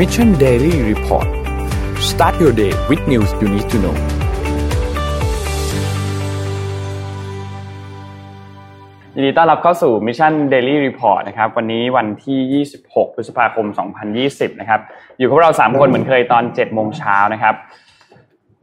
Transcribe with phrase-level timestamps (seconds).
[0.00, 1.28] Mission Daily Report
[2.10, 3.96] start your day with news you need to know
[9.14, 13.66] ยินดีต้อนรับเข้าสู่ Mission Daily Report นะครับ วันนี้วันที่ 26 พฤษภาคม
[14.12, 14.80] 2020 นะครับ
[15.18, 17.54] อยู่กับเรา 3 คนเหมือนเคยตอน 7 โมงเช้านะครับ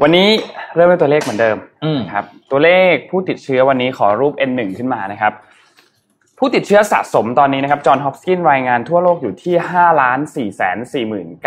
[0.02, 0.30] วันนี้
[0.76, 1.58] เริ่มด้วยตัวเลขเหมือนเดิม
[2.02, 5.34] นะครับ ตัวเลขผู้ติดเชื้อวันนี้ขอรูป N1 ขึ้นมานะครับ
[6.40, 9.56] ผู้ติดเชื้อสะสมตอนนี้นะครับจอห์นฮอปกินรายงานทั่วโลกอยู่ที่
[9.96, 10.36] 5 4
[10.94, 11.40] 4 9 1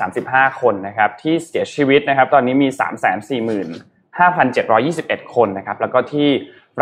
[0.00, 3.38] 3 5 คนนะครับที่เสียชีวิตนะครับตอนนี้มี 3 4 5 7 2
[5.20, 6.28] 1 คนนะครับแล้วก็ที่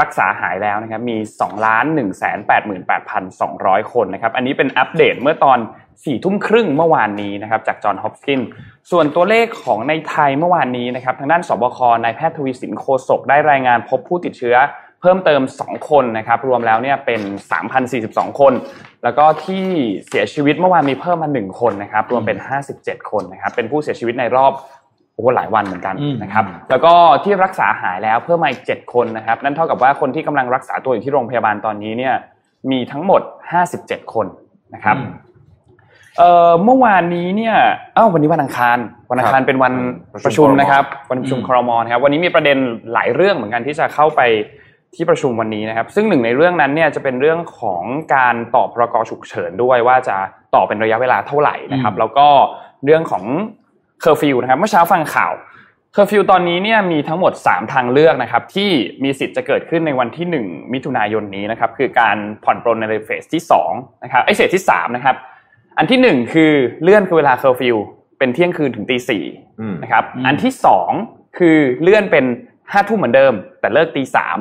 [0.01, 2.63] รักษาหายแล้วนะครับมี 2 ล้าน 1 8 8
[3.41, 5.59] 2 0 0 คนนะครับอันนี้เป็นอัปเดตเมื่อตอน
[5.95, 8.41] 4ทุ่มครึ่งเมื่อวานนี้นะครับจากจอห์นฮอปกิน
[8.91, 14.57] ส่วนตัวเลขของในไทยเมื่อวานนี้นะครับทางด้านสบค นายแพทย์ทวีสินโคศกได้รายงานพบผู้ติดเชื้อ
[15.01, 17.21] เพิ่มเติม 2 คนนะครับรวมแล้วเนี่ยเป็น
[17.81, 18.53] 3,042 คน
[19.05, 19.65] แล้วก็ที่
[20.09, 22.39] เสียชีวิตเมื่อวานมีเพิ่มมา 1 คนนะครับรวมเป็น
[22.75, 24.53] 57 คนนะครับเป็นผู้เสียชีวิตในรอบ
[25.15, 26.93] โอ้หลายวันเหมือนกันนะครับแล้วก็
[27.25, 32.15] ที่รักษาหายแล้วเพิ่มมาอีก 7 คนนะครับนั่นเท่ากับว่าคนที่กำลังรักษาตัวอยู่ที่โรงพยาบาลตอนนี้เนี่ย
[32.71, 33.21] มีทั้งหมด
[33.67, 34.27] 57 คน
[34.75, 34.97] นะครับ
[36.19, 37.57] เอ่อเมื่อวานนี้เนี่ย
[37.97, 38.79] อ้าววันนี้วันอังคาร
[39.11, 39.73] วันอังคารเป็นวัน
[40.25, 42.59] ประชุมนะครับ วันประชุมครมนะครับ วันนี้มีประเด็น
[42.93, 44.21] หลายเรื่องเหมือนกันที่จะเข้าไป
[44.95, 47.83] ที่ประชุมวันนี้นะครับ ซึ่งหนึ่งในเรื่องนั้นเนี่ยจะเป็นเรื่องของ
[48.15, 50.17] การต่อพรกฉุกเฉินด้วยว่าจะ
[50.55, 52.29] ต่อเป็นระยะเวลาเท่าไหร่นะครับ แล้วก็
[52.85, 53.25] เรื่องของ
[54.01, 55.33] เคอร์ฟิวนะครับเมื่อเช้าฟังข่าว
[55.93, 58.71] เคอร์ฟิวตอนนี้เนี่ยมีทั้งหมด 3 ทางเลือกนะครับ ที่
[59.05, 65.17] มีสิทธิ์จะเกิดขึ้นในวันที่ 1 มิถุนายนนี้นะครับ คือการผ่อนปรนในเฟสที่2นะครับไอเฟสที่3นะครับ
[65.79, 67.77] อันที่หนึ่งคือเลื่อนคือเวลาเคอร์ฟิว
[68.19, 69.25] เป็นเที่ยงคืนถึงตีสี่
[69.83, 70.91] นะครับ อันที่สอง
[71.39, 72.25] คือเลื่อนเป็น
[72.73, 74.39] ห้าทุ่มเหมือนเดิม แต่เลิกตีสาม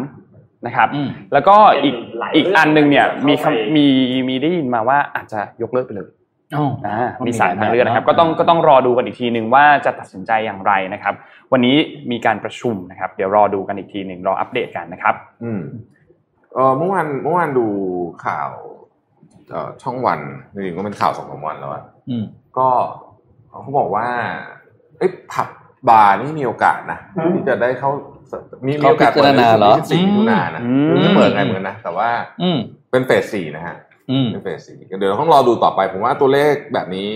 [0.65, 0.87] นะครับ
[1.33, 1.95] แล้วก็อีก
[2.35, 3.33] อีกอันหนึ่งเนี่ยมี
[3.75, 3.85] มี
[4.29, 6.09] มีได้ยินมาว่าอาจจะยกเลิกไปเลย
[6.87, 11.13] อ่ามีสามทางเลือกนะครับ ก็ต้องก็ต้องรอดูกันอีกทีหนึ่งว่าจะตัดสินใจอย่างไรนะครับ
[11.51, 11.75] วันนี้
[12.11, 15.61] มีการประชุมนะครับ เดี๋ยวรอดูกันอีกทีหนึ่งรออัปเดตกันนะครับ อืม
[16.53, 17.67] เออเมื่อวานเมื่อวานดู
[18.25, 18.49] ข่าว
[19.49, 20.19] เอ่อช่องวัน
[20.53, 21.83] จริงๆก็เป็นข่าวสองสามวันแล้วอะ
[22.57, 22.69] ก็
[23.49, 24.07] เขาบอกว่า
[24.97, 25.47] เอ้ผับ
[25.89, 26.99] บาร์นี่มีโอกาสนะ
[27.33, 27.91] ที่จะได้เข้า
[28.65, 29.43] มีมีโอกาสเปิดใน
[29.91, 30.61] สี่มิถุนายนนะ
[31.01, 32.09] ไม่เปิดไงเหมือนนะ แต่ว่า
[32.91, 33.75] เป็นเฟสสี่นะฮะ
[34.31, 37.11] เป็นเฟสสี่เดี๋ยวต้องรอดูต่อไป ผมว่าตัวเลขแบบนี้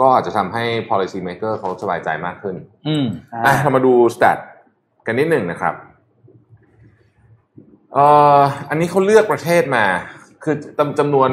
[0.00, 2.56] ก็อาจจะทำให้ policy maker เขาสบายใจมากขึ้น
[2.88, 3.06] อืม
[3.46, 4.38] อะเรามาดูส t ต t
[5.06, 5.74] กันนิดหนึ่งนะครับ
[7.94, 8.06] เอ่
[8.38, 9.84] ออันนี้เขาเลือกประเทศมา
[10.42, 11.28] คือจำจำนวน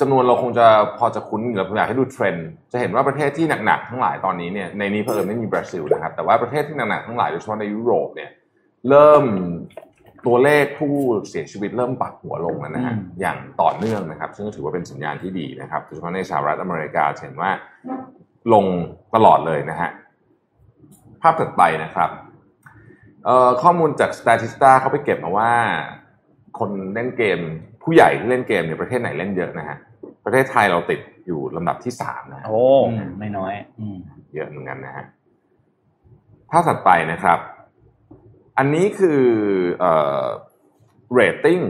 [0.00, 0.66] จำนวนเราคงจะ
[0.98, 8.30] พอจะคุ้นอยู่แล้วผมอยากให้ดูเทรนด์จะเห็นว่าประเทศที่หนักๆทั้งหลายตอนนี้เนี่ยในนี้เพิ่มไม่มีบราซิลนะครับ แต่ว่าประเทศที่หนักๆทั้งหลายโดยเฉพาะในยุโรปเนี่ย
[8.88, 9.24] เริ่ม
[10.26, 10.94] ตัวเลขผู้
[11.28, 17.50] เสียชีวิตเริ่มปรับหัวลงแล้วนะฮะอย่างต่อเนื่องนะครับ ซึ่งถือว่าเป็นสัญญาณที่ดีนะครับโดยเฉพาะในสหรัฐอเมริกาเห็นว่า
[18.52, 18.64] ลง
[19.14, 19.90] ตลอดเลยนะฮะ
[21.22, 22.10] ภาพถัดไปนะครับ
[23.24, 25.52] เอ่อข้อมูลจาก Statista เขาไปเก็บมาว่า
[26.58, 27.40] คนเล่นเกม
[27.86, 29.76] ผู้ใหญ่ที่เล่นเกมเนี่ยประเทศไหนเล่นเยอะนะฮะ
[30.24, 32.60] ประเทศไทยเราติดอยู่ลำดับที่สามนะโอ้
[33.20, 33.54] ไม่น้อย
[34.34, 35.04] เยอะเหมือนกันนะฮะ
[36.50, 37.38] ภาพถัดไปนะครับ
[38.58, 39.22] อันนี้คือ
[39.80, 39.92] เอ่
[40.22, 40.24] อ
[41.12, 41.60] เรตติ้ง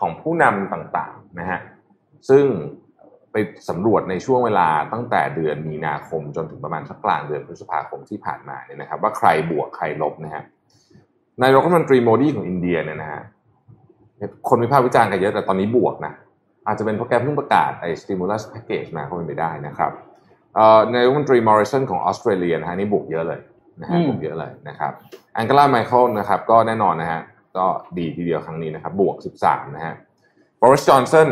[0.00, 1.60] ของผู้นำต่างๆนะฮะ
[2.28, 2.44] ซึ่ง
[3.32, 3.36] ไป
[3.68, 10.42] สำรวจในช่วงเวลาตั้งแต่เดือนมีนาคมจนถึงประมาณสักกลางเดือนพฤษภาคมที่ผ่านมาเนี่ยนะครับ ว่าใครบวกใครลบนะฮะ
[11.40, 13.22] นายรัฐมนตรีโมดีของอินเดียเนี่ยนะฮะ
[14.48, 16.12] คนวิพากษ์วิจารณ์กันเยอะแต่ตอนนี้บวกนะ
[16.66, 19.90] อาจจะเป็นเพราะแกเพิ่งประกาศไอ้ stimulus package มาเข้าไปไม่ได้นะครับ
[20.92, 23.40] นายรัฐมนตรีมอริสันของออสเตรเลียนะฮะนี่บวกเยอะเลย
[23.80, 24.92] นะฮะบวกเยอะเลยนะครับ
[25.34, 27.20] แองเกลาไมเคิลนะครับก็แน่นอนนะฮะ
[27.56, 27.64] ก็
[27.98, 29.94] ดีทีเดียวครั้งนี้นะครับบวก 13 นะฮะ
[30.60, 31.28] บริสจอนสัน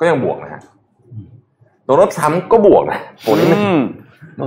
[0.00, 0.60] ก็ยังบวกนะฮะ
[1.84, 3.46] โดนัลด์ทรัมป์ก็บวกนะโอ้นี่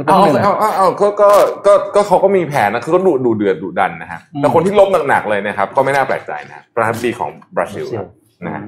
[0.07, 1.29] เอาเอาเอาเอาก็ก็
[1.65, 7.85] ก็ก็เขาก็มีแผนนะคือก็ดูดูเดือดดุดันนะฮะแต่คนที่ล้มหนักๆเลยนะครับ ก็ไม่น่าแปลกใจนะประธานาธิบดีของบราซิล
[8.45, 8.63] นะฮะ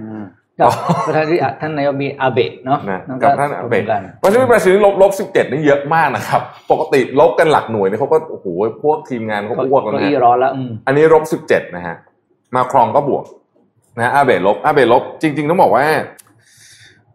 [1.08, 2.80] ประธานาธิบดีท่านนายกมีอาเบะเนาะ
[3.22, 3.84] กับท่านอาเบะ
[4.24, 6.42] วันนี้บราซิลลบลบสิบเจ็ดนี่เยอะมากนะครับ
[6.72, 8.46] ปกติลบกันหลักหน่วยเนี่ยเขาก็โอ้โห
[8.84, 10.52] พวกทีมงานเขาอ้วกแล้วนะร้อนแล้ว
[10.88, 11.96] อันนี้ลบสิบเจ็ดนะฮะ
[12.56, 13.26] มาครงก็บวก
[13.98, 15.86] นะอาเบะลบอาเบะลบจริง ๆ ต้องบอกว่า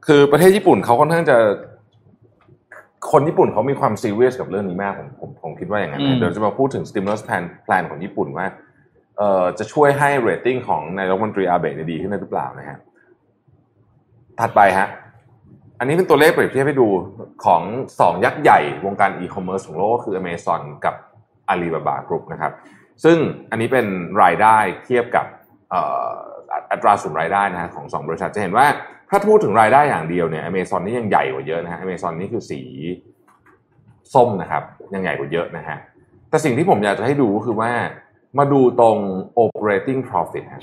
[0.07, 1.37] คือประเทศญี่ปุ่นเขาค่อนข้างจะ
[3.11, 8.47] คนญี่ปุ่นเขามีความซีเรียสกับเรื่องนี้มากผมผมผมคิดว่าอย่างนั้นเดี๋ยวจะมาพูดถึง stimulus plan plan ของญี่ปุ่นว่า
[9.19, 12.79] เอ่อจะช่วยให้เรตติ้งของนายกรัฐมนตรีอาเบะดีขึ้นได้หรือเปล่านะฮะ
[14.41, 14.89] ถัดไปฮะ
[15.79, 16.89] อันนี้เป็นตัวเลขเปรียบเทียบให้ดู
[17.45, 17.63] ของ
[18.01, 20.95] สองยักษ์ใหญ่วงการอีคอมเมิร์ซของโลกก็คือ Amazon กับ
[21.53, 22.53] Alibaba Group นะครับ
[23.05, 23.17] ซึ่ง
[23.51, 23.87] อันนี้เป็น
[24.23, 25.27] รายได้เทียบกับ
[26.73, 28.67] อัตราส่วนรายได้นะฮะของสองบริษัทจะเห็นว่า
[29.11, 32.61] ถ้าพูดถึงรายได้อย่างเดียวเนี่ย Amazon นี่ยังใหญ่กว่าเยอะนะฮะ Amazon นี่คือสี
[34.15, 34.63] ส้มนะครับ
[34.95, 35.79] ยังใหญ่กว่าเยอะนะฮะ
[36.31, 37.71] แต่สิ่งที่ผมอยากจะให้ดูก็คือว่า
[38.39, 38.97] มาดูตรง
[39.43, 40.63] operating profit ฮะ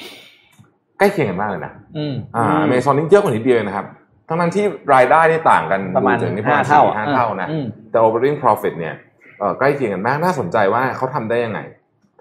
[1.00, 3.86] ใกล้เคียงกันมากเลยนะอืมอ่าอเมซอนนี่เยอะกว่านิดเดียวนะครับ
[4.30, 8.96] ทั้งนั้นที่รายได้นี่ต่างกันประมาณดูถึงนี่ประมาณห้าเท่าสี่ห้าเท่านะอืมแต่ operating profit เนี่ย
[9.40, 11.60] เอ่อใกล้เคียงกันมากน่าสนใจว่าเขาทำได้ยังไง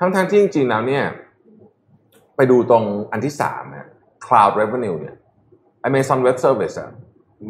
[0.00, 1.04] ทั้งทงๆที่จริงๆแล้วเนี่ย
[2.36, 3.88] ไปดูตรงอันที่สามนะ
[4.26, 5.16] cloud revenue เนี่ย
[5.88, 6.90] Amazon Web Service อะ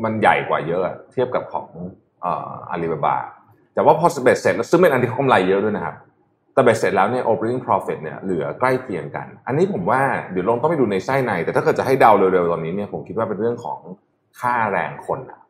[0.04, 1.66] มันใหญ่กว่าเยอะอะเทียบกับของ
[2.22, 3.16] เอ่อ Alibaba
[3.74, 5.96] แต่ว่าพอเบ็ดเสร็จแล้วซึ่งเป็นอันที่เขากำไรเยอะด้วยนะครับ
[6.54, 10.00] แต่เบ็ดเสร็จแล้วเนี่ย operating profit เนี่ยเหลือใกล้เคียงกัน อันนี้ผมว่า
[10.32, 13.78] เดี๋ยวลองต้องไปดูในไส้ใน แต่ถ้าเกิดจะให้เดาเร็วๆตอนนี้เนี่ยผมคิดว่าเป็นเรื่องของ
[14.40, 15.40] ค่าแรงคนอะ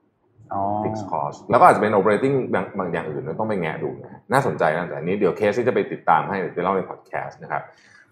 [0.52, 7.62] อ๋อ fixed cost แล้วก็อาจจะเป็น operating บางบางอย่างอื่นต้องไปแงะดูนะน่าสนใจน่าสนใจอันนี้เดี๋ยวเคสที่จะไปติดตามให้เดี๋ยวเล่าในพอดแคสต์นะครับ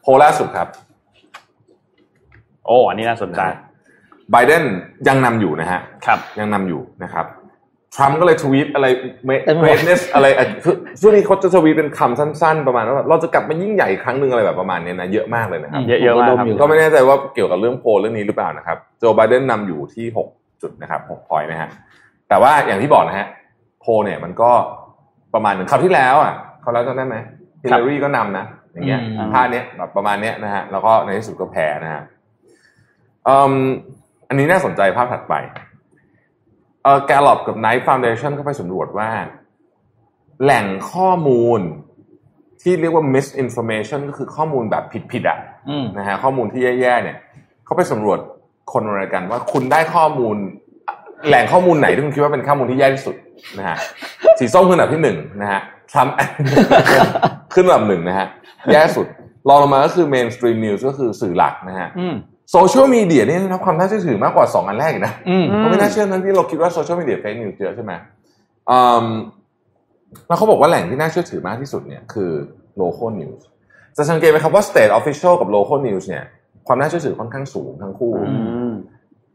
[0.03, 0.69] โพลล่าสุดครับ
[2.67, 3.41] โอ้อันนี้น่าสนใจ
[4.31, 4.63] ไบเดน
[5.09, 7.27] ยังนำอยู่นะฮะครับยังนำอยู่นะครับ
[7.97, 8.87] ทรัมป์ก็เลยทวีตอะไร
[9.27, 21.69] เมเต็มไปหมดเนสอะไรอะคือช่วงนี้เขาจะทวีตเป็นคำสั้นๆ ประมาณว่าแบบเราจะกลับมายิ่งใหญ่อีกครั้งหนึ่งอะไรแบบประมาณเนี้ยนะเยอะมากเลยนะครับเยอะๆมากครับก็ไม่แน่ใจว่าเกี่ยวกับเรื่องโพลเรื่องนี้หรือเปล่านะครับโจไบเดนนำอยู่ที่6จุดนะครับ6พอยต์นะฮะ
[22.29, 23.27] แต่ว่าอย่างที่บอกนะฮะ
[23.81, 24.51] โพลเนี่ยมันก็
[25.35, 27.17] ประมาณหนึ่งคราวที่แล้วอะเขาวแล้วจำได้ไหม
[27.63, 32.03] ฮิลลารีก็นำนะอย่างเงี้ยอืมท่าเนี้ยแบบประมาณเนี้ยนะฮะแล้วก็ในที่สุดก็แพ้นะฮะ
[34.33, 35.35] อืมอันนี้น่าสนใจภาพถัดไป
[36.85, 39.11] เออแกลลอบกับ Knight Foundation ก็ไปสำรวจว่า
[40.43, 41.61] แหล่งข้อมูล
[42.63, 45.39] ที่เรียกว่า misinformation ก็คือข้อมูลแบบผิดๆอะ
[45.71, 47.17] อืมนะฮะข้อมูลที่แย่ๆเนี่ย
[47.65, 48.19] เขาไปสำรวจ
[48.73, 50.37] คนอเมริกันว่าคุณได้ข้อมูล
[51.29, 53.17] แหล่งข้อมูลไหนที่คุณคิดว่าเป็นข้อมูลที่แย่ที่สุด
[53.59, 53.77] นะฮะ
[54.39, 55.61] สีส้มขึ้นอันดับที่หนึ่งนะฮะ
[55.93, 56.15] ทรัมป์
[57.55, 58.27] ขึ้นอันดับหนึ่งนะฮะ
[58.73, 59.07] แย่สุด
[59.49, 62.15] รองลงมาก็คือ mainstream news ก็คือสื่อหลักนะฮะอืม
[62.53, 67.93] โซเชียลมีเดียนี่ได้รับความน่าเชื่อถือมากกว่าสองอันแรกอีกนะอืมก็ไม่น่าเชื่อนั้นที่เราคิดว่าโซเชียลมีเดียเฟซนิวส์เยอะใช่ไหม
[68.71, 69.07] อืม
[70.29, 72.33] แล้วเขาบอกว่าแหล่งที่น่าเชื่อถือมากที่สุดเนี่ยคือ
[72.83, 73.41] local news
[73.97, 76.25] จะสังเกตไหมครับว่า state official กับ local news เนี่ย
[76.67, 78.73] ความน่าเชื่อถือค่อนข้างสูงทั้งคู่อืม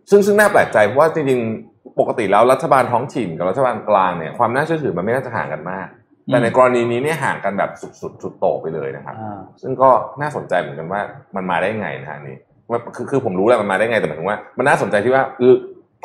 [0.09, 5.87] ซึ่งซึ่งน่าแปลกใจเพราะว่าจริงๆปกติแล้วรัฐบาลท้องถิ่นกับรัฐบาลกลางเนี่ยความน่าเชื่อถือมันไม่น่าจะห่างกันมาก
[6.25, 9.89] แต่ในกรณีนี้เนี่ยห่างกันแบบสุดๆสุดโต่งไปเลยนะครับอ่าซึ่งก็
[10.21, 11.01] น่าสนใจเหมือนกันว่า
[11.35, 12.46] มันมาได้ไงนะฮะอันนี้ว่า
[12.95, 15.55] คือคือผมรู้แหละมันมาได้ไงแต่หมายถึงว่า มันน่าสนใจที่ว่าเออ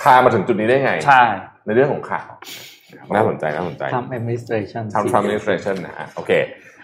[0.00, 1.22] พามาถึงจุดนี้ได้ไง ใช่
[1.66, 2.28] ในเรื่องของข่าว
[3.14, 6.32] น่าสนใจน่าสนใจทำ administration ทำ Trump administration นะฮะโอเค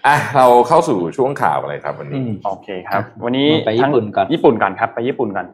[0.07, 5.47] อะเราเข้าสู่ช่วงข่าวอะไรครับวันอืนี้มโอเคครับ วันนี้ไปญี่ปุ่นก่อนญี่ปุ่นก่อนครับ ไปญี่ปุ่นก่อน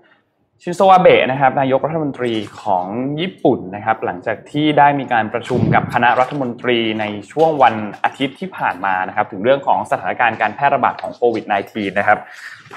[0.63, 2.87] ชินโซอาเบะนะครับนายกรัฐมนตรีของ
[3.21, 7.75] ญี่ปุ่นนะครับ หลังจากที่ได้มีการประชุมกับคณะรัฐมนตรีในช่วงวัน
[8.05, 12.19] อาทิตย์ที่ผ่านมานะครับ ถึงเรื่องของสถานการณ์การแพร่ระบาดของโควิด -19 นะครับ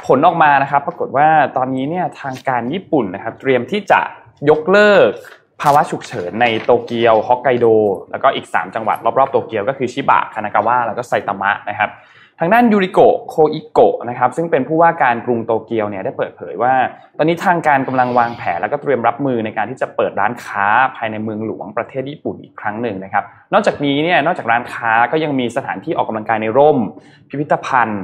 [0.08, 1.28] ผลออกมานะครับ ปรากฏว่า
[1.58, 4.00] ตอนนี้เนี่ยทางการญี่ปุ่นนะครับ เตรียมที่จะ
[4.50, 5.10] ยกเลิก
[5.62, 7.66] ภาวะฉุกเฉินในโตเกียวฮอกไกโด
[8.12, 11.90] แล้วก็อีก 3 จังหวัดรอบๆโตเกียวก็คือชิบะคานากาวะแล้วก็ไซตามะนะครับ
[12.40, 13.00] ทางด้านยูริโก
[13.30, 16.74] โคอิโกะนะครับซึ่งเป็นผู้ว่าการกรุงโตเกียวเนี่ยได้เปิดเผยว่า
[17.18, 23.24] ตอนนี้ทางการกำลังวางแผนแล้วก็เตรียมรับมือในการที่จะเปิดร้านค้าภายในเมืองหลวงประเทศญี่ปุ่นอีกครั้งหนึ่งนะครับ
[23.54, 26.78] นอกจากนี้เนี่ยนอกจากร้านค้าก็ยังมีสถานที่ออกกำลังกายในร่ม
[27.30, 28.04] พิพิธภัณฑ์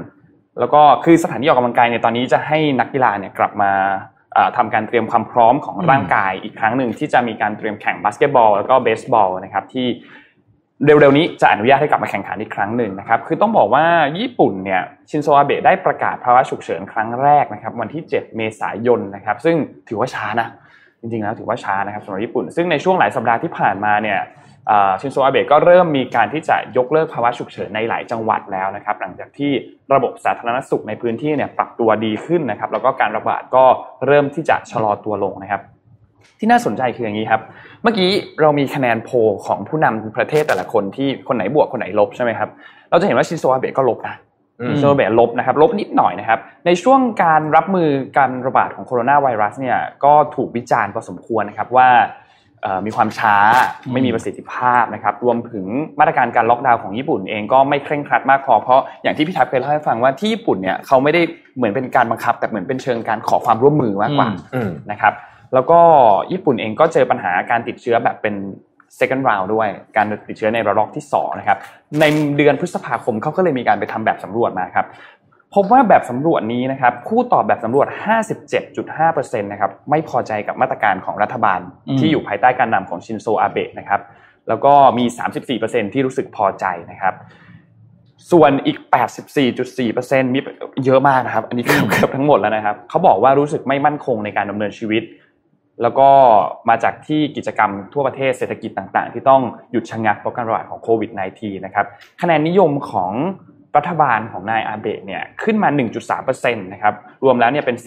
[0.60, 3.72] แล้วก็คือสถานที่ออกกำลังกายเนี่ยตอนนี้จะให้นักกีฬาเนี่ยกลับมา
[4.34, 9.88] เอ่อทำการเตรียมความพร้อมของร่างกายอีกครั้งหนึ่งที่จะมีการเตรียมแข่งบาสเกตบอลแล้วก็เบสบอลนะครับที่
[10.86, 13.86] เร็วๆนี้จะอนุญาตให้กลับมาแข่งขันอีกครั้งหนึ่งนะครับ คือต้องบอกว่า
[14.20, 19.56] ญี่ปุ่นเนี่ยชินโซอาเบะได้ประกาศภาวะฉุกเฉินครั้งแรกนะครับวันที่ 7 เมษายนนะครับ ซึ่ง
[19.88, 20.48] ถือว่าช้านะ
[21.02, 24.20] จริงๆแล้วถือว่าช้านะครับสำหรับญี่ปุ่น ซึ่งในช่วงหลายสัปดาห์ที่ผ่านมาเนี่ย
[25.02, 29.52] ชินโซอาเบะก็เริ่มมีการที่จะยกเลิกภาวะฉุกเฉินในหลายจังหวัดแล้วนะครับ หลังจากที่
[29.94, 33.66] ระบบสาธารณสุขในพื้นที่เนี่ยปรับตัวดีขึ้นนะครับ แล้วก็การระบาดก็
[34.08, 35.62] เริ่มที่จะชะลอตัวลงนะครับ
[36.44, 37.42] ที่น่าสนใจคืออย่างนี้ครับ
[37.84, 38.10] เมื่อกี้
[38.42, 42.50] เรามีคะแนนโพลของผู้นำประเทศแต่ละคนที่คนไหนบวกคนไหนลบใช่ไหมครับ
[42.90, 44.16] เราจะเห็นว่าชินโซอาเบะก็ลบนะ
[44.60, 51.90] อืมชินโซอาเบะลบนะครับ ลบนิดหน่อยนะครับ ในช่วงการรับมือการระบาดของโคโรนาไวรัสเนี่ยก็ถูกวิจารณ์พอสมควรนะครับว่า
[52.62, 53.36] เอ่อมีความช้า
[53.94, 55.66] ไม่มีประสิทธิภาพนะครับ รวมถึง
[56.00, 61.22] มาตรการการล็อกดาวน์ของญี่ปุ่นเองก็ไม่เคร่งครัดมากพอเพราะอย่างที่พี่ทัพเคยเล่าให้ฟังว่าที่ญี่ปุ่นเนี่ยเขาไม่ได้
[61.58, 65.14] เหมือนเป็นการบังคับ แต่เหมือนเป็นเชิงการขอความร่วมมือมากกว่าอืมอืมนะครับ
[65.54, 65.80] แล้วก็
[66.32, 68.36] ญี่ปุ่นเองก็เจอปัญหาการติดเชื้อแบบเป็น
[69.00, 69.68] second round ด้วย
[69.98, 71.58] การติดเชื้อในระลอกที่2นะครับ
[72.00, 72.06] ใน
[72.38, 74.88] เดือนพฤษภาคมเขาก็เลยมีการไปทำแบบสำรวจมาครับ
[75.56, 77.88] พบว่าแบบสำรวจนี้นะครับผู้ตอบแบบสำรวจ
[78.64, 81.60] 57.5%นะครับไม่พอใจกับมาตรการของรัฐบาล
[82.00, 84.02] ที่อยู่ภายใต้การนำของชินโซอาเบะนะครับ
[84.48, 85.06] แล้วก็มี
[85.50, 87.14] 34%ที่รู้สึกพอใจนะครับ
[88.32, 88.78] ส่วนอีก
[89.56, 90.40] 84.4%มี
[90.86, 95.04] เยอะมากนะครับ อันนี้เกือบเกือบทั้งหมดแล้วนะครับ เขาบอกว่ารู้สึกไม่มั่นคงในการดำเนินชีวิต
[95.82, 96.10] แล้วก็
[96.70, 101.86] มาจากที่กิจกรรมทั่วประเทศเศรษฐกิจต่าง ๆ ที่ต้องหยุดชะงักเพราะการระบาดของโควิด -19 นะครับ
[102.22, 103.12] คะแนนนิยมของ
[103.78, 105.70] รัฐบาลของนายอาเบะเนี่ยขึ้นมา
[106.16, 107.78] 1.3%นะครับรวมแล้วเนี่ยเป็น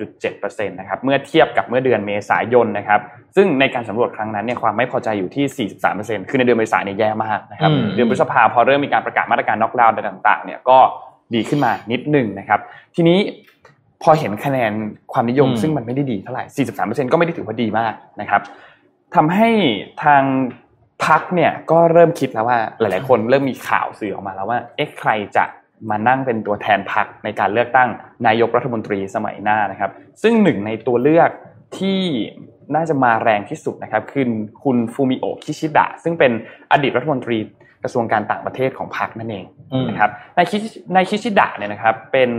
[0.00, 3.00] 41.7%นะครับเมื่อเทียบกับเมื่อเดือนเมษายนนะครับ
[3.36, 5.68] ซึ่งในการสำรวจครั้งนั้นเนี่ยความไม่พอใจอยู่ที่
[5.98, 10.78] 43%คือในเดือนเมษายนเนี่ยแย่มากนะครับอืมเดือนพฤษภาพอเริ่มมีการประกาศมาตรการน็อกดาวน์ต่างๆเนี่ยก็
[11.34, 12.60] ดีขึ้นมานิดหนึ่งนะครับ
[12.94, 13.18] ทีนี้
[14.02, 14.72] พอเห็นคะแนน
[15.12, 16.44] ความนิยมอืมซึ่งมันไม่ได้ดีเท่าไหร่
[16.78, 18.40] 43%ก็ไม่ได้ถือว่าดีมากนะครับ
[19.14, 19.50] ทำให้
[20.04, 20.22] ทาง
[21.06, 25.44] พักเนี่ยก็เริ่มคิดแล้วว่าหลาย ๆ คนเริ่มมีข่าวสื่อออกมาแล้วว่าเอ๊ะใครจะ
[25.90, 27.88] มานั่งเป็นตัวแทนพักในการเลือกตั้ง
[28.26, 29.90] นายกรัฐมนตรีสมัยหน้านะครับ
[30.22, 31.30] ซึ่งหนึ่งในตัวเลือก
[31.78, 32.00] ที่
[32.74, 34.26] น่าจะมาแรงที่สุดนะครับคือ
[34.62, 36.32] คุณฟูมิโอะคิชิดะซึ่งเป็น
[36.72, 37.38] อดีตรัฐมนตรี
[37.82, 40.56] กระทรวงการต่างประเทศของพรรคนั่นเองอืมนะครับนายคิ
[40.94, 42.30] นายคิชิดะเนี่ยนะครับเป็น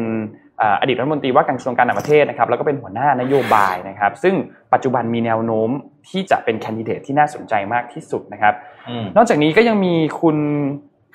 [0.62, 4.36] อ่าอดีตรัฐมนตรีว่าการกระทรวงการต่างประเทศนะครับแล้วก็เป็นหัวหน้านโยบายนะครับ ซึ่ง
[4.74, 5.70] ปัจจุบันมีแนวโน้ม
[6.10, 8.54] ที่จะเป็นแคนดิเดตที่น่าสนใจมากที่สุดนะครับ
[8.90, 10.38] อืมนอกจากนี้ก็ยังมีคุณ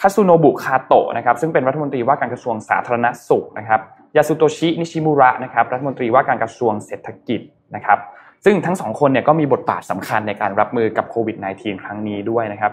[0.00, 3.80] คาซุโนบุคาโตะนะครับซึ่งเป็นรัฐมนตรีว่าการกระทรวงสาธารณสุขนะครับ
[4.16, 7.40] ยาสุโตชินิชิมุระนะครับรัฐมนตรีว่าการกระทรวงเศรษฐกิจ
[7.74, 7.98] นะครับ
[8.44, 12.72] ซึ่งทั้งสองคนเนี่ยก็มีบทบาทสำคัญในการรับมือกับโควิด -19 ครั้งนี้ด้วยนะครับ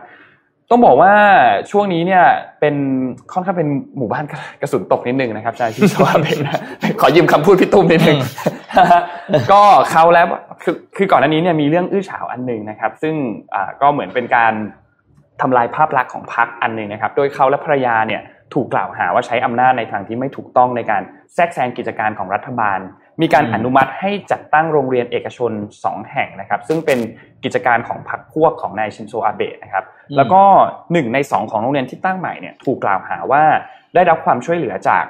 [0.74, 1.13] ต้องบอกว่า
[1.72, 2.25] ช่วงนี้เนี่ย
[2.60, 2.75] เป็น
[3.34, 4.24] ค่อนข้างเป็นหมู่บ้าน
[4.62, 6.50] กระสุนตกนิดนึงนะครับอาจารย์ชินโซอาเบะน
[7.01, 8.20] ขอยืมคำพูดพี่ตุ้มนิดนึง
[9.51, 9.62] ก็
[9.92, 10.25] เขาแล้ว
[10.63, 13.15] คือคือก่อนหน้านี้เนี่ยมีเรื่องอื้อฉาวอันหนึ่งนะครับ ซึ่ง
[13.56, 14.53] อ่าก็เหมือนเป็นการ
[15.42, 18.22] ทำลายภาพลักษณ์ของพรรคอันหนึ่งนะครับ โดยเขาและภรรยาเนี่ย
[18.53, 21.01] ถูกกล่าวหาว่าใช้อำนาจในทางที่ไม่ถูกต้องในการ
[21.34, 22.80] แทรกแซงกิจการของรัฐบาล
[23.22, 25.51] มีการอืมอนุมัติให้จัดตั้งโรงเรียนเอกชน
[25.84, 27.00] 2 แห่งนะครับ ซึ่งเป็น
[27.43, 29.86] กิจการของพรรคพวกของนายชินโซอาเบะนะครับ
[30.17, 30.41] แล้วก็
[30.93, 33.43] หนึ่งในสองของโรงเรียนที่ตั้งใหม่เนี่ยถูกกล่าวหาว่า
[33.96, 35.05] ได้รับความช่วยเหลือจาก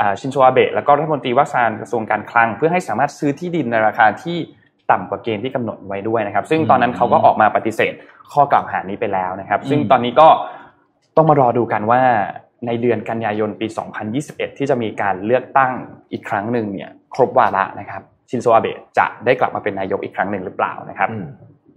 [0.00, 4.38] อ่าชินโซอาเบะแล้วก็รัฐมนตรีว่าการกระทรวงการคลัง เพื่อให้สามารถซื้อที่ดินในราคาที่
[4.90, 7.92] ต่ำกว่าเกณฑ์ที่กำหนดไว้ด้วยนะครับ ซึ่งตอนนั้นเขาก็ออกมาปฏิเสธ
[8.32, 10.28] ข้อกล่าวหานี้ไปแล้วนะครับ ซึ่งตอนนี้ก็
[11.16, 12.02] ต้องมารอดูกันว่า
[12.66, 13.66] ในเดือนกันยายนปี
[14.12, 15.72] 2021 ที่จะมีการเลือกตั้ง
[16.12, 21.26] อีกครั้งหนึ่งเนี่ยครบวาระนะครับชินโซอาเบะจะได้กลับมาเป็นนายกอีกครั้งหนึ่งหรือเปล่านะครับ อืม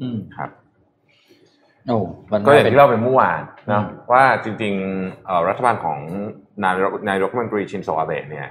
[0.01, 0.49] อืมครับ
[1.87, 1.97] โอ้
[2.31, 5.99] มันก็อย่างเป็นที่เราไปเมื่อวานนะอืมว่าจริงๆเอ่อรัฐบาลของ
[6.63, 8.47] นายกนายกรัฐมนตรีชินโซอาเบะเนี่ย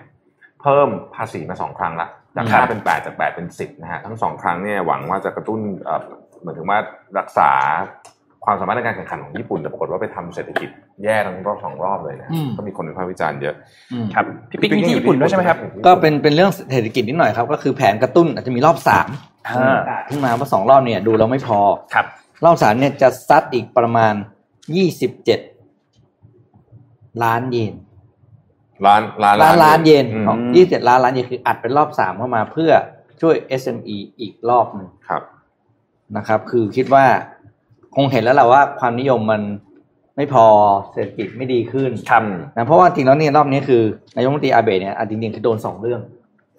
[0.63, 6.03] เพิ่มภาษีมาสองครั้งละจากครับห้าเป็นแปดจากแปดเป็นสิบนะฮะทั้งสองครั้งเนี่ยหวังว่าจะกระตุ้นเอ่อ
[6.41, 6.79] เหมือนถึงว่า
[7.19, 7.51] รักษา
[8.45, 10.69] ความสามารถในการแข่งขันของญี่ปุ่นแต่ปรากฏว่าไปทำเศรษฐกิจ
[11.05, 13.55] แย่ทั้งรอบสองรอบเลยนะอืมก็มีคนวิพากษ์วิจารณ์เยอะ
[13.93, 19.09] อืมครับพี่ปิ๊กมีที่ญี่ปุ่นด้วยใช่ไหมครับ ก็เป็นเป็นเรื่องเศรษฐกิจนิดหน่อยครับ ก็คือแผนกระตุ้นอาจจะมีรอบสาม
[19.49, 19.79] อ่า
[20.09, 21.61] ขึ้นมาว่าสองรอบเนี่ยดูแล้วไม่พอ
[21.95, 22.07] ครับ
[22.45, 24.15] รอบสามเนี่ยจะซัดอีกประมาณ
[24.77, 25.41] ยี่สิบเจ็ด
[27.25, 27.75] ล้านเยน
[28.87, 32.73] ล้านล้านล้านล้านเยนอืมของยี่สิบเจ็ดล้านล้านเยนคืออัดเป็นรอบสามเข้ามาเพื่อ
[33.21, 35.23] ช่วย SME อีกรอบหนึ่งครับ
[36.17, 37.05] นะครับ คือคิดว่า
[37.97, 39.43] คงเห็นแล้วแหละว่าความนิยมมัน
[40.17, 40.45] ไม่พอ
[40.93, 42.23] เศรษฐกิจไม่ดีขึ้นครับ
[42.57, 43.83] นะเพราะว่าจริงแล้วเนี่ยรอบนี้คือ
[44.17, 46.01] นายกรัฐมนตรีอาเบะเนี่ยอะจริงๆคือโดนสองเรื่อง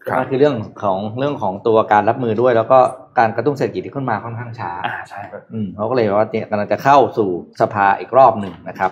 [0.04, 2.80] ครับก็คือเรื่องของเรื่องของตัวการรับมือด้วย แล้วก็
[3.20, 5.22] การกระตุ้นเศรษฐกิจที่ขึ้นมาค่อนข้างช้าอ่าใช่
[5.54, 7.30] อืมเขาก็เลยว่าเนี่ยกำลังจะเข้าสู่
[7.62, 8.92] สภาอีกรอบหนึ่งนะครับ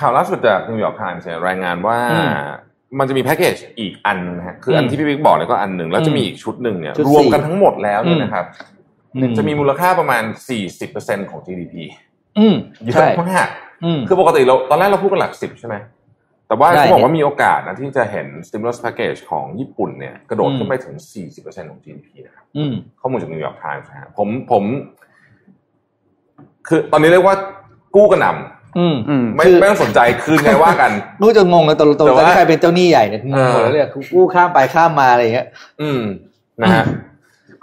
[0.00, 2.32] ข่าวล่าสุดจากนิวยอร์กไทมส์เนี่ยรายงานว่าอืม
[2.98, 8.75] มันจะมีแพ็กเกจอีกอันนะฮะคืออันอืมที่พี่บิ๊กบอกเนี่ยก็อันหนึ่งแล้วจะมีอีกชุดหนึ่งเนี่ยชุดรวมสี่กันทั้งหมดแล้วเนี่ยอืมนะครับหนึ่ง
[9.38, 10.22] จะมีมูลค่าประมาณ
[10.76, 11.74] 40%ของ GDP
[12.38, 12.54] อืม
[12.84, 13.48] เยใช่อะมาก
[13.84, 15.76] อืมคือปกติเราตอนแรกเราพูดกันหลักสิบใช่ไหม
[16.48, 20.94] แต่ว่าใช่เขาบอกว่ามีโอกาสนะที่จะเห็น stimulus package ของญี่ปุ่นเนี่ยกระโดดอืมขึ้นไปถึง
[21.32, 24.64] 40%ของ GDP นะครับอืมข้อมูลจากนิวยอร์กไทมส์นะฮะผมผม
[26.68, 27.36] คือตอนนี้เรียกว่า
[27.96, 28.32] กู้กระหน่
[28.78, 35.48] อืมอืมำไม่คือไม่ต้องสนใจคืนไงว่ากันรู้จะงงเลยตัวตัวแต่ว่าที่ใครเป็นเจ้าหนี้ใหญ่เนี่ยงงหมดเออเลยคือกู้ข้ามไปข้ามมาอะไรอย่างเงี้ย
[35.80, 36.00] อืม
[36.62, 36.84] นะฮะ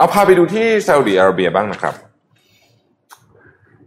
[0.03, 1.95] เอาพาไปดูที่ซาอุดิอาระเบียบ้างนะครับ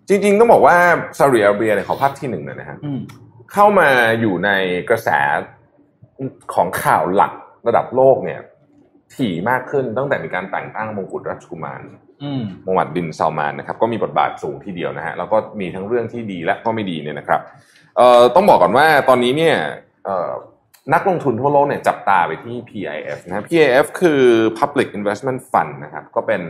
[0.09, 0.77] จริงๆต้องบอกว่า
[1.19, 3.01] ซาอุดิอาระเบียเนี่ยขอภาพที่หนึ่งหน่อยนะฮะอืม
[3.53, 3.89] เข้ามา
[4.21, 4.51] อยู่ใน
[4.91, 5.09] กระแส
[6.55, 7.33] ของข่าวหลัก
[7.67, 8.41] ระดับโลกเนี่ย
[9.15, 11.81] ถี่มากขึ้นตั้งแต่มีการแต่งตั้งมงกุฎราชกุมาร
[12.23, 17.41] อืมมงวัดบินซาลมานนะครับก็มีบทบาทสูงทีเดียวนะฮะแล้วก็มีทั้งเรื่องที่ดีและก็ไม่ดีเนี่ยนะครับ
[17.97, 19.57] เอ่อต้องบอกก่อนว่าตอนนี้เนี่ย
[20.05, 20.33] เอ่อ
[20.95, 24.23] นักลงทุนทั่วโลกเนี่ยจับตาไปที่ PIF นะฮะ PIF คือ
[24.59, 26.43] Public Investment Fund นะครับ ก็เป็น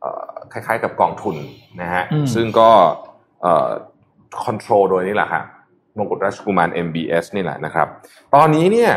[0.00, 1.36] เอ่อคล้ายๆกับกองทุน
[1.80, 2.70] นะฮะอืมซึ่งก็
[3.42, 3.70] เอ่อ
[4.44, 5.44] คอนโทรลโดยนี่แหละครับ
[5.96, 7.86] มงกุฎราชกุมาร MBS นี่แหละนะครับ
[8.34, 8.92] ตอนนี้เนี่ย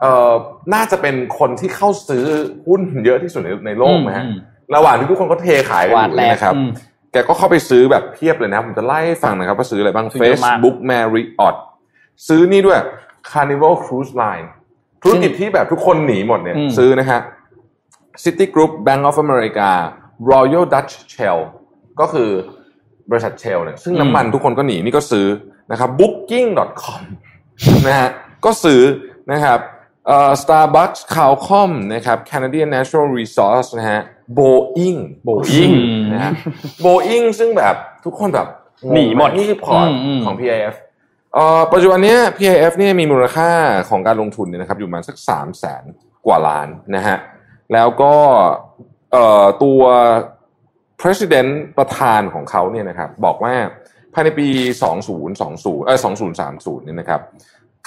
[0.00, 0.32] เอ่อ
[0.74, 2.24] น่าจะเป็นคนที่เข้าซื้อ
[2.66, 4.36] หุ้นเยอะที่สุดในในโลกนะฮะอืม
[4.74, 6.70] ระหว่างที่ทุกคนก็เทขายกันหอวาดยู่แรเนี่ยกนะครับอืม
[7.12, 11.56] แกก็เข้าไปซื้อแบบเพียบเลยนะ ผมจะไล่ให้ฟังนะครับว่าซื้ออะไรบ้างซื้อเยอะมาก Facebook Marriott
[12.28, 12.78] ซื้อนี่ด้วย
[13.30, 14.46] Carnival Cruise Line
[15.02, 17.20] ธุรกิจที่แบบทุกคนหนีหมดเนี่ยอืมซื้อนะฮะ
[18.24, 19.68] City Group Bank of America
[20.32, 21.38] Royal Dutch Shell
[22.00, 22.30] ก็คือ
[23.10, 25.26] บริษัท Shell เนี่ยซึ่งน้ำมันทุกคนก็หนีนี่ก็ซื้อ
[25.70, 27.02] นะครับ Booking.com
[27.88, 28.10] นะฮะ
[28.44, 28.80] ก็ซื้อ
[29.32, 29.60] นะครับ
[30.06, 34.00] เอ่อ Starbucks Qualcomm นะครับ Canadian Natural Resource นะฮะ
[34.38, 35.74] Boeing Boeing
[36.12, 36.32] นะฮะ
[36.84, 37.74] Boeing ซึ่งแบบ
[38.04, 38.48] ทุกคนแบบ
[38.86, 40.74] งงหนีหมดนี่คือพอร์ตอืมอืมของ PIF เอ่อ
[41.72, 43.50] ปัจจุบันนี้ PIF เนี่ยมีมูลค่า
[43.90, 45.84] ของการลงทุนเนี่ยนะครับอยู่ประมาณสักสามแสน
[46.26, 47.16] กว่าล้านนะฮะ
[47.72, 48.14] แล้วก็
[49.62, 49.80] ตัว
[51.00, 53.54] president ประธานของเขาเนี่ยนะครับบอกว่า
[54.14, 54.48] ภายในปี
[55.16, 55.98] 2020เออ
[56.42, 57.20] 2030เนี่ยนะครับ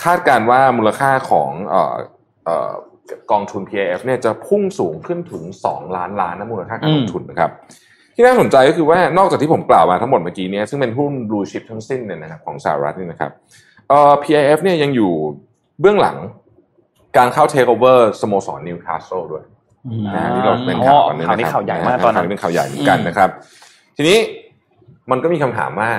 [0.04, 1.94] คาดการว่ามูลค่าของออ
[3.32, 7.52] กองทุน PIF เนี่ยจะพุ่งสูงขึ้นถึง 2 ล้านล้านนะมูลค่าการลงทุนนะครับ
[8.16, 13.32] ที่น่าสนใจก็คือว่านอกจากที่ผมกล่าวมาทั้งหมดเมื่อกี้เนี่ยซึ่งเป็นหุ้น blue chip ทั้งสิ้นเนี่ยนะครับของสหรัฐนี่นะครับ
[13.90, 15.12] เอ่อ PIF เนี่ยยังอยู่
[15.80, 16.18] เบื้องหลัง
[17.18, 19.44] การเข้า take over สโมสรนิวคาสเซิลด้วย
[19.88, 23.30] อืมนะฮะที่เราเป็นข่าวกันเนี่ยข่าวนี้นะครับข่าวใหญ่มากตอนนั้นข่าวนี้เป็นข่าวใหญ่เหมือนกันนะครับ
[23.98, 24.18] ทีนี้
[25.12, 25.90] มันก็มีคำถามว่า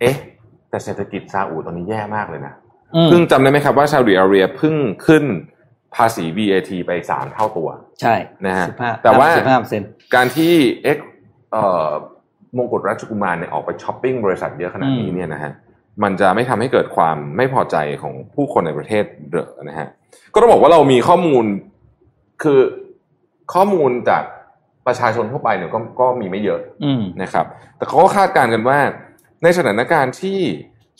[0.00, 0.16] เอ๊ะ
[0.70, 2.54] แต่เศรษฐกิจซาอุตอนนี้แย่มากเลยนะ
[2.94, 4.74] อืมเพิ่งจำได้ไหมครับว่าซาอุดิอาระเบียเพิ่ง
[5.06, 5.24] ขึ้น
[5.94, 7.68] ภาษี VAT ไปสามเท่าตัว
[8.00, 8.14] ใช่
[8.46, 10.52] นะฮะสิบห้าแต่ว่าสิบห้าเปอร์เซ็นต์การที่
[10.84, 11.12] เอ็กเอ่อ
[12.56, 15.52] มงกุฎราชกุมารเนี่ยออกไปช้อปปิ้งบริษัทเยอะขนาดนี้เนี่ยนะฮะ
[16.02, 19.88] มันจะไม่ทำให้เกิดความไม่พอใจของผู้คนในประเทศเหรอนะฮะ
[20.32, 21.44] ก็ต้องบอกว่าเรามีข้อมูล
[22.42, 22.60] คือ
[23.54, 24.22] ข้อมูลจาก
[24.86, 27.46] ประชาชนทั่วไปเนี่ยก็ก็มีไม่เยอะอืมนะครับ
[27.76, 28.78] แต่เขาก็คาดการณ์กันว่า
[29.42, 30.40] ในสถานการณ์ที่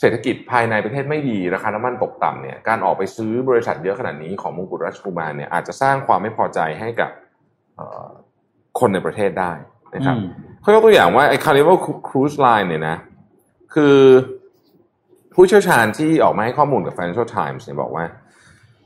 [0.00, 7.10] เศรษฐกิจภายในประเทศไม่ดีราคาน้ำมันตกต่ำเนี่ยการออกไปซื้อบริษัทเยอะขนาดนี้ของมงกุฎราชกุมารเนี่ยอาจจะสร้างความไม่พอใจให้กับ
[7.76, 8.08] เอ่อ
[8.80, 9.52] คนในประเทศได้
[9.94, 10.26] นะครับอืม
[10.62, 11.76] เขายกตัวอย่างว่าไอ้ Carnival
[12.08, 12.96] Cruise Line เนี่ยนะ
[13.74, 13.96] คือ
[15.34, 18.04] ผู้เชี่ยวชาญที่ออกมาให้ข้อมูลกับ Financial Times เนี่ยบอกว่า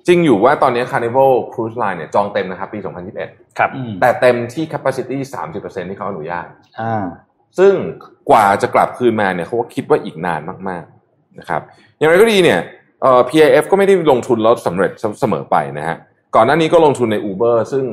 [0.07, 2.79] จริงอยู่ว่าตอนนี้ Carnival Cruise Line เนี่ยจองเต็มนะครับปี
[3.19, 5.19] 2021 ครับอืมแต่เต็มที่ capacity
[5.55, 6.47] 30%ที่เขาอนุญาต
[6.81, 7.05] อ่า
[7.59, 7.73] ซึ่ง
[8.31, 11.63] กว่าจะกลับคืนมาเนี่ยเขาก็คิดว่าอีกนานมากๆนะครับ
[11.99, 12.61] อย่างไรก็ดีเนี่ย
[13.03, 15.97] เอ่อ PIF ก็ไม่ได้ลงทุนแล้วสำเร็จเสมอไปนะฮะ
[16.35, 17.85] ก่อนหน้านี้ก็ลงทุนใน Uber ซึ่ง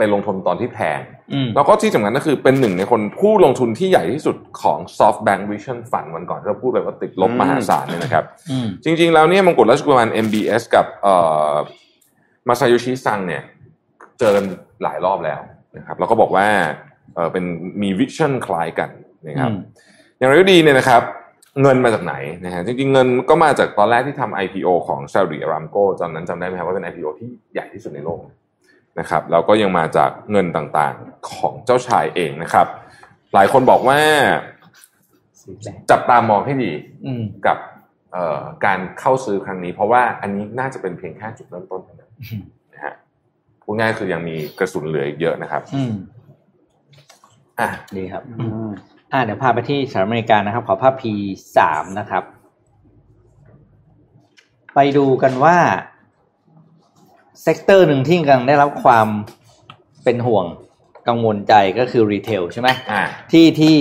[0.00, 1.00] ไปลงทุนตอนที่แพง
[1.32, 11.14] อืมแล้วก็ที่สำคัญก็คือเป็นหนึ่งในคนผู้ลงทุนที่ใหญ่ที่สุดของ SoftBank Vision Fund วันก่อนที่เราพูดไปว่าติดลบอืมมหาศาลเนี่ยนะครับอืมจริง ๆ แล้วเนี่ยมงกุฎราชกุมาร MBS กับเอ่
[11.52, 11.54] อ
[12.48, 13.42] มาซาโยชิซังเนี่ย
[14.18, 14.44] เจอกัน
[14.82, 15.40] หลายรอบแล้ว
[15.76, 16.46] นะครับแล้วก็บอกว่า
[17.14, 17.44] เออเป็น
[17.82, 18.90] มีวิชั่นคล้ายกัน
[19.26, 19.58] นะครับอืม
[20.18, 21.02] อย่างไรก็ดีเนี่ยนะครับ
[21.62, 28.18] เงินมาจากไหนนะฮะจริงๆเงินก็มาจากตอนแรกที่ทำ IPO ของซาอุดิอารามโกตอนนั้นจำได้ไหมครับว่าเป็น IPO ที่ใหญ่ที่สุดในโลก
[28.98, 32.66] นะครับแล้วก็ยังมาจากเงินต่างๆของเจ้าชายเองนะครับ
[33.34, 33.98] หลายคนบอกว่า
[35.90, 36.72] จับตามองให้ดี
[37.06, 37.58] อืมกับ
[38.12, 42.42] เอ่อการเข้าซื้อครั้งนี้ เพราะว่าอันนี้น่าจะเป็นเพียงแค่จุดเริ่มต้นเท่านั้นอืม
[42.74, 42.94] นะฮะ
[43.62, 45.92] พูดง่ายคือยังมีกระสุนเหลืออีกเยอะนะครับอืม
[47.60, 48.22] อะดีครับ
[49.12, 51.04] อ่าเดี๋ยวพาไปที่สหรัฐอเมริกานะครับ ขอภาพ P
[51.58, 52.24] สามนะครับ
[54.74, 55.56] ไปดูกันว่า
[57.42, 59.06] sector หนึ่งที่กำลังได้รับความ
[60.04, 60.46] เป็นห่วง
[61.08, 63.74] กังวลใจก็คือ retail ใช่ไหมอะที่ที่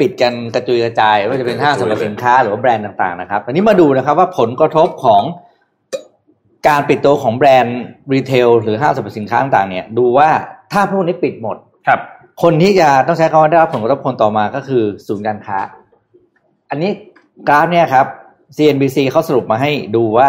[0.00, 5.22] ปิดกันกระจุยกระจายไม่ว่าจะเป็นห้างสรรพสินค้าหรือว่าแบรนด์ต่างๆนะครับอันนี้มาดูนะครับว่าผลกระทบของ
[6.68, 7.80] การปิดตัวของแบรนด์
[8.14, 10.28] retail หรือห้างสรรพสินค้าต่างๆเนี่ย ดูว่า
[10.72, 12.00] ถ้าพวกนี้ปิดหมดครับ
[12.42, 15.58] คนที่จะต้องใช้คำว่าได้รับผลกระทบคนต่อมาก็คือศูนย์การค้า
[16.70, 16.90] อันนี้
[17.48, 18.06] กราฟเนี่ยครับ
[18.56, 20.28] CNBC เขาสรุปมาให้ดูว่า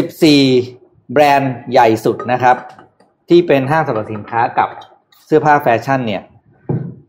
[0.00, 2.56] 14 แบรนด์ใหญ่สุดนะครับ
[3.28, 4.68] ที่เป็นห้างสรรพสินค้ากับ
[5.26, 6.22] เสื้อผ้าแฟชั่นเนี่ย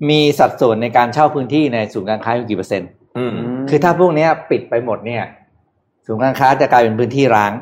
[0.09, 3.33] มีสัดส่วนในการเช่าพื้นที่ในศูนย์การค้าอยู่กี่เปอร์เซ็นต์อืม
[3.69, 5.23] คือถ้าพวกเนี้ยปิดไปหมดเนี่ย
[6.05, 7.53] ศูนย์การค้าจะกลายเป็นพื้นที่ร้าง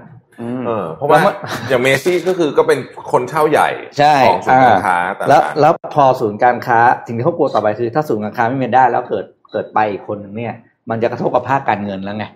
[0.68, 1.36] เออเพราะว่าแล้วมัน
[1.70, 2.80] อย่างเมซี่ก็คือก็เป็น
[3.12, 10.54] คนเช่าใหญ่ใช่ของศูนย์การค้าอ่แต่แล้วละแล้วพอศูนย์การค้าสิ่งที่เขากลัวต่อไปคือ ถ้าศูนย์การค้าไม่เป็นได้แล้วเกิดเกิดไปอีกคนหนึ่งเนี่ย
[10.90, 12.32] มันจะกระทบกับภาคการเงินแล้วไงอ่า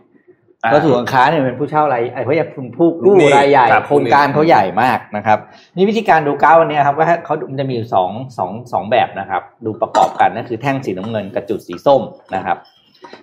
[0.70, 5.40] เพราะศูนย์การค้าเนี่ยเป็นผู้เช่ารายไอ้เพราะอย่างคุณผู้กู้รายใหญ่ครับโครงการเขาใหญ่มากนะครับ
[5.76, 12.02] นี่วิธีการดูกราฟวันนี้ครับว่าเขามันจะมีอยู่สองสองสองแบบนะครับ ดูประกอบกันนั่นคือแท่งสีน้ำเงินกับจุดสีส้ม
[12.36, 12.58] นะครับ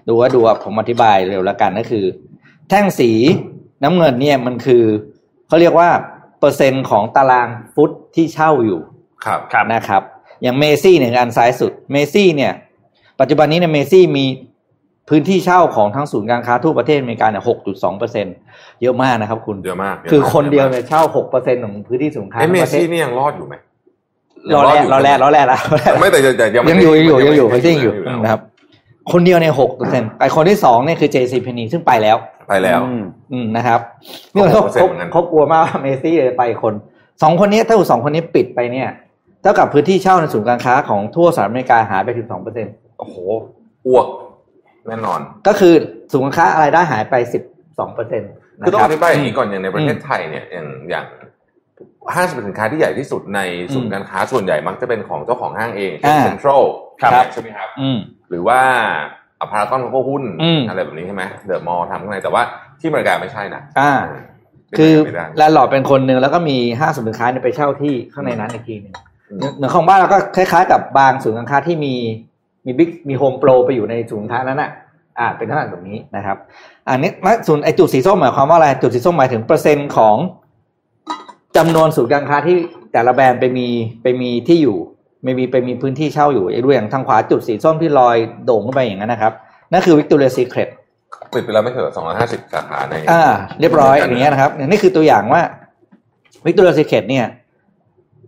[0.08, 2.04] ดูว่าดูว่าผมอธิบายเร็วแล้วกันก็คือ
[2.70, 3.10] แท่งสี
[3.82, 4.84] น้ำเงินเนี่ยมันคือ
[5.48, 5.88] เขาเรียกว่า
[6.40, 8.80] เปอร์เซ็นต์ของตารางฟุตที่เช่าอยู่
[9.24, 10.02] ครับครับนะครับ
[10.42, 12.52] อย่างเมซี่เนี่ยคืออันซ้ายสุดเมซี่เนี่ย
[13.20, 14.24] ปัจจุบันนี้เนี่ยเมซี่มี
[15.08, 18.26] พื้นที่เช่าของทั้งศูนย์การค้าทั่วประเทศอเมริกาเนี่ยหกจุดสองเปอร์เซ็น
[18.82, 23.54] เยอะมากนะครับ คุณ เยอะมาก คือคนเดียวเนี่ยเช่าหกเปอร์เซ็นของพื้นที่ศูนย์การเอ้ค้าเมทั้งประเทซี่ศนี่ยังรอดอยู่ไหม
[24.54, 25.60] รอแรกรอแรกรอแรกแล้ว
[26.00, 28.40] ไม่แต่แต่ยังไม่ยังอยู่ยังอยู่ยังอยู่ไม่ไม่ใช่อยู่นะครับ
[29.12, 32.16] คนเดียวในหกเปอร์เซ็นต์ไอคนที่สองเนี่ยคือ JC p e n n y ซึ่งไปแล้ว
[32.48, 33.80] ไปแล้ว อืมอืมนะครับ
[34.34, 36.74] นี่เขา6%เขาเหมือนกันเขากลัวมากว่าเมซี่จะไปคน
[37.22, 38.88] สองคนนี้ถ้าสองคนนี้ปิดไปเนี่ย
[39.42, 42.66] เท่ากับพื้นที่เช่าในศูนย์การค้าของทั่วสหรัฐอเมริกาหายไปถึงสองเปอร์เซ็น
[42.98, 43.16] โอ้โห
[43.86, 44.06] อ้วก
[44.88, 45.74] แน่นอน ก็คือ
[46.12, 47.42] ศูนย์การค้าอะไรายได้หายไปสิบ
[47.78, 48.32] สองเปอร์เซ็นต์
[48.64, 51.06] คือต้องอธิบายอย่างนี้ก่อนอย่างในประเทศไทยเนี่ยอย่างอย่าง
[52.14, 53.40] ห้างสรรพสินค้าที่ใหญ่ที่สุดใน
[53.74, 56.62] ศูนย์การค้าส่วนใหญ่มักจะเป็นของเจ้าของห้างเองเซ็นทรัล
[57.32, 57.98] ใช่ไหมครับอืม
[58.30, 58.60] หรือว่า
[59.40, 62.42] อพาร์ตอนเขาก็หุ้นอืมอะไรแบบนี้ใช่ไหมเดอะมอลล์ทำข้างในแต่ว่า
[62.80, 63.92] ที่อเมริกาไม่ใช่นะอ่า
[64.68, 68.94] เป็นคือไปไม่ได้ landlord เป็นคนหนึ่งแล้วก็มีห้างสรรพสินค้าเนี่ยไปเช่าที่ข้างในนั้นอีกทีหนึ่ง
[69.30, 71.94] อืมเหมือนของบ้านเราก็คล้ายๆกับบางศูนย์การค้าที่มี
[72.66, 74.70] มีบิ๊กมีโฮมโปรไปอยู่ในศูนย์การค้านั้นอะ
[75.18, 76.36] อ่าเป็นลักษณะแบบนี้นะครับ
[76.88, 80.16] อันนี้มาศูนย์ไอจุดสีส้มหมายความว่าอะไรจุดสีส้มหมายถึงเปอร์เซ็นต์ของ
[81.56, 82.56] จำนวนศูนย์การค้าที่
[82.92, 83.68] แต่ละแบรนด์ไปมี
[84.02, 84.78] ไปมีที่อยู่
[85.24, 89.32] ไม่มีไปมีพื้นที่เช่าอยู่ไอ้ด้วยอย่างทางขวาจุดสีส้มที่ลอยโด่งขึ้นไปอย่างนั้นนะครับ
[89.72, 90.68] นั่นคือ Victoria's Secret
[91.32, 93.24] ปิดไปแล้วไม่เกินสองร้อยห้าสิบสาขาในอ่า
[93.60, 95.42] เรียบร้อยอย่างเงี้ยนะครับนี่คือตัวอย่างว่า
[96.46, 97.26] Victoria's Secret เนี่ย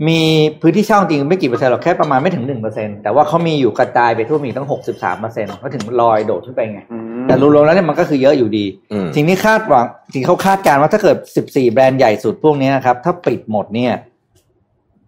[0.09, 0.21] มี
[0.61, 13.93] พื้นที่เช่าจริงไม่กี่เปอร์เซ็นต์หรอกแค่ประมาณไม่ถึงหนึ่งเปอร์เซ็นแต่ว่าเขามีอยู่กระจายไปทั่วมีตั้งหกสิบสามเปอร์เซ็นต์ก็ถึงลอยโดดขึ้นไปไงอืมแต่รวมๆแล้วเนี่ยมันก็คือเยอะอยู่ดีอืมสิ่งที่คาดหวังสิ่งที่เขาคาดการณ์ว่าถ้าเกิดสิบสี่แบรนด์ใหญ่สุดพวกนี้นะครับ ถ้าปิดหมดเนี่ย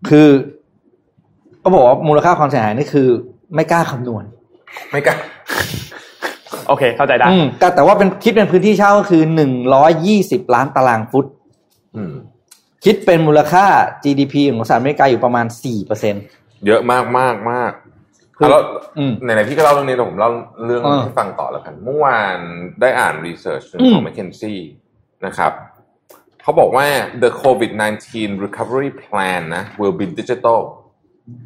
[0.09, 0.29] คือ
[1.63, 3.09] ก็บอกว่ามูลค่าความเสียหายนี่คือ
[3.55, 4.25] ไม่กล้าคำนวณ
[4.93, 5.17] ไม่กล้า
[6.69, 11.27] โอเค เข้าใจได้อืมแต่แต่ว่าเป็นคิดเป็นพื้นที่เช่าก็คือหนึ่งร้อยยี่สิบล้านตารางฟุต
[11.97, 12.15] อืม
[12.85, 13.67] คิดเป็นมูลค่า
[14.05, 16.15] GDP ของสหรัฐอเมริกาอยู่ประมาณสี่เปอร์เซ็น
[16.67, 17.73] เยอะมากมากมาก
[18.37, 18.63] คือแล้ว
[18.99, 20.31] อืมไหนๆพี่ก็เล่าเรื่องนี้แต่ผมเล่า
[20.65, 22.39] เรื่องอ่าให้ฟังต่อแล้วกัน เมื่อวาน
[22.81, 24.57] ได้อ่านรีเสิร์ชอืมของ McKinsey
[25.27, 25.53] นะครับ
[26.43, 26.87] เขาบอกว่า
[27.23, 30.61] the COVID-19 recovery plan นะ will be digital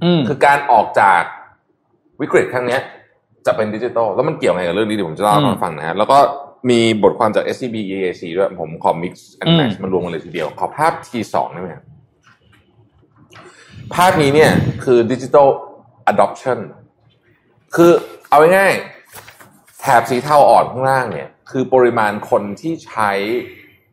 [0.05, 1.23] อืมคือการออกจาก
[2.21, 2.81] วิกฤตครั้งเนี้ย
[3.47, 6.19] จะเป็นดิจิทัลแล้วมันเกี่ยวไงกับเรื่องนี้เดี๋ยวผมจะเล่าให้อืมฟังนะฮะแล้วก็
[6.69, 11.85] มีบทความจาก SCB EAC ด้วยผมขอ mix and อืม match มารวมกันเลยทีเดียว ขอภาพ T2 ได้ไหมครับ
[13.95, 14.53] ภาพนี้เนี่ย
[14.85, 15.49] คือ digital
[16.13, 16.59] adoption
[17.75, 17.91] คือ
[18.29, 23.11] เอาง่ายๆแถบสีเทาอ่อนข้างล่างเนี่ย คือปริมาณคนที่ใช้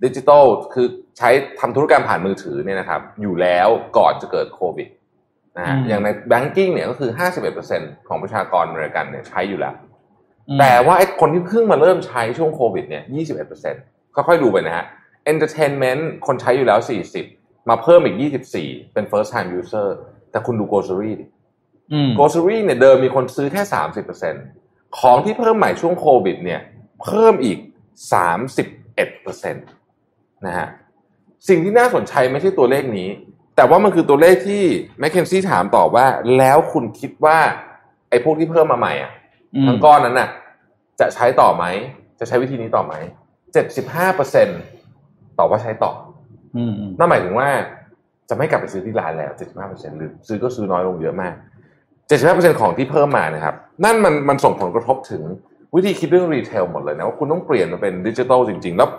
[0.03, 4.87] ดิจิทัลคือใช้ทำธุรกรรมผ่านมือถือเนี่ยนะครับ อยู่แล้วก่อนจะเกิดโควิด
[5.57, 7.11] นะฮะอืมอย่างใน banking เนี่ยก็คือ
[7.59, 9.86] 51%ของประชากรอเมริกันเนี่ยใช้อยู่แล้วอืม
[10.59, 13.03] แต่ว่าไอ้คนที่เพิ่งมาเริ่มใช้ช่วงโควิดเนี่ย
[13.59, 14.85] 21%ค่อยๆดูไปนะฮะ
[15.31, 16.79] entertainment คนใช้อยู่แล้ว
[17.23, 18.15] 40มาเพิ่มอีก
[18.55, 19.87] 24เป็น first time user
[20.31, 21.25] แต่คุณดู grocery ดิ
[21.93, 23.61] อืม grocery เนี่ยเดิมมีคนซื้อแค่
[24.31, 26.61] 30%ของที่เพิ่มใหม่ช่วงโควิดเนี่ย
[27.03, 27.57] เพิ่มอีก
[28.37, 30.67] 31%นะฮะ
[31.47, 33.09] สิ่งที่น่าสนใจไม่ใช่ตัวเลขนี้
[33.55, 34.63] แต่ว่ามันคือตัวเลขที่
[35.01, 36.05] m c k เคนซี่ถามต่อว่า
[36.37, 37.37] แล้วคุณคิดว่า
[38.09, 39.26] ไอ้พวกที่เพิ่มมาใหม่อะอืม
[39.67, 40.29] ทั้งก้อนนั้นน่ะ
[40.99, 41.65] จะใช้ต่อไหม
[42.19, 42.93] จะใช้วิธีนี้ต่อไหม
[44.15, 45.91] 75%ตอบว่าใช้ต่อ
[46.55, 47.47] อืมอืมนั่นหมายถึงว่า
[48.29, 49.31] จะไม่กลับไปซื้อที่ร้านแล้ว
[49.63, 51.33] 75%หรือซื้อก็ซื้อน้อยลงเยอะมาก
[51.97, 53.55] 75%ของที่เพิ่มมานะครับ
[53.85, 55.23] นั่นมันมันส่งผลกระทบถึง
[55.75, 58.89] วิธีคิดเรื่องรีเทลหมดเลยนะว่าคุณต้องเปลี่ยนมาเป็นดิจิทัลจริง ๆ แล้ว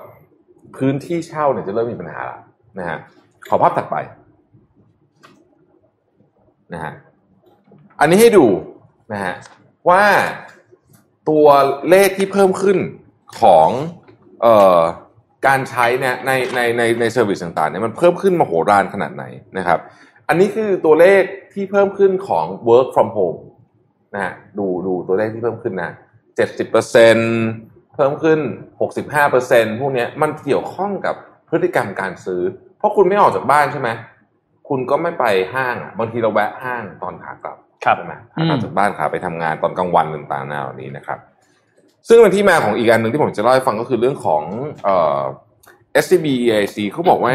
[0.76, 2.40] พื้นที่เช่าเนี่ยจะเริ่มมีปัญหาแล้ว
[2.78, 2.98] นะฮะ
[3.48, 3.96] ขอภาพถัดไป
[6.72, 6.92] นะฮะ
[8.00, 8.46] อันนี้ให้ดู
[9.12, 9.34] นะฮะ
[9.90, 10.07] ว่า
[11.31, 11.46] ตัว
[11.90, 12.79] เลขที่เพิ่มขึ้น
[13.40, 13.68] ของ
[14.42, 14.81] เอ่อ
[15.46, 19.24] การใช้เนี่ยในในในใน service ต่างๆเนี่ยมันเพิ่มขึ้นมโหฬารขนาดไหน
[19.59, 19.79] นะครับ
[20.29, 21.22] อันนี้คือตัวเลข
[21.55, 23.40] ที่เพิ่มขึ้นของ work from home
[24.14, 25.92] นะฮะดูดูตัวเลขที่เพิ่มขึ้นนะ
[26.37, 27.16] เจ็ดสิบเปอร์เซ็น
[27.94, 28.40] เพิ่มขึ้น
[28.81, 31.14] หกสิบห้าเปอร์เซ็นพวกเนี้ยมันเกี่ยวข้องกับ
[31.48, 32.42] พฤติกรรมการซื้อ
[32.79, 33.88] เพราะคุณไม่ออกจากบ้านใช่ไหม
[34.68, 35.24] คุณก็ไม่ไป
[35.55, 37.57] ห้างบางทีเราแวะห้างตอนขากลับ
[37.96, 41.18] ใช่ไหมขากลับจากบ้านขาไปทำงานตอนกลางวันต่างๆนาเหล่านี้นะครับ
[42.08, 44.42] ซึ่งเป็นที่มาของอีกอันหนึ่งที่ผมจะเล่าให้ฟังก็คือเรื่องของ
[44.84, 45.22] เอ่อ
[46.04, 47.34] SCB EIC เขาบอกว่า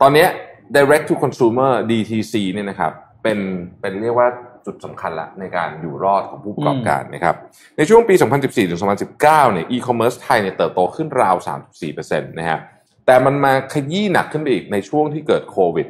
[0.00, 0.28] ตอนเนี้ย
[0.76, 3.38] direct to consumer DTC เนี่ยนะครับ เป็น
[3.80, 4.28] เป็นเรียกว่า
[4.66, 7.36] จุดสำคัญละในการอยู่รอดของผู้ประกอบการนะครับ
[7.76, 11.36] ในช่วงปี 2014 ถึง 2019 เนี่ย e-commerce ไทยเนี่ยเติบโตขึ้นราว
[11.86, 12.58] 34%นะฮะ
[13.06, 15.88] แต่มันมาขยี้หนักขึ้นไปอีกในช่วงที่เกิดโควิด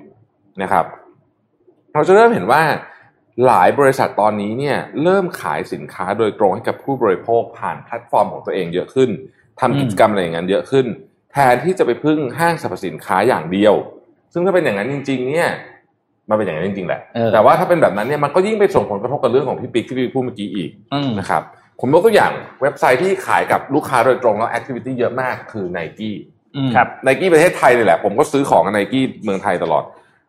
[0.62, 0.84] นะครับ
[1.94, 2.62] เราจะเริ่มเห็นว่า
[3.46, 9.10] หลายบริษัทตอนนี้เนี่ยเริ่มขายสินค้าโดยตรงให้กับผู้บริโภคผ่านแพลตฟอร์มของตัวเองเยอะขึ้น
[9.60, 10.86] ทำกิจกรรมอะไรอย่างนั้นเยอะขึ้น
[11.32, 13.74] แทนที่จะไปพึ่งห้างสรรพสินค้าอย่างเดียว
[14.32, 15.50] ซึ่งถ้าเป็นอย่างนั้นจริง ๆ เนี่ย
[16.28, 21.42] มันเป็นอย่างนั้นจริงๆแหละเออแต่ว่าถ้าเป็นแบบนั้นเนี่ยมันก็ยิ่งไปส่งผลกระทบกับเรื่องของพี่ปิ๊กที่พี่พูดเมื่อกี้อีกอืมนะครับ
[21.80, 26.16] ผมยกตัวอย่างเว็บไซต์ที่ขายกับลูกค้าโดยตรงแล้ว activity เยอะมากคือ n i กี้
[26.56, 29.84] อืมครับไนกี้ประเทศไทยนี่แหละ ผมก็ซื้อของกับไนกี้เมืองไทยตลอด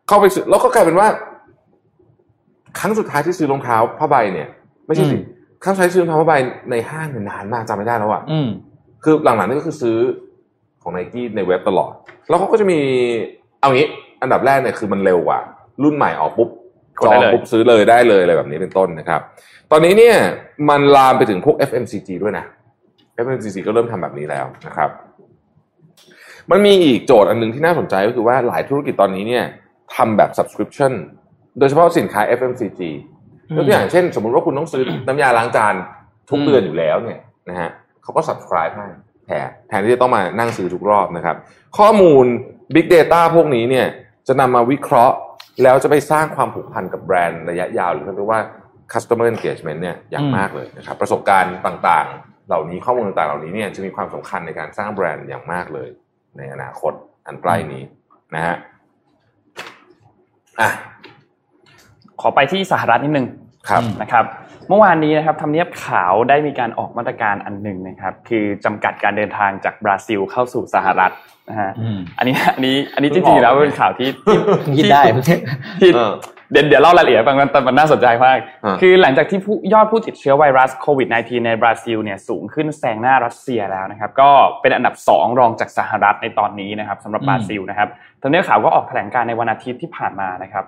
[0.08, 1.08] เข้าไปซื้อแล้วก็กลายเป็นว่า
[2.78, 4.48] ครั้งสุดท้ายที่ซื้อรองเท้าผ้าใบเนี่ย
[4.86, 5.22] ไม่ใช่สิอืม
[5.64, 6.34] ครั้งสุดท้ายที่ซื้อรองเท้าผ้าใบ
[6.70, 8.48] ในห้างเนี่ยนานมากจำไม่ได้แล้วอะอืม
[9.04, 9.96] คือหลังๆนี่ก็คือซื้อ
[10.82, 11.92] ของไนกี้ในเว็บตลอด
[12.28, 12.78] แล้วเขาก็จะมี
[13.60, 13.88] เอางี้
[14.22, 15.38] อันดับแรกเนี่ยคือมันเร็วกว่า
[15.82, 16.48] รุ่นใหม่ออกปุ๊บ
[17.00, 19.20] กดได้เลยจองปุ๊บซื้อเลยได้เลยอะไรแบบนี้เป็นต้นนะครับ
[19.70, 20.16] ตอนนี้เนี่ย
[20.68, 22.44] มันลามไปถึงพวก FMCG ด้วยนะ
[23.24, 24.90] FMCG ก็เริ่มทำแบบนี้แล้วนะครับ
[26.50, 29.44] มันมีอีกโจทย์อันหนึงที่น่าสนใจก็คือว่าหลายธุรกิจตอนนี้เนี่ย
[29.94, 30.92] ทำแบบ subscription
[31.58, 32.80] โดยเฉพาะสินค้า FMCG
[33.56, 35.74] ยกตัวอย่างเช่น สมมุติว่าคุณต้องซื้อน้ำยาล้างจาน
[36.30, 37.70] ทุกเดือนอยู่แล้วเนี่ยนะฮะ
[38.02, 38.86] เขาก็ subscribe ให้
[39.26, 41.36] แทนแทนที่จะต้องมานั่งซื้อทุกรอบนะครับ
[41.78, 42.24] ข้อมูล
[42.74, 43.86] Big Data พวกนี้เนี่ย
[44.28, 45.16] จะนำมาวิเคราะห์
[45.62, 48.40] แล้วจะไปสร้างความผูกพันกับแบรนด์ระยะยาว หรือเรียกว่า
[48.92, 55.88] customer engagement เนี่ยอย่างมากเลยนะครับ ประสบการณ์ต่างๆ เหล่านี้ข้อมูลต่างๆเหล่านี้เนี่ยจะมีความสำคัญในการสร้างแบรนด์อย่างมากเลย
[56.38, 56.92] ในอนาคต
[57.26, 57.82] อันใกล้นี้
[58.34, 58.56] นะฮะ
[60.60, 60.70] อะ
[62.20, 63.26] ขอไปที่สหรัฐนิดนึง
[63.68, 64.24] ครับนะครับ
[64.68, 71.12] เมื่อวานนี้นะครับทำเนียบขาวได้มีการออกมาตรการอันหนึ่งนะครับ คือจำกัดการเดินทางจากบราซิลเข้าสู่สหรัฐ
[71.48, 74.38] นะฮะอืมอันนี้อันนี้อันนี้จริงๆแล้วเป็นข่าวที่ที่
[74.76, 75.02] คิดได้
[75.80, 75.90] ที่
[76.52, 87.88] เออเดี๋ยวเดี๋ยวเล่ารายละเอียดให้ฟังมันแต่มันน่าสนใจมากอ่าคือหลังจากที่ผู้ยอดผู้ติดเชื้อไวรัสโควิด -19 ในบราซิลเนี่ยสูงขึ้นแซงหน้ารัสเซียแล้วนะครับ ก็เป็นอันดับ 2 รองจากสหรัฐในตอนนี้นะครับสำหรับบราซิลนะครับ
[88.22, 90.64] ทำเนียบขาวก็ออกแถลงการณ์ในวันอาทิตย์ที่ผ่านมานะครับ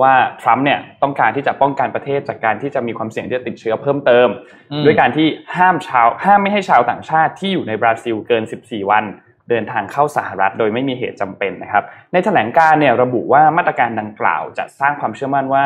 [0.00, 4.28] ว่าทรัมป์เนี่ยต้องการที่จะป้องกันประเทศจากการที่จะมีความเสี่ยงที่จะติดเชื้อเพิ่มเติม
[4.72, 9.04] อืมด้วยการที่ห้ามชาวห้ามไม่ให้ชาวต่างชาติที่อยู่ในบราซิลเกิน 14 วัน
[9.50, 15.64] เดินทางเข้าสหรัฐโดยไม่มีเหตุจำเป็นนะครับ ในแถลงการ์เนี่ยระบุว่ามาตรการดังกล่าวจะสร้างความเชื่อมั่นว่า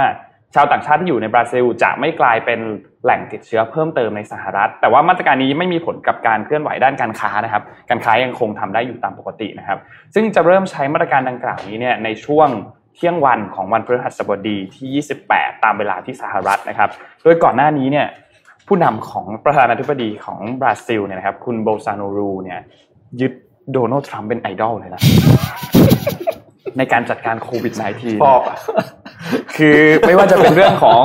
[0.55, 2.61] ชาวต่างชาติที่อยู่ในบราซิลจะไม่กลายเป็น
[3.05, 9.79] แหล่งติดเชื้อเพิ่มเติมในสหรัฐ แต่ว่ามาตรการนี้ไม่มีผลกับการเคลื่อนไหวด้านการค้านะครับ การค้ายังคงทำได้อยู่ตามปกตินะครับ
[10.15, 12.49] ซึ่งจะเริ่มใช้มาตรการดังกล่าวนี้เนี่ยในช่วง
[12.95, 16.91] เที่ยงวันของวันพฤหัสบดีที่ 28 ตามเวลาที่สหรัฐนะครับ
[17.23, 18.07] โดยก่อนหน้านี้เนี่ย
[18.69, 22.61] ผู้นำของประธานาธิบดีของบราซิลเนี่ยนะครับคุณโบลโซนาโรเนี่ย
[23.21, 23.33] ยึด
[23.73, 25.03] โดนัลด์ทรัมป์เป็นไอดอลเลยนะ
[26.79, 28.59] ในการจัดการโควิด -19 ชอบอะ
[29.57, 31.05] คือไม่ว่าจะเป็นเรื่องของ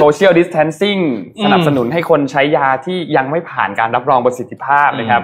[0.00, 1.02] social distancing
[1.38, 5.22] อืมสนับสนุนให้คนใช้ยาที่ยังไม่ผ่านการรับรองประสิทธิภาพนะครับ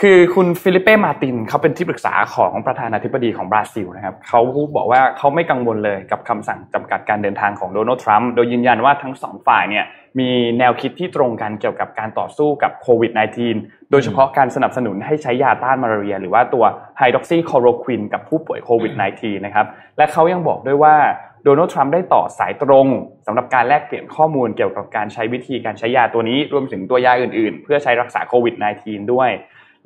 [0.00, 4.40] คือคุณฟิลิเป้มาตินเขาเป็นที่ปรึกษาของประธานาธิบดีของบราซิลนะครับเขา
[4.76, 9.84] บอกว่าเขาไม่กังวลเลยกับคำสั่งจำกัดการเดินทางของโดนัลด์ทรัมป์โดยยืนยันว่าทั้งสองฝ่ายเนี่ย
[10.18, 13.12] มีแนวคิดที่ตรงกันเกี่ยวกับการต่อสู้กับโควิด
[13.50, 16.64] -19 โดยเฉพาะการสนับสนุนให้ใช้ยาต้านมาลาเรีย หรือว่าตัว
[16.98, 20.96] ไฮดรอกซีคอโรควินกับผู้ป่วยโควิด -19 นะครับ และเขายังบอกด้วยว่า
[21.44, 22.86] โดนัลด์ทรัมป์ได้ต่อสายตรง
[23.26, 29.30] สำหรับการแลกเปลี่ยนข้อมูลเกี่ยวกับการใช้วิธีการใช้ยาตัวนี้รวมถึงตัวยาอื่นๆ เพื่อใช้รักษาโควิด -19 ด้วย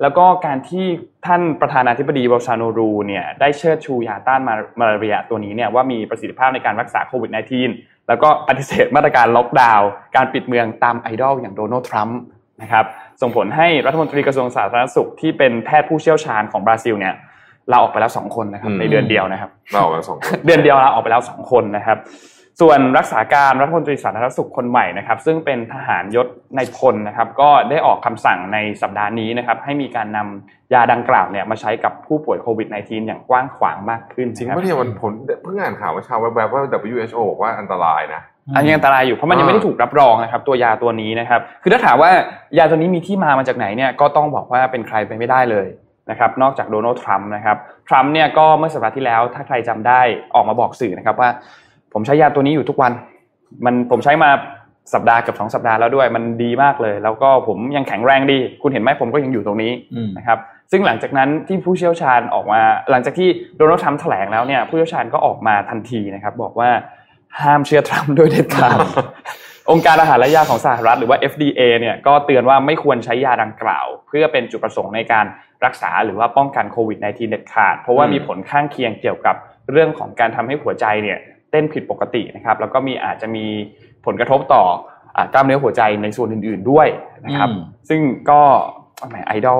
[0.01, 0.85] แล้วก็การที่
[1.25, 7.31] ท่านประธานาธิบดีโบลโซนาโรเนี่ยได้เชิดชูยาต้านมามาลาเรียตัวนี้เนี่ยว่ามีประสิทธิภาพในการรักษาโควิด
[7.69, 12.19] -19 แล้วก็ปฏิเสธมาตรการล็อกดาวน์การปิดเมืองตามไอดอลอย่างโดนัลด์ทรัมป์
[12.61, 12.85] นะครับ
[13.21, 17.13] ส่งผลให้รัฐมนตรีกระทรวงสาธารณสุขที่เป็นแพทย์ผู้เชี่ยวชาญของบราซิลเนี่ย
[17.71, 21.97] ลาออกไปแล้วสองคนนะครับอืมในเดือนเดียวนะครับเรากันสองคนเดือนเดียวลาออกไปแล้วสองคนนะครับ
[22.61, 38.21] ส่วนรักษาการรัฐมนตรีสาธารณสุขคนใหม่นะครับ ซึ่งเป็นทหารยศในพลนะครับ ก็ได้ออกคำสั่งในสัปดาห์นี้นะครับ ให้มีการนำยาดังกล่าวเนี่ยมาใช้กับผู้ป่วยโควิด -19 อย่างกว้างขวางมากขึ้นจริงครับปะเนี่ยวันผลเพิ่งอ่านข่าวเมื่อเช้าแวบๆว่า WHO บอกว่าอันตรายนะ
[38.55, 42.11] อันนี้อันตรายอยู่เพราะมันยังไม่ได้ถูกรับรองนะครับ ตัวยาตัวนี้นะครับ คือถ้าถามว่า
[42.57, 45.67] ยาตัวนี้มีที่มามาจากไหนเนี่ยก็ต้องบอกว่าเป็นใครไปไม่ได้เลย
[46.09, 47.57] นะครับนอกจากโดนัลด์ทรัมป์นะครับ
[47.89, 50.01] ทรัมป์เนี่ยก็เมื่อสัปดาห์ที่แล้วถ้าใครจำได้
[50.35, 51.29] ออกมาบอกสื่อนะครับว่า
[51.93, 52.91] ผมใช้ยาตัวนี้อยู่ทุกวัน
[53.65, 54.29] มันผมใช้มา
[54.93, 60.39] สัปดาห์เกับสองสัปดาห์แล้วด้วย มันดีมากเลย แล้วก็ผมยังแข็งแรงดี คุณเห็นไหมผมก็ยังอยู่ตรงนี้อืมนะครับ
[60.71, 66.69] ซึ่งหลังจากนั้นที่ผู้เชี่ยวชาญออกมา หลังจากที่โดนัลด์ทรัมป์แถลงแล้วเนี่ยผู้เชี่ยวชาญก็ออกมาทันทีนะครับ บอกว่า
[67.41, 68.77] ห้ามเชื่อทรัมป์โดยเด็ดขาด
[69.71, 75.25] องค์การอาหารและยาของสหรัฐหรือว่า FDA เนี่ยก็เตือนว่าไม่ควรใช้ยาดังกล่าว เพื่อเป็นจุดประสงค์ในการ
[75.65, 79.35] รักษาหรือว่าป้องกันโควิด -19 เด็ดขาด เพราะว่าอืมมีผลข้างเคียงเกี่ยวกับ
[79.71, 81.19] เรื่องของการทำให้หัวใจเนี่ย
[81.51, 83.45] เต้นผิดปกตินะครับ แล้วก็มีอาจจะมี
[84.05, 84.63] ผลกระทบต่อ
[85.15, 86.87] อ่ากล้ามเนื้อหัวใจในส่วนอื่น ๆด้วย
[87.25, 88.41] นะครับอืมซึ่งก็
[89.09, 89.59] แหมไอดอล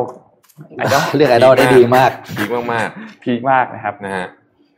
[0.78, 2.88] ไอดอลเรียกไอดอลได้ดีมากดีมาก
[3.24, 4.28] พีคมากนะครับๆนะฮะ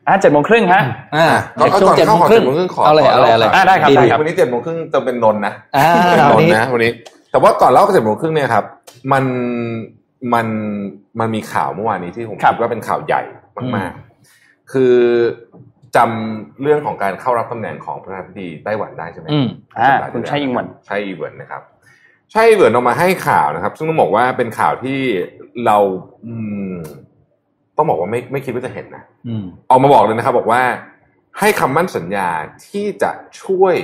[0.07, 0.81] อะเจ็ดโมงครึ่งฮะ
[1.15, 1.27] อ่า
[1.59, 6.91] ก่อนช่วงก่อนเจ็ดเข้าโมงขอครึ่เจ็ดโมงครึ่งขอเอาเลยขอเอาเลยเอาเลยอ่าได้ครับดีได้วันนี้เจ็ดโมงครึ่งจะเป็นนนท์นะอ่าเป็นนวันนนี้ท์นะวันนี้
[7.31, 8.63] แต่ว่าก่อนเล่าเจ็ดโมงครึ่งเนี่ยครับ
[9.11, 9.23] มัน
[10.33, 10.47] มัน
[11.19, 13.21] มันมีข่าวเมื่อวานนี้ที่ผมครัคิบดว่าเป็นข่าวใหญ่
[13.55, 14.95] อืมามกๆ คือ
[15.95, 19.47] จำเรื่องของการเข้ารับตำแหน่งของประธานาธิบดีไต้หวันได้ใช่ไหมอืม
[19.79, 21.61] อ่าสัปดห์คุณที่ชัยอิงหวันใช่อีเวนนะครับ
[22.31, 24.99] ใช่อีเวนออกมาให้ข่าวนะครับ ซึ่งต้องบอกว่าเป็นข่าวที่
[25.65, 25.77] เรา
[26.25, 26.35] อื
[26.73, 26.77] ม
[27.77, 30.61] ต้องบอกว่าไม่ไม่คิดว่าจะเห็นนะอืมออกมาบอกเลยนะครับ บอกว่า
[31.39, 32.29] ให้คำมั่นสัญญา
[32.67, 33.11] ที่จะ
[33.43, 33.75] ช่วย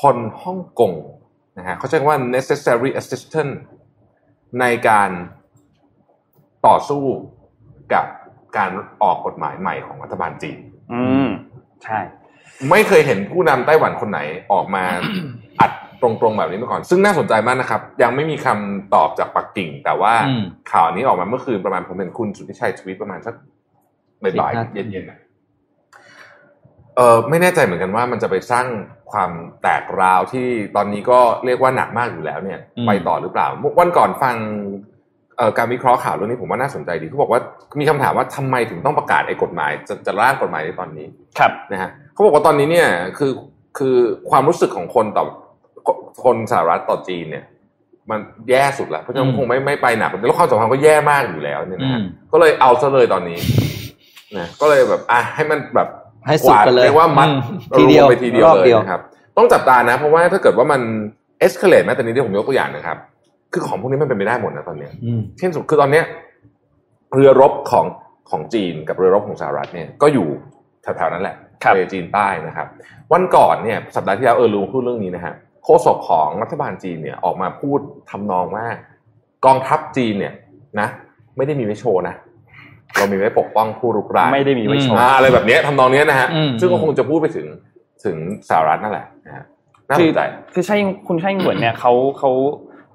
[0.00, 0.92] คนฮ่องกง
[1.58, 3.54] นะฮะเขาใช้คำว่า necessary assistance
[4.60, 5.10] ในการ
[6.66, 7.04] ต่อสู้
[7.92, 8.06] กับ
[8.56, 8.70] การ
[9.02, 10.58] ออกกฎหมายใหม่ของรัฐบาลจีน
[10.92, 11.28] อืม
[11.84, 11.98] ใช่
[12.70, 14.20] ไม่เคยเห็นผู้นำไต้หวันคนไหน
[14.52, 14.84] ออกมา
[15.60, 20.42] อัดตรงๆแบบนี้มาก่อน ซึ่งน่าสนใจมากนะครับ ยังไม่มีคำตอบจากปักกิ่ง แต่ว่าอืม
[20.72, 23.34] ข่าวนี้ออกมาเมื่อคืนประมาณผมเห็นคุณสุทธิชัยทวีตประมาณสัก
[24.22, 25.18] บ่ายสิบห้าๆเย็นๆอะ
[26.96, 28.66] เออไม่แน่ใจเหมือนกันว่ามันจะไปสร้าง
[29.12, 29.30] ความ
[29.62, 34.93] แตกราวที่ตอนนี้ก็เรียกว่าหนักมากอยู่แล้วเนี่ยอืมไปต่อหรือเปล่าวันก่อนฟังเอ่อ
[35.58, 37.40] การวิเคราะห์ข่าวเรื่องนี้ผมว่าน่าสนใจดีเขาบอกว่า
[37.80, 41.06] มีคำถามว่าทำไมถึงต้องประกาศไอ้กฎหมายจะจะร่างกฎหมายในตอนนี้
[41.38, 43.32] ครับนะฮะเขาบอกว่าตอนนี้เนี่ยคือ
[43.78, 43.96] คือ
[44.30, 45.24] ความรู้สึกของคนต่อ
[46.24, 47.44] คนสหรัฐต่อจีนเนี่ย
[48.10, 48.20] มัน
[48.50, 53.38] แย่สุดแล้วเพราะฉะนั้อืนมคงไม่ไม่ไปหนักแล้วความสัมพันธ์ก็แย่มากอยู่แล้วเนี่ยนะฮะอืมก็เลยเอาซะเลยตอนนี้
[54.36, 55.88] นะก็เลยแบบอะให้มันแบบ
[56.26, 57.38] ให้สุดไปเลยเรียกว่ามัดอืม
[57.76, 59.00] ทีเดียวรมไปทีเดียวรอบเลเดียยวนะครับ
[59.36, 60.80] ต้องจับตานะ เพราะว่าถ้าเกิดว่ามัน
[61.40, 62.98] escalate แม้แต่นี้ที่ผมยกตัวอย่างนะครับ
[63.54, 66.04] คือของพวกนี้มันเป็นไปได้หมดนะตอนเนี้ยอืมเช่นสุดคือตอนเนี้ย
[67.14, 67.86] เรือรบของ
[68.30, 70.28] ของจีนกับเรือรบของสหรัฐเนี่ยก็อยู่
[70.82, 72.66] แถวๆนั้นแหละครับทะเลจีนใต้นะครับ
[73.12, 77.78] วันก่อนเนี่ยสัปดาห์ที่แล้วเออลุงพูดเรื่องนี้นะฮะโฆษกของรัฐบาลจีนเนี่ยออกมาพูด
[78.10, 78.66] ทำนองว่า
[79.44, 80.34] กองทัพจีนเนี่ย
[80.80, 80.88] นะ
[81.36, 82.14] ไม่ได้มีไว้โชว์นะ
[82.96, 87.46] เรามีไว้ปกป้องผู้รุกรานไม่ได้มีไว้โชว์อ่าอะไรแบบเนี้ยทำนองเนี้ยนะฮะอืมซึ่งก็คงจะพูดไปถึง
[88.04, 88.16] ถึง
[88.48, 89.44] สหรัฐนั่นแหละนะฮะ
[89.88, 90.20] น่าสนใจ
[90.54, 92.30] คือใช่คุณใช่เหมือนเนี่ยเขาเขา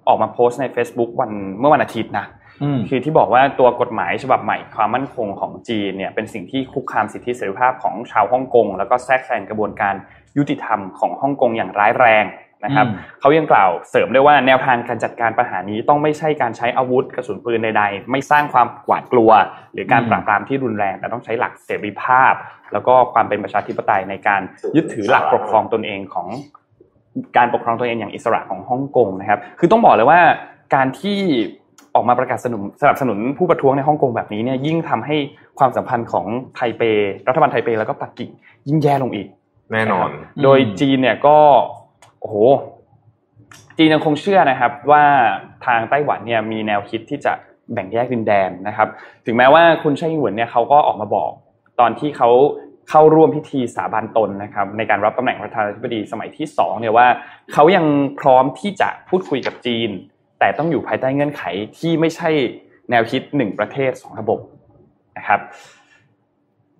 [0.09, 2.25] ออกมาโพสต์ใน Facebook วันเมื่อวันอาทิตย์นะ
[2.63, 9.95] อืมคือที่บอกว่าตัวกฎหมายฉบับใหม่ความมั่นคงของจีนเนี่ยเป็นสิ่งที่คุกคามสิทธิเสรีภาพของชาวฮ่องกงแล้วก็แทรกแซงกระบวนการ
[10.37, 12.25] ยุติธรรมของฮ่องกงอย่างร้ายแรง
[12.65, 19.31] นะครับอืมเขายังกล่าวเสริมด้วยว่าแนวทางการจัดการปัญหานี้ต้องไม่ใช่การใช้อาวุธกระสุนปืนใดๆ ไม่สร้างความหวาดกลัว
[19.73, 22.33] หรือการปราบปรามที่รุนแรง แต่ต้องใช้หลักเสรีภาพ
[22.73, 24.41] แล้วก็ความเป็นประชาธิปไตยในการ
[24.75, 26.27] ยึดถือหลักปกครองตนเองของ
[27.37, 30.21] การปกครองตัวเองอย่างอิสระของฮ่องกงนะครับ คือต้องบอกเลยว่า
[30.75, 31.19] การที่
[31.95, 35.15] ออกมาประกาศสนับสนับสนุนผู้ประท้วงในฮ่องกงแบบนี้เนี่ยยิ่งทำให้
[35.59, 36.81] ความสัมพันธ์ของไทเป
[37.27, 38.31] รัฐบาลไทเปแล้วก็ปักกิ่ง
[38.67, 39.27] ยิ่งแย่ลงอีก
[39.73, 40.09] แน่นอน
[40.43, 41.37] โดยจีนเนี่ยก็
[42.19, 42.35] โอ้โห
[43.77, 45.03] จีนยังคงเชื่อนะครับว่า
[45.65, 47.33] ทางไต้หวันเนี่ยมีแนวคิดที่จะ
[47.73, 48.87] แบ่งแยกดินแดนนะครับ
[49.25, 51.31] ถึงแม้ว่าคุณไช่หวนเนี่ยเขาก็ออกมาบอก
[51.79, 52.29] ตอนที่เขา
[52.89, 57.07] เข้าร่วมพิธีสาบานตนนะครับในการรับตำแหน่งประธานาธิบดีสมัยที่สองเนี่ยว่า
[57.53, 57.85] เขายัง
[58.19, 59.89] พร้อมที่จะพูดคุยกับจีน
[60.39, 61.43] แต่ต้องอยู่ภายใต้เงื่อนไข
[61.77, 62.29] ที่ไม่ใช่
[62.89, 64.39] แนวคิดหนึ่งประเทศสองระบบ
[65.17, 65.39] นะครับ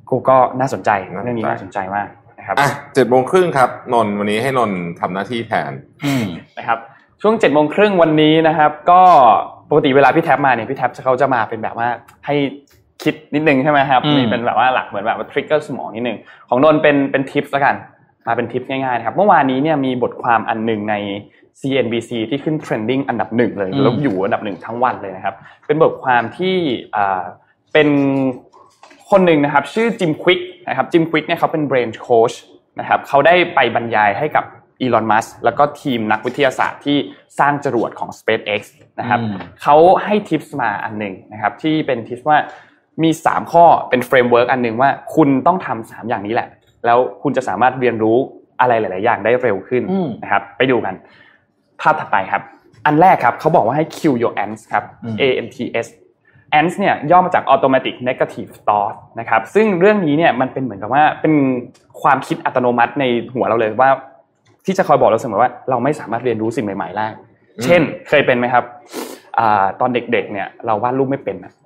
[0.10, 0.90] กูก็น่าสนใจ
[1.24, 2.08] เรื่องนี้น่าสนใจมาก
[2.40, 5.72] นะครับอะเจ็ดโมงครึ่งครับนนท์วันนี้ให้นนท์ทำหน้าที่แทน
[6.06, 6.26] อืม
[6.58, 6.80] นะครับ
[7.22, 9.02] ช่วง7จ็ดโมงครึ่งวันนี้นะครับ ก็
[9.70, 11.88] ปกติเวลาพี่แท็บมาเนี่ยพี่แท็บเขาจะมาเป็นแบบว่า
[12.26, 12.36] ให้
[13.04, 16.18] คิดนิดนึงใช่ไหมครับอืมมีเป็นแบบว่าหลักเหมือนแบบว่าทริกเกอร์สมองนิดนึง
[16.50, 17.76] ของนนท์เป็นเป็นทิปส์แล้วกัน
[18.28, 20.96] มาเป็นทิปง่ายๆนะครับเมื่อวานนี้เนี่ยมีบทความอันหนึ่งใน
[21.60, 25.36] CNBC ที่ขึ้น trending อันดับหนึ่งเลยแล้วอยู่อันดับหนึ่งทั้งวันเลยนะครับ
[25.68, 26.56] เป็นบทความที่
[26.96, 27.24] อ่า
[27.74, 27.90] เป็น
[29.10, 32.36] คนหนึ่งนะครับ ชื่อจิมควิกนะครับจิมควิกเนี่ยเขาเป็น brain coach
[32.80, 34.46] นะครับเขาได้ไปบรรยายให้กับ
[34.82, 36.98] อีลอนมัสแล้วก็ทีมนักวิทยาศาสตร์ที่
[37.40, 38.62] สร้างจรวดของ SpaceX
[39.00, 42.38] นะครับอืมเขาให้ tips มาอันหนึ่งนะครับที่เป็น tips ว่า
[43.04, 46.48] มี 3 ข้อเป็น framework อันหนึ่งว่าคุณต้องทำสามอย่างนี้แหละ
[46.86, 48.18] แล้วคุณจะสามารถเรียนรู้
[48.62, 50.94] อะไรหลาย ๆ อย่างได้เร็วขึ้นอืมนะครับ ไปดูกัน
[51.82, 52.42] ภาพถัดไปครับ
[52.86, 55.88] อันแรกครับเขาบอกว่าให้ kill your ants ครับอืม A N T S
[56.60, 61.34] ants เนี่ยย่อมาจาก automatic negative thought นะครับซึ่งเรื่องนี้เนี่ยมันเป็นเหมือนกับว่าเป็น
[62.02, 63.90] ความคิดอัตโนมัติในหัวเราเลยว่า
[64.66, 67.08] ที่จะคอยบอกเราเสมอว่า เราไม่สามารถเรียนรู้สิ่งใหม่ ๆ ได้
[67.64, 68.64] เช่น เคยเป็นไหมครับ
[69.40, 71.59] อ่าตอนเด็ก ๆ เนี่ยเราวาดรูปไม่เป็นอะอืมอืม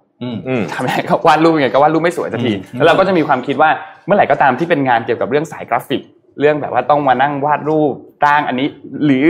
[0.73, 3.69] ทำยังไงก็วาดรูปยังไงก็วาดรูปไม่สวยสักทีอืมแล้วเราก็จะมีความคิดว่า
[4.05, 6.01] เมื่อไหร่ก็ตามที่เป็นงานเกี่ยวกับเรื่องสายกราฟิก
[6.39, 7.93] เรื่องแบบว่าต้องมานั่งวาดรูป
[8.25, 8.67] ร่างอันนี้
[9.05, 9.25] หรือ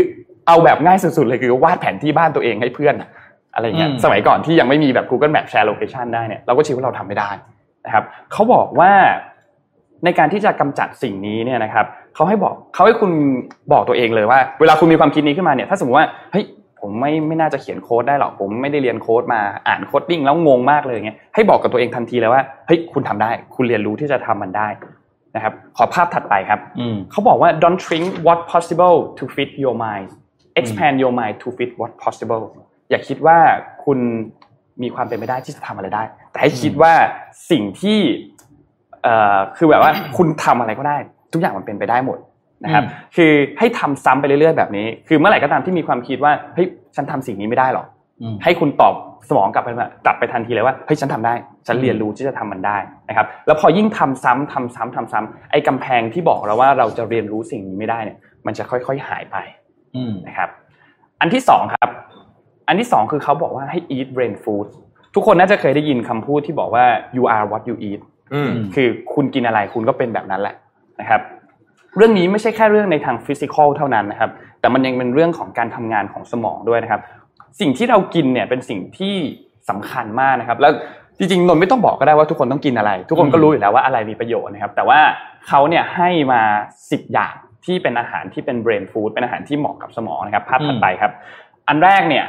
[0.47, 3.09] เอาแบบง่ายสุดๆเลยคือวาดแผนที่บ้านตัวเองให้เพื่อนอะ
[3.55, 7.29] อะไรเงี้ยอืมสมัยก่อนที่ยังไม่มีแบบ Google Map Share Location ได้เนี่ยเราก็คิดว่าเราทำไม่ได้
[7.85, 8.91] นะครับเขาบอกว่า
[10.05, 13.11] ในการที่จะกำจัดสิ่งนี้เนี่ยนะครับเขาให้บอกเขาให้คุณ
[13.73, 16.45] บอกตัวเองเลยว่า เวลาคุณมีความคิดนี้ขึ้นมาเนี่ย ถ้าสมมติว่าเฮ้ย
[16.85, 24.67] ผมไม่ไม่น่าจะเขียนโค้ดได้หรอกผมไม่ได้เรียนโค้ดมาอ่าน coding แล้วงงมากเลยเงี้ยให้บอกกับตัวเองทันทีเลยว่าเฮ้ยคุณทำได้ คุณเรียนรู้ที่จะทำมันได้
[25.35, 30.09] นะครับขอภาพถัดไปครับอืมเขาบอกว่า don't shrink what's possible to fit your mind
[30.59, 32.43] expand your mind to fit what's possible
[32.89, 33.37] อย่าคิดว่า
[33.85, 33.99] คุณ
[34.81, 36.93] มีความเป็นไปได้ที่จะทำอะไรได้ แต่ให้คิดว่า
[37.51, 37.99] สิ่งที่
[39.03, 40.97] เอ่อคือแบบว่าคุณทำอะไรก็ได้
[41.33, 42.17] ทุกอย่างมันเป็นไปได้หมด
[42.63, 47.87] นะครับอืมคือให้ทำซ้ำไปเรื่อยๆแบบนี้ คือเมื่อไหร่ก็ตามที่มีความคิดว่าเฮ้ยฉันทำสิ่งนี้ไม่ได้หรอก
[48.21, 48.93] อืมให้คุณตอบ
[49.29, 51.33] สมองกลับไปว่ากลับไปทันทีเลยว่าเฮ้ยฉันทำได้
[51.67, 52.77] ฉันเรียนรู้ที่จะทำมันได้
[53.09, 59.37] นะครับ แล้วพอยิ่งทำซ้ำทำซ้ำทำซ้ำไอ้กำแพงที่บอกเราว่าเราจะเรียนรู้สิ่งนี้ไม่ได้เนี่ย มันจะค่อยๆหายไป
[59.95, 60.49] อืมนะครับ
[61.21, 61.89] อันที่สองครับ
[62.67, 64.67] อันที่สองคือเขาบอกว่าให้ eat brain food
[65.15, 66.85] ทุกคนน่าจะเคยได้ยินคำพูดที่บอกว่า
[67.15, 68.01] you are what you eat
[68.33, 70.55] อืมคือคุณกินอะไรคุณก็เป็นแบบนั้นแหละ
[70.99, 71.21] นะครับ
[71.97, 77.01] เรื่องนี้ไม่ใช่แค่เรื่องในทางฟิสิกอลเท่านั้นนะครับ แต่มันยังเป็นเรื่องของการทำงานของสมองด้วยนะครับ
[77.59, 79.15] สิ่งที่เรากินเนี่ยเป็นสิ่งที่
[79.69, 80.71] สำคัญมากนะครับ แล้ว
[81.17, 84.99] จริงๆนนท์ไม่ต้องบอกก็ได้ว่าทุกคนต้องกินอะไร ทุกคนก็รู้อยู่แล้วว่าอะไรมีประโยชน์นะครับ แต่ว่า
[85.47, 86.41] เขาเนี่ยให้มา
[86.91, 87.35] สิบอย่าง
[87.65, 91.11] ที่เป็นอาหารที่เป็นเบรนฟู้ดเป็นอาหารที่เหมาะกับสมองนะครับ ภาพถัดไปครับ
[91.67, 92.25] อันแรกเนี่ย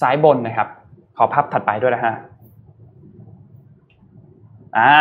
[0.00, 0.68] ซ้ายบนนะครับ
[1.16, 2.14] ขอภาพถัดไปด้วยนะฮะ
[4.78, 4.92] อ่า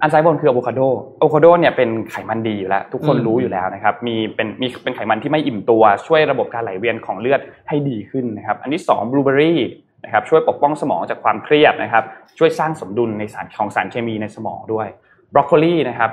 [0.00, 0.80] อันซ้ายบนคืออะโวคาโด
[1.20, 9.60] อะโวคาโดเนี่ยเป็นไขมันดีอยู่แล้ว ทุกคนรู้อยู่แล้วนะครับมีเป็นมีเป็นไขมันที่ไม่อิ่มตัว ช่วยระบบการไหลเวียนของเลือดให้ดีขึ้นนะครับอันที่สองบลูเบอรี่
[10.04, 12.04] นะครับช่วยปกป้องสมองจากความเครียดนะครับ
[12.38, 14.88] ช่วยสร้างสมดุลในสารของสารเคมีในสมองด้วย
[15.34, 16.10] บรอกโคลีนะครับ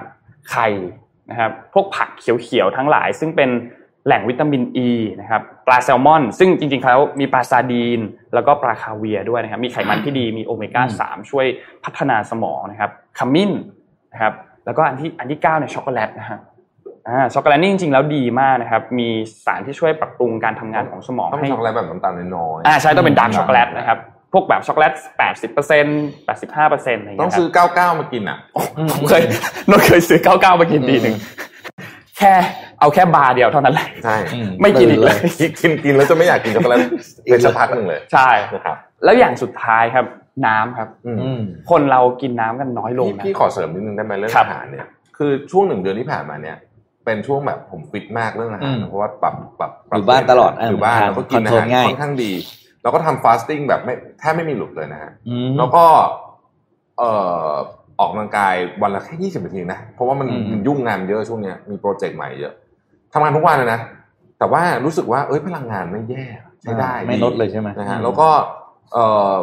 [0.52, 0.68] ไข่
[1.32, 3.50] นะครับพวกผักเขียวๆทั้งหลายซึ่งเป็น
[4.06, 4.92] แหล่งวิตามินอ e ี
[5.22, 8.00] นะครับปลาแซลมอน ซึ่งจริงๆแล้วมีปลาซาร์ดีน
[8.34, 11.46] แล้วก็ปลาคาเวียร์ด้วยนะครับมีไขมันที่ดีมีโอเมก้าสามช่วย
[11.84, 13.52] พัฒนาสมองนะครับขมิ้น
[14.14, 14.34] นะครับ
[14.66, 16.40] แล้วก็อันที่อันที่เก้าเนี่ยช็อกโกแลตนะฮะ
[17.08, 19.08] อ่าช็อกโกแลตนี่จริงๆแล้วดีมากนะครับมี
[19.46, 23.98] สารที่ช่วยปรับปรุงการทำงานของสมองต้องให้ช็อกโกแลตแบบน้ำตาลน้อยๆอ่าใช่ต้องเป็น dark ช็อกโกแลตนะครับ
[24.34, 28.38] พวกแบบช็อกโกแลตแปดสิบเปอร์เซ็นต์แปดสิบห้าเปอร์เซ็นต์อะไรอย่างเงี้งยครับต้องซื้อ99มากินอะ
[28.92, 29.22] ผมเคย
[29.70, 31.16] นนเคยซื้อเก้าเก้ามากินทีหนึ่ง
[32.18, 32.34] แค่
[32.82, 35.18] เอาแค่บาร์เดียวเท่านั้นแหละใช่อืมไม่กินอีกเลย
[35.60, 36.80] กินกินแล้วจะไม่อยากกินช็อกโกแลต
[37.32, 40.06] เป็นสักพักหนึ่งเลยใช่นะครับแล้วอย่างสุดท้ายครับ
[40.48, 46.58] น้ำครับอืมอืมคนเรากินน้ำกันน้อยลงพี่นะพี่ขอเสริมนิดนึงได้ไหมเรื่องครับอาหารเนี่ยคือช่วงหนึ่งเดือนที่ผ่านมาเนี่ย
[47.06, 52.32] เป็นช่วงแบบผมฟิตมากเรื่องอาหารอืมเพราะว่าปรับปรับปรับอยู่บ้านตลอดอยู่บ้านเออแล้วก็กินอาคอนโทรหารลง่ายค่อนข้างดี
[52.82, 55.86] แล้วก็ทำ fasting แบบไม่แทบไม่มีหลุดเลยนะฮะอืมแล้วก็
[56.98, 57.12] เอ่
[57.48, 57.52] อ
[58.00, 62.54] ออกกำลังกายวันละแค่ยี่สิบนาทีนะ เพราะว่ามันอืมมันยุ่งงานเยอะช่วงเนี้ยมีโปรเจกต์ใหม่เยอะ
[63.14, 63.80] ทำงานทุกวันเลยนะ
[64.40, 66.26] แต่ว่ารู้สึกว่าเอ้ยพลังงานไม่แย่
[66.62, 68.28] ใช้ได้ไม่ลดเลยใช่ไหมนะฮะแล้วก็
[68.94, 69.34] เอ่อ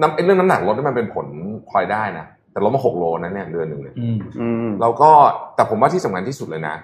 [0.00, 1.26] น้ำไอ้เรื่องน้ำหนักลดนี่มันเป็นผล
[1.70, 5.10] พลอยได้นะแต่ลดมาหกโลนะเนี่ยเดือนหนึ่งเนี่ยอืมอืมแล้วก็
[5.54, 6.76] แต่ผมว่าที่สำคัญที่สุดเลยนะ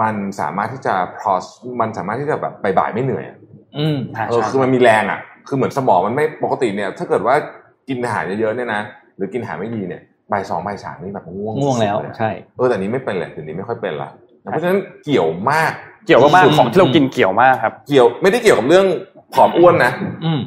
[0.00, 1.44] มันสามารถที่จะ pros
[1.80, 3.36] มันสามารถที่จะแบบบ่ายๆไม่เหนื่อยอะ
[3.78, 7.34] อืมอ่าเออใช่คือมันมีแรงอะ คือเหมือนสมองมันไม่ปกติเนี่ย ถ้าเกิดว่า
[7.88, 8.82] กินอาหารเยอะๆเนี่ยนะ
[9.16, 10.02] หรือกินอาหารไม่ดีเนี่ย
[10.32, 14.10] บ่ายสองบ่ายสามนี่แบบง่วงง่วงแล้วสุดๆเยอะใช่เออแต่นี้ไม่เป็นเลยทีนี้ไม่ค่อยเป็นละ
[14.50, 15.72] เพราะฉะนั้นเกี่ยวมาก
[16.06, 18.86] เกี่ยวมากที่สุดๆของที่เรากินเกี่ยวมากครับ เกี่ยวไม่ได้เกี่ยวกับเรื่อง
[19.34, 19.92] ผอมอ้วนนะ
[20.24, 20.40] อืม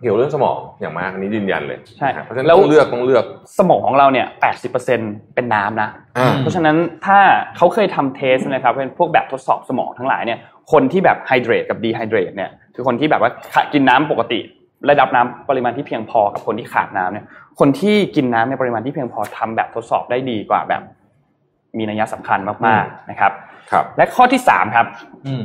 [0.00, 3.24] เกี่ยวเรื่องสมองอย่างมากอันนี้ยืนยันเลยใช่นะครับเพราะฉะนั้นแล้วต้องเลือกต้องเลือก
[3.58, 5.00] สมองของเราเนี่ยแปดสิบเปอร์เซ็น
[5.34, 6.76] เป็นน้ำนะอ่าเพราะฉะนั้น
[7.06, 7.18] ถ้า
[7.56, 10.38] เขาเคยทำเทสนะครับเป็นพวกแบบทดสอบสมองทั้งหลายเนี่ย
[10.72, 14.40] คนที่แบบไฮเดรตกับดีไฮเดรตเนี่ยคือคนที่แบบว่าขาดกินน้ำปกติ
[14.90, 17.26] ระดับน้ำปริมาณที่เพียงพอกับคนที่ขาดน้ำเนี่ย
[17.60, 20.82] คนที่กินน้ำในปริมาณที่เพียงพอทำแบบทดสอบได้ดีกว่าแบบ
[21.78, 23.32] มีนัยสำคัญมากๆนะครับ
[23.72, 24.86] ครับ และข้อที่สามครับ
[25.26, 25.44] อืม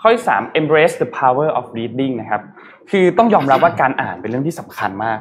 [0.00, 2.42] ข้อที่สาม embrace the power of reading นะครับ
[2.90, 5.18] คือต้องยอมรับว่าการอ่านเป็นเรื่องที่สำคัญมาก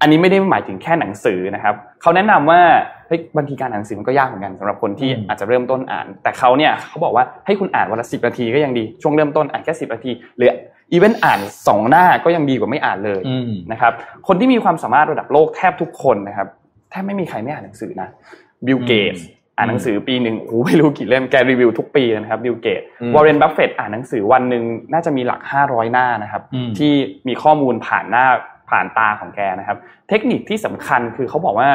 [0.00, 2.60] อันนี้ไม่ได้หมายถึงแค่หนังสือนะครับ เขาแนะนำว่า
[3.08, 10.50] เฮ้ยบางทีการอ่านหนังสือมันก็ยากเหมือนกันสำหรับคนที่อืมอาจจะเริ่มต้นอ่าน แต่เขาเนี่ยเขาบอกว่าให้คุณอ่านวันละสิบนาทีก็ยังดีช่วงเริ่มต้นอ่านแค่สิบนาทีหรือ
[10.92, 13.92] even อ่านสองหน้าก็ยังดีกว่าไม่อ่านเลยอืมนะครับ
[14.28, 16.48] คนที่มีความสามารถระดับโลกแทบทุกคนนะครับ
[16.90, 18.08] แทบไม่มีใครไม่อ่านหนังสือนะ
[18.66, 26.92] บิลเกตส์อืมอ่านหนังสือปีหนึ่งโอ้โหไม่รู้กี่เล่มแกรีวิวทุกปีนะครับบิลเกตส์อืมวอร์เรนบัฟเฟตต์อ่านหนังสือวันหนึ่งน่าจะมีหลัก 500 หน้านะครับอืมที่
[27.28, 28.26] มีข้อมูลผ่านหน้า
[28.70, 31.70] ผ่านตาของแกนะครับ เทคนิคที่สำคัญคือเขาบอกว่า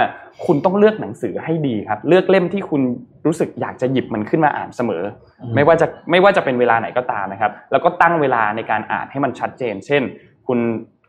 [0.46, 2.82] คุณต้องเลือกหนังสือให้ดีครับ เลือกเล่มที่คุณ
[3.26, 5.04] รู้สึกอยากจะหยิบมันขึ้นมาอ่านเสมอ
[5.42, 10.04] อมไม่ว่าจะไม่ว่าจะเป็นเวลาไหนก็ตามนะครับ แล้วก็ตั้งเวลาในการอ่านให้มันชัดเจน เช่น
[10.48, 10.60] คุณ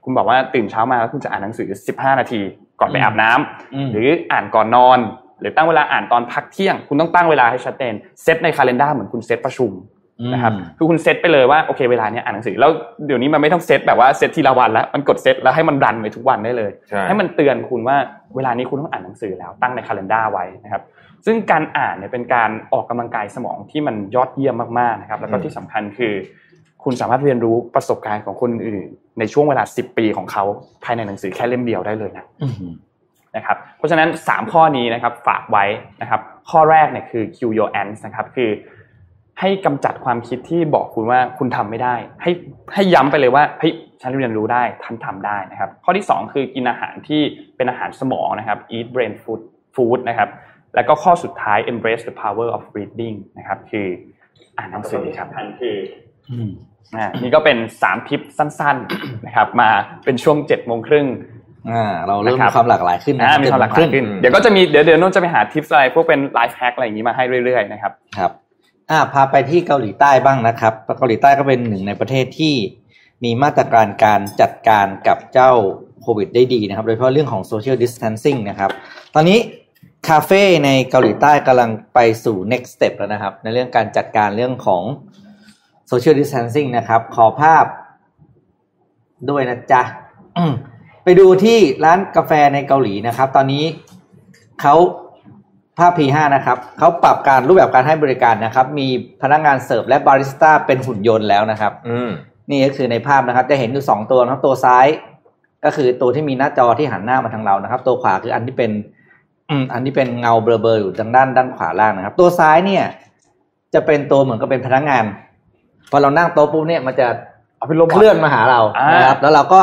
[0.05, 1.69] คุณบอกว่าตื่นเช้ามาแล้วคุณจะอ่านหนังสือ
[1.99, 2.41] 15 นาที
[2.81, 4.99] ก่อนไปอาบน้ำอืมหรืออ่านก่อนนอน
[5.41, 9.73] หรือตั้งเวลาอ่านตอนพักเที่ยง คุณต้องตั้งเวลาให้ชัดเจนเซตในคาล endar เหมือนคุณเซตประชุม
[10.33, 12.71] นะครับคือคุณเซตไปเลยว่าโอเคเวลาเนี้ยอ่านหนังสือแล้ว
[13.07, 17.97] เดี๋ยวนี้มันไม่ต้องเซตแบบว่าเซตทีละวันแล้วมันกดเซตแล้วให้มันรันไปทุกวันได้เลยใช่ให้มันเตือนคุณว่า
[18.37, 20.83] เวลานี้คุณต้องอ่านหนังสือแล้วตั้งในคาล endar ไว้นะครับ
[21.27, 26.13] ซึ่งการอ่านเนี่ยเป็นการออกกำลังกายสมองที่มันยอดเยี่ยมมากๆนะครับแล้วก็ที่สำคัญคือ
[26.85, 28.83] คุณสามารถเรียนรู้ประสบการณ์ของคนอื่น
[29.19, 30.45] ในช่วงเวลา 10 ปีของเขา
[30.85, 32.73] ภายในหนังสือแค่เล่มเดียวได้เลยนะอืม
[33.37, 35.65] นะครับเพราะฉะนั้น 3 ข้อนี้นะครับฝากไว้
[36.03, 36.21] นะครับ
[36.51, 38.51] ข้อแรกเนี่ยคือ Q your ants นะครับคือ
[39.41, 42.31] ให้กำจัดความคิดที่บอกคุณว่าคุณทำไม่ได้ ให้
[42.75, 43.73] ให้ย้ำไปเลยว่าเฮ้ย
[44.03, 47.23] ฉันเรียนรู้ได้ท่านทำได้นะครับ ข้อที่ 2 คือกินอาหารที่
[47.57, 49.41] เป็นอาหารสมองนะครับ eat brain food
[49.75, 50.29] food นะครับ
[50.75, 53.87] แล้วก็ข้อสุดท้าย embrace the power of reading นะครับคือ
[54.57, 55.77] อ่านหนังสือครับทันคือ
[56.31, 56.51] อืม
[56.97, 59.71] อ่านี่ก็เป็น3ทิปสั้น ๆนะครับ มา
[60.05, 61.07] เป็นช่วง7จ็ดโมงครึ่ง
[61.71, 68.33] อ่าเราเริ่มนะครับมีความหลากหลายขึ้นนะอ่ามีความหลากหลายขึ้นอืมเดี๋ยวก็จะมีเดี๋ยวเดี๋ยวโน้นจะไปหาทิปอะไรพวกเป็นไลฟ์แฮกอะไรอย่างนี้มาให้เรื่อยๆนะครับครับ
[68.91, 72.55] อ่าพาไปที่เกาหลีใต้บ้างนะครับเกาหลีใต้ก็เป็นหนึ่งในประเทศที่
[73.25, 75.53] มีมาตรการการจัดการกับเจ้า
[76.03, 78.71] โควิดได้ดีนะครับ โดยเฉพาะเรื่องของ social distancing นะครับ
[79.15, 79.39] ตอนนี้
[80.09, 84.83] คาเฟ่ในเกาหลีใต้กำลังไปสู่ next step แล้วนะครับ ในเรื่องการจัดการเรื่องของ
[85.91, 87.65] social distancing นะครับ ขอภาพ
[89.31, 89.83] ด้วยนะจ๊ะ
[90.39, 90.53] อืม
[91.09, 93.65] ไปดูที่ร้านกาแฟในเกาหลีนะครับ ตอนนี้
[94.61, 94.75] เขา
[95.79, 98.87] ภาพ P5 นะครับเขาปรับการรูปแบบการให้บริการนะครับ มี
[99.23, 102.11] พนักงานเสิร์ฟและบาริสต้าเป็นหุ่นยนต์แล้วนะครับ อืม
[102.51, 104.87] นี่ก็คือในภาพนะครับ จะเห็นอยู่สองตัวนะครับตัวซ้าย
[105.65, 108.71] ก็คือตัวที่มีหน้าจอที่หันหน้ามาทางเรานะครับ ตัวขวาคืออันที่เป็น
[109.51, 112.85] อืมอันที่เป็นเงาเบลอๆอยู่ทางด้านด้านขวาล่างนะครับ ตัวซ้ายเนี่ย
[113.75, 115.05] จะเป็นตัวเหมือนกับเป็นพนักงาน
[115.91, 117.07] พอเรานั่งโต๊ะปุ๊บเนี่ยมันจะ
[117.57, 119.63] เอาเป็น robot เคลื่อนมาหาเราอ่านะครับแล้วเราก็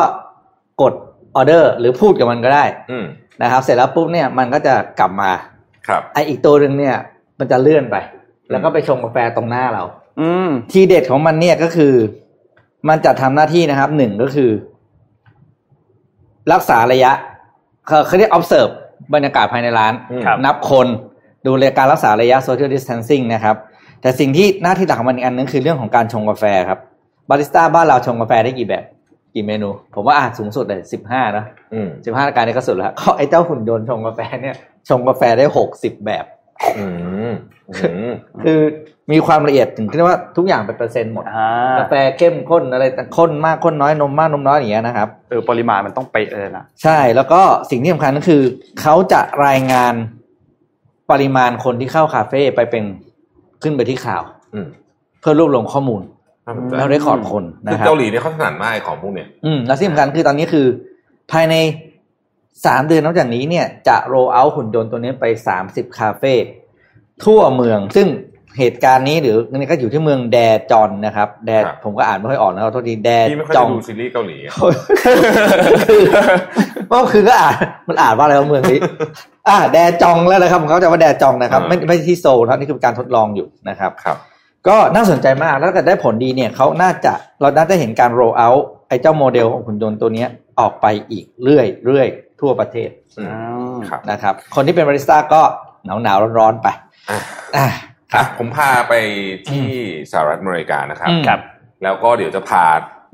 [0.82, 0.94] กด
[1.36, 3.06] ออเดอร์หรือพูดกับมันก็ได้อืม
[3.42, 5.32] นะครับ เสร็จแล้วปุ๊บเนี่ยมันก็จะกลับมา
[5.88, 6.96] ครับไออีกตัวหนึ่งเนี่ย
[7.40, 7.96] มันจะเลื่อนไป
[8.52, 9.84] แล้วก็ไปชงกาแฟตรงหน้าเรา
[10.20, 11.94] อืมทีเด็ดของมันเนี่ยก็คือ
[12.90, 14.52] มันจะทำหน้าที่นะครับหนึ่งก็คือ
[16.54, 17.12] รักษาระยะ
[17.88, 18.72] เขาเขาเรียก observe
[19.14, 20.88] บรรยากาศภายในร้านอืมครับนับคน
[21.48, 23.56] ดูแลการรักษาระยะ social distancing นะครับ
[24.02, 26.80] แต่สิ่งที่หน้าที่หลักของมันอีกอันนึงคือเรื่องของการชงกาแฟครับ
[27.30, 28.84] บาริสต้าบ้านเราชงกาแฟได้กี่แบบ
[29.36, 34.56] กี่เมนู ผมว่าอาจสูงสุดเลยสิบห้านะอืมสิบห้ารายการนี้ก็สุดแล้วก็ไอ้เจ้าหุ่นยนต์ชงกาแฟเนี่ย
[34.90, 36.26] ชงกาแฟได้หกสิบแบบ
[36.78, 36.86] อื
[37.30, 37.32] ม
[37.70, 38.12] อืม
[38.44, 38.60] คือ
[39.12, 41.48] มีความละเอียดถึงที่ว่าทุกอย่างเป็นเปอร์เซ็นต์หมดอ่า
[41.80, 48.42] กาแฟเข้มข้นอะไรแต่ข้นมากข้นน้อยนมมากนมน้อยอย่างเงี้ยนะครับเออปริมาณมันต้องเป๊ะเลยนะใช่แล้วก็สิ่งที่สำคัญก็คือ
[48.82, 49.94] เขาจะรายงาน
[51.12, 52.84] ปริมาณคนที่เข้าคาเฟ่ไปเป็น
[53.64, 54.24] ขึ้นไปที่ข่าว
[54.54, 54.68] อืม
[55.20, 56.15] เพื่อรวบรวมข้อมูลน่าสนใจ
[56.78, 60.66] แล้วได้คอร์ดคนคือนะครับเกาหลีเนี่ยเขาถนัดมากไอ้ของพวกเนี้ยอืมแล้วที่สำคัญคือตอนนี้คือ
[61.32, 61.56] ภายใน
[62.66, 66.34] สามเดือนนอกจากนี้เนี่ยจะโรเอาหุ่นยนต์ตัวนี้ไปสามสิบคาเฟ่
[67.24, 68.08] ทั่วเมือง ซึ่ง
[68.60, 70.38] เหตุการณ์นี้หรือนี่ก็อยู่ที่เมืองแด
[70.72, 71.52] จอนนะครับ แด
[71.84, 74.52] ผมก็อ่านไม่ค่อยออกนะครับโทษทีแดพี่ไม่ค่อยจได้องดูซีรีส์เกาหลีอะ
[76.94, 77.56] ก็คือก็อ่าน
[77.88, 78.80] มันอ่านว่าอะไรว่าเมืองนี้
[79.50, 84.18] อ่า แดจองแล้วนะครับผมเขาจะว่าแดจองนะครับ ไม่ไม่ใช่ที่โซลนะครับนี่คือการทดลองอยู่นะครับครับ
[84.68, 92.08] ก็น่าสนใจมากแล้วถ้าเกิดได้ผลดีเนี่ยเขาน่าจะเราน่าจะเห็นการ roll out ไอ้เจ้าโมเดลของหุ่นยนต์ตัวเนี้ยออกไปอีกเรื่อยเรื่อย
[92.42, 93.42] ทั่วประเทศอืมอ่า
[93.90, 95.42] ครับนะครับ คนที่เป็นบาริสต้าก็
[95.86, 96.68] หนาวหนาวร้อนร้อนๆไป
[97.10, 97.20] อะ
[97.56, 97.68] อ่า
[98.14, 98.94] อะผมพาไป
[99.50, 99.68] ที่
[100.12, 101.40] สหรัฐอเมริกานะครับอืมครับ
[101.84, 102.66] แล้วก็เดี๋ยวจะพา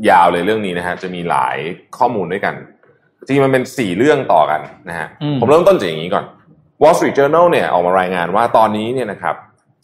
[0.10, 1.58] ยาวเลยเรื่องนี้นะฮะจะมีหลาย
[1.97, 2.56] ข้อมูลด้วยกัน
[3.26, 6.26] จริงๆมันเป็นสี่เรื่องต่อกันนะฮะอืมผมเริ่มต้นจากอย่างนี้ก่อน
[6.82, 9.36] Wall Street Journal เนี่ยออกมารายงานว่าตอนนี้เนี่ยนะครับ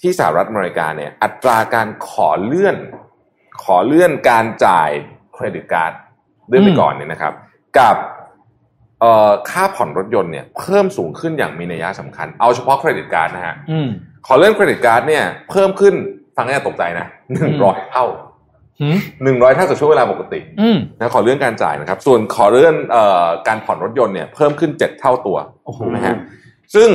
[0.01, 2.77] ที่สหรัฐอเมริกาเนี่ยอัตราการขอเลื่อน
[3.63, 4.89] ขอเลื่อนการจ่าย
[5.33, 5.91] credit card
[6.47, 7.33] เลื่อนไปก่อนเนี่ยนะครับ
[7.77, 7.95] กับ
[8.99, 13.87] เอ่อค่าผ่อนรถยนต์เนี่ยเพิ่มสูงขึ้นอย่างมีนัยสำคัญ เอาเฉพาะ credit card นะฮะอืม
[14.27, 15.93] ขอเลื่อน credit card เนี่ยเพิ่มขึ้น
[16.35, 18.05] ฟังอย่าตกใจนะหนึ่งร้อยเท่า
[18.81, 26.15] หืมหนึ่งร้อยเท่าจากช่วงเวลาปกติอืมนะขอเลื่อนการจ่ายนะครับ ส่วนขอเลื่อนเอ่อการผ่อนรถยนต์เนี่ยเพิ่มขึ้นเจ็ดเท่าตัวโอ้โหนะฮะ
[26.75, 26.89] ซึ่ง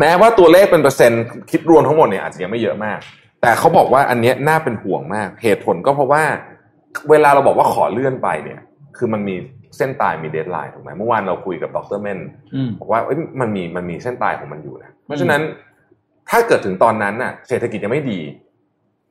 [0.00, 2.98] แม้ว่าตัวเลขเป็นเปอร์เซ็นต์คิดรวมทั้งหมดเนี่ยอาจจะยังไม่เยอะมาก
[3.42, 6.22] แต่เขาบอกว่าอันเนี้ยน่าเป็นห่วงมาก เหตุผลก็เพราะว่า
[7.10, 8.60] เวลาเราบอกว่าขอเลื่อนไปเนี่ย
[8.96, 9.36] คือมันมี
[9.76, 12.18] เส้นตายมี deadline ถูกไหมเมื่อวานเราคุยกับดรเมน
[12.54, 15.40] อืมบอกว่าเอ้ยมันมีมันมีเส้นตายของมันอยู่นะเพราะฉะนั้น
[16.30, 18.20] ถ้าเกิดถึงตอนนั้นน่ะ เศรษฐกิจยังไม่ดี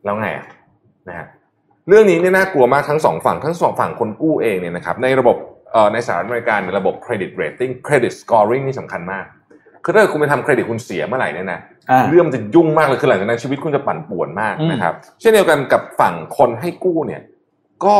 [0.04, 0.48] แล้วไงอะ
[1.08, 1.28] นะฮะ
[1.88, 5.38] เรื่องนี้เนี่ยน่ากลัวมากทั้งสองฝั่งทั้งสองฝั่งคนกู้เองเนี่ยนะครับในระบบ
[5.72, 9.26] เอ่อในสหรัฐอเมริกาในระบบ credit rating credit scoring นี่สำคัญมาก
[9.84, 11.60] คือถ้าเกิดคุณไปทำเครดิตคุณเสียเมื่อไหร่เนี่ยนะ
[11.92, 17.22] อ่าเรื่องมันจะยุ่งมากเลยคือหลังจากนั้นชีวิตคุณจะปั่นป่วนมากอืมนะครับ เช่นเดียวกันกับฝั่งคนให้กู้เนี่ย
[17.86, 17.98] ก็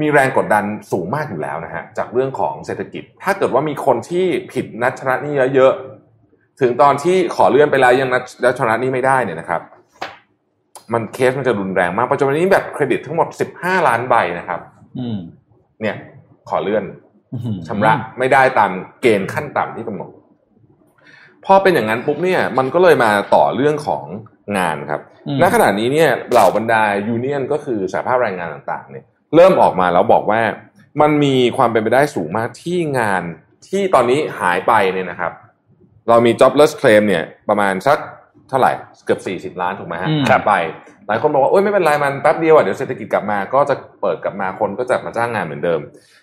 [0.00, 9.62] มีแรงกดดันสูงมากอยู่แล้วนะฮะจากเรื่องของเศรษฐกิจ ถ้าเกิดว่ามีคนที่ผิดนัดชำระหนี้เยอะๆถึงตอนที่ขอเลื่อนไปแล้วยังนัดนัดชำระหนี้ไม่ได้เนี่ยนะครับ
[10.92, 13.28] มันเคสมันจะรุนแรงมากปัจจุบันนี้แบบเครดิตทั้งหมด
[13.58, 14.60] 15ล้านใบนะครับ
[14.98, 15.18] อืม
[15.82, 15.96] เนี่ย
[16.48, 16.84] ขอเลื่อน
[17.34, 18.70] อืมชำระไม่ได้ตาม
[19.02, 20.10] เกณฑ์ขั้นต่ำที่กำหนด
[21.48, 24.04] พอเป็นอย่างนั้นปุ๊บเนี่ยมันก็เลยมาต่อเรื่องของ
[24.58, 30.40] งานครับอืมณขณะนี้เนี่ยเหล่าบรรดายูเนียนก็คือสหภาพแรงงานต่างๆเนี่ยเริ่มออกมาแล้วบอกว่า
[31.00, 33.22] มันมีความเป็นไปได้สูงมากที่งาน
[33.68, 35.32] ที่ตอนนี้หายไปเนี่ยนะครับ
[36.08, 37.98] เรามี jobless claim เนี่ยประมาณสัก
[38.48, 38.72] เท่าไหร่
[39.04, 39.18] เกือ
[39.52, 40.52] บ40 ล้านถูกไหมฮะอืมหายไป
[41.06, 45.80] หลายคนบอกว่า โอ้ยไม่เป็นไรมันแป๊บเดียวอะเดี๋ยวเศรษฐกิจกลับมาก็จะเปิดกลับมาคนก็จะมาจ้างงานเหมือนเดิม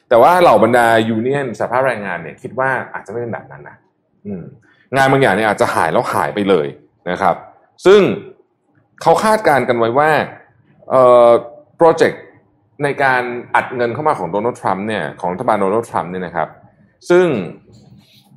[0.09, 3.75] แต่ว่าเหล่าบรรดา union สหภาพแรงงานเนี่ยคิดว่าอาจจะไม่เป็นแบบนั้นนะ
[4.27, 4.43] อืม
[4.95, 6.67] งานบางอย่างเนี่ยอาจจะหายแล้วหายไปเลย
[7.11, 7.35] นะครับ
[7.85, 8.01] ซึ่ง
[9.01, 10.09] เขาคาดการณ์กันไว้ว่า
[10.89, 11.29] เอ่อ
[11.77, 12.21] โปรเจกต์
[12.83, 13.21] ในการ
[13.55, 16.47] อัดเงินเข้ามาของโดนัลด์ทรัมป์เนี่ยของรัฐบาลโดนัลด์ทรัมป์เนี่ยนะครับ
[17.09, 17.27] ซึ่ง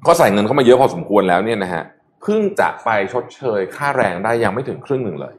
[0.07, 1.85] ก็ใส่เงินเข้ามาเยอะพอสมควรแล้วเนี่ยนะฮะ
[2.23, 5.35] เพิ่งจะไปชดเชยค่าแรงได้ยังไม่ถึงครึ่งหนึ่งเลย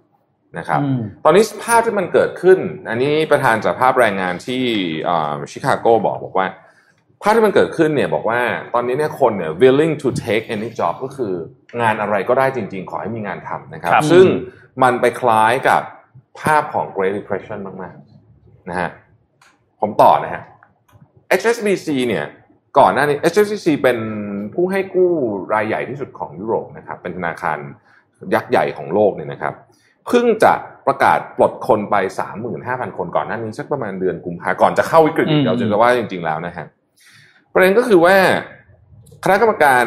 [0.58, 4.64] นะครับอืมตอนนี้ภาพที่มันเกิดขึ้น อันนี้ประธานจากภาพแรงงานที่
[5.52, 6.48] ชิคาโกบอกบอกว่า
[7.22, 8.42] ภาพที่มันเกิดขึ้นเนี่ยบอกว่า
[8.74, 11.34] ตอนนี้เนี่ยคนเนี่ย willing to take any job ก็คือ
[11.82, 14.26] งานอะไรก็ได้จริงๆ ขอให้มีงานทำนะครับครับซึ่ง
[14.84, 15.82] มันไปคล้ายกับ
[16.40, 18.90] ภาพของ Great Depression มากๆนะฮะ
[19.82, 20.44] ผมต่อนะฮะ
[21.40, 22.26] HSBC เนี่ย
[22.80, 23.98] ก่อนหน้านี้ HSBC เป็น
[24.54, 25.12] ผู้ให้กู้
[25.54, 27.58] รายใหญ่ที่สุดของยุโรปนะครับเป็นธนาคาร
[28.34, 29.54] ยักษ์ใหญ่ของโลกเนี่ยนะครับ
[30.08, 30.54] เพิ่งจะ
[30.88, 31.96] ประกาศปลดคนไป
[32.48, 36.66] 35,000 คนก่อนหน้านี้สักประมาณเดือนกุมภาก่อนจะเข้าวิกฤตอืมเราจะว่าจริง ๆแล้วนะฮะ
[37.54, 38.18] ประเด็นก็คือว่า
[39.24, 39.86] คณะกรรมการ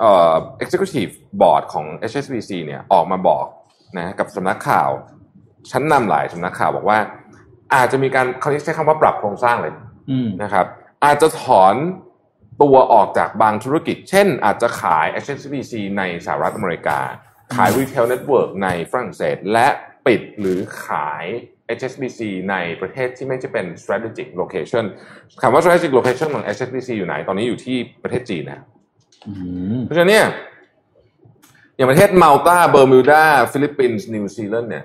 [0.00, 3.46] เอ่อ executive board ของ HSBC เนี่ยออกมาบอก
[3.98, 4.90] นะกับสำนักข่าว
[5.70, 6.98] ชั้นนำหลายสำนักข่าวบอกว่า
[7.74, 9.72] อาจจะมีการเขาใช้คำว่าปรับโครงสร้างเลย
[10.10, 10.66] อืมนะครับ
[11.04, 11.74] อาจจะถอน
[12.62, 16.98] ตัวออกจากบางธุรกิจ เช่น อาจจะขาย HSBC ในสหรัฐอเมริกา
[17.54, 19.68] ขาย Retail Network ในฝรั่งเศส และ
[20.06, 21.24] ปิดหรือขาย
[21.78, 24.84] HSBC ในประเทศที่ไม่ใช่เป็น strategic location
[25.42, 28.60] คำว่า strategic location ของ HSBC อยู่ไหน ตอนนี้อยู่ที่ประเทศจีนนะ
[29.28, 29.32] อื
[29.76, 30.26] มเพราะฉะนั้นเนี่ย
[31.76, 34.84] อย่างประเทศมาลตาเบอร์มิวดาฟิลิปปินส์นิวซีแลนด์เนี่ย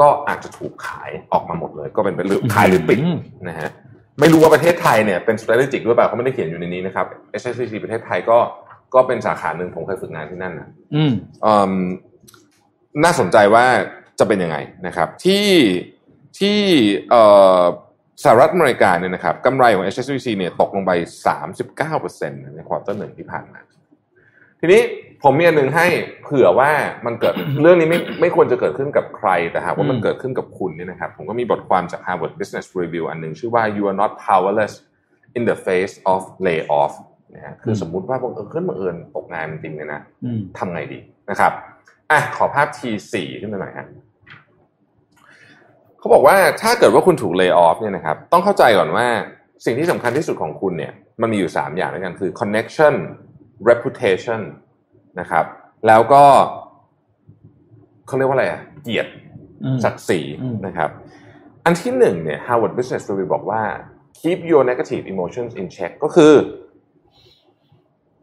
[0.00, 3.18] ก็อาจจะถูกขายออกมาหมดเลย ก็เป็นเป็นเรื่องขายหรือปิดอืม
[3.48, 3.70] นะฮะ
[4.20, 7.06] ไม่รู้ว่าประเทศไทยเนี่ยเป็น strategic ด้วยเปล่าเขาไม่ได้เขียนอยู่ในนี้นะครับ
[7.40, 8.38] HSBC ประเทศไทยก็
[8.94, 11.12] ก็เป็นสาขาหนึ่งผมเคยฝึกงานที่นั่นนะอืม
[11.44, 11.74] อืม
[13.04, 13.64] น่าสนใจว่า
[14.18, 14.56] จะเป็นยังไง
[14.86, 15.44] นะครับ ที่
[16.38, 16.58] ที่
[17.10, 17.22] เอ่
[17.60, 17.62] อ
[18.24, 20.92] สหรัฐอเมริกาเนี่ยนะครับกำไรของ HSBC เนี่ยตกลงไป
[21.52, 23.60] 39%ในควอเตอร์หนึ่งที่ผ่านมา
[24.60, 24.82] ทีนี้
[25.22, 25.86] ผมมีอันหนึ่งให้
[26.22, 26.70] เผื่อว่า
[27.06, 34.74] มันเกิดเรื่องนี้ไม่ไม่ควรจะเกิดขึ้นกับใครแต่หากว่ามันอืมเกิดขึ้นกับคุณเนี่ยนะครับผมก็มีบทความจาก Harvard Business Review อันหนึ่งชื่อว่า you are not powerless
[35.36, 36.94] in the face of layoff
[37.34, 40.98] นะฮะคือสมมุติว่าบังเอิญขึ้นบังเอิญตกงานจริงๆเนี่ยนะอืมทำไงดี
[41.30, 41.52] นะครับ
[42.10, 43.86] อะขอภาพ T4 ขึ้นมาหน่อยฮะ
[46.06, 49.06] เขาบอกว่าถ้าเกิดว่าคุณถูก lay off เนี่ยนะครับต้องเข้าใจก่อนว่า
[49.64, 52.94] สิ่งที่สำคัญที่สุดของคุณเนี่ยมันมีอยู่ 3 อย่างด้วยกันคือ connection
[53.68, 54.40] reputation
[55.20, 55.44] นะครับ
[55.86, 56.24] แล้วก็
[58.06, 59.10] เขาเรียกว่าอะไรอะเกียรติ
[59.64, 60.90] อืมศักดิ์ศรีอืมนะครับ
[61.64, 63.62] อันที่หนึ่งเนี่ย Harvard Business Review บอกว่า
[64.20, 66.32] keep your negative emotions in check ก็คือ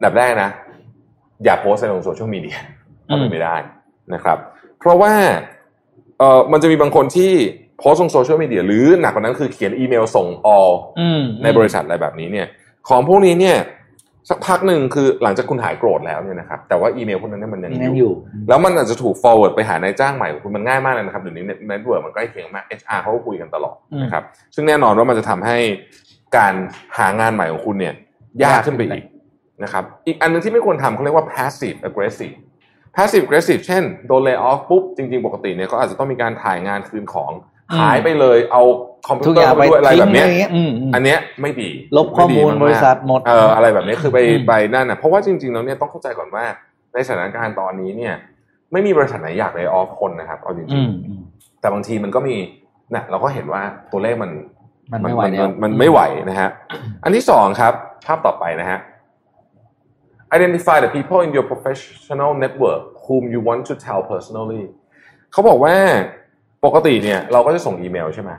[0.00, 0.50] แบบแรกนะ
[1.44, 2.58] อย่าโพสต์ในลงโซเชียลมีเดีย
[3.08, 3.56] ทำไม่ได้
[4.14, 4.38] นะครับ
[4.78, 5.14] เพราะว่า
[6.18, 7.32] เออมันจะมีบางคนที่
[7.78, 12.46] โพสต์ลงโซเชียลมีเดียหรือหนักกว่านั้นคือเขียนอีเมลส่ง all อืมในบริษัทอะไรแบบนี้เนี่ย
[12.88, 13.56] ของพวกนี้เนี่ย
[14.30, 18.12] สักพักหนึ่งคือหลังจากคุณหายโกรธแล้วเนี่ยนะครับแต่ว่าอีเมลพวกนั้นเนยมันยังยังออยู่ยู่
[18.48, 24.22] แล้วมันอาจจะถูก forward ไปหานายจ้างใหม่ของคุณมันง่ายมากเลยนะครับเดี๋ยวนี้ network มันใกล้เคียงมาก HR เขาก็คุยกันตลอดอืมนะครับ
[24.54, 25.58] ซึ่งแน่นอนว่ามันจะทำให้
[26.36, 26.54] การ
[26.98, 27.94] หางานใหม่ของคุณเนี่ย
[28.42, 29.04] ยากขึ้นไปอีก
[29.62, 32.34] นะครับอีกอันหนึ่งที่ไม่ควรทำเขาเรียกว่า passive aggressive
[32.96, 37.30] passive aggressive เช่นโดน lay off ปุ๊บจริงๆ ปกติเนี่ยก็อาจจะต้องมีการถ่ายงานคืนของ
[37.72, 38.62] อืมหายไปเลยเอา
[39.08, 46.44] คอมพิวทุกเตออร์ย่างไปไปด้วยอะไรทิ้งแบบเนี้ยอะไรเงี้ยอืมอืมอันเนี้ยไม่ดี ลบข้อมูลไดีากๆบริษัทหมดเอออะไรแบบนี้คือไปอืมไปนั่นนะเพราะว่าจริงๆแล้วเนี่ยต้องเข้าใจก่อนว่า
[46.94, 48.14] ในสถานการณ์ตอนนี้เนี่ย
[48.72, 51.22] ไม่มีบริษัทไหนอยาก lay off คนนะครับเอาจอืริงมๆอืม
[51.60, 52.36] แต่บางทีมันก็มี
[52.94, 53.62] นะเราก็เห็นว่า
[53.92, 54.30] ตัวเลขมัน
[54.92, 56.00] มันไม่ไหวมันแล้วมันไม่ไหว
[56.30, 56.50] นะฮะ
[57.04, 57.72] อันที่สองครับ
[58.06, 58.78] ภาพต่อไปนะฮะ
[60.36, 64.64] identify the people in your professional network whom you want to tell personally
[65.32, 65.74] เขาบอกว่า
[66.64, 68.30] ปกติเนี่ยเราก็จะส่งอีเมลใช่ไหม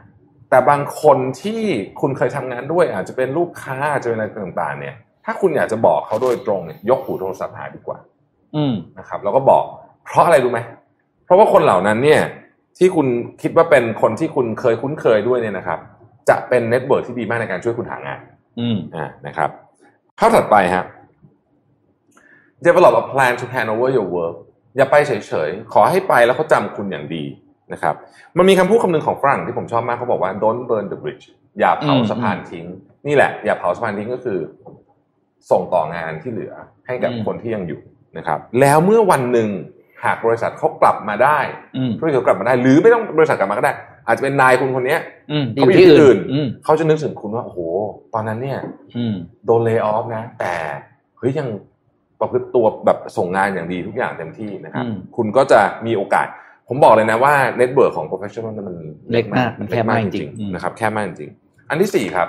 [0.49, 1.61] แต่บางคนที่
[2.01, 4.95] คุณเคยทำงานด้วย อาจจะเป็นลูกค้าอาจจะเป็นอะไรต่างๆ เนี่ย
[5.25, 7.97] ถ้าคุณอยากจะบอกเขาโดยตรงเนี่ยยกหูโทรศัพท์หาดีกว่า
[8.55, 9.63] อืมนะครับ แล้วก็บอก
[10.05, 10.59] เพราะอะไรรู้ไหม
[11.25, 12.21] เพราะว่าคนเหล่านั้นเนี่ย
[12.77, 13.07] ที่คุณ
[13.41, 15.79] คิดว่าเป็นคนที่คุณเคยคุ้นเคยด้วยเนี่ยนะครับ
[16.29, 18.19] จะเป็น network ที่ดีมากในการช่วยคุณหางาน
[18.59, 19.49] อืมอ่านะครับ
[20.19, 20.85] ภาพถัดไปฮะ
[22.65, 24.35] develop a plan to hand over your work
[24.75, 27.23] อย่าไปเฉยๆ ขอให้ไปแล้วเขาจำคุณอย่างดี
[27.73, 27.95] นะครับ
[28.37, 31.25] มันมีคำพูดคำหนึ่งของฝรั่งที่ผมชอบมากเขาบอกว่า don't burn the bridge
[31.59, 32.65] อย่าเผาอืมสะพานทิ้ง
[33.07, 34.39] นี่แหละ อย่าเผาสะพานทิ้งก็คือ
[35.51, 36.53] ส่งต่องานที่เหลือ
[36.87, 37.81] ให้กับคนที่ยังอยู่
[38.17, 39.49] นะครับ แล้วเมื่อวันหนึ่ง
[40.03, 41.39] หากบริษัทเขากลับมาได้
[41.77, 43.73] อืมธุรกิจเขากลับมาได้ หรือไม่ต้องบริษัทกลับมาก็ได้
[44.07, 45.01] อาจจะเป็นนายคุณคนเนี้ย
[45.31, 47.59] อืมเขาไปอยู่ที่อื่นอืมเขาจะนึกถึงคุณว่าโอ้โห
[48.13, 48.59] ตอนนั้นเนี่ย
[48.97, 50.53] อืมโดน lay off นะ แต่
[51.17, 51.47] เฮ้ยยัง
[52.19, 56.27] ประพฤติตัวแบบส่งงานอย่างดีทุกอย่างเต็มที่นะครับอืมคุณก็จะมีโอกาส
[56.67, 58.77] ผมบอกเลยนะว่า network ของ professional นั้นมัน
[59.11, 61.31] เล็กมากมันแคบมากจริงๆอืมนะครับแคบมากจริง
[61.69, 62.27] อันที่สี่ครับ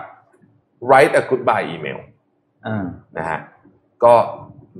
[0.88, 1.98] write a goodbye email
[2.66, 2.84] อ่า
[3.18, 3.38] นะฮะ
[4.04, 4.14] ก็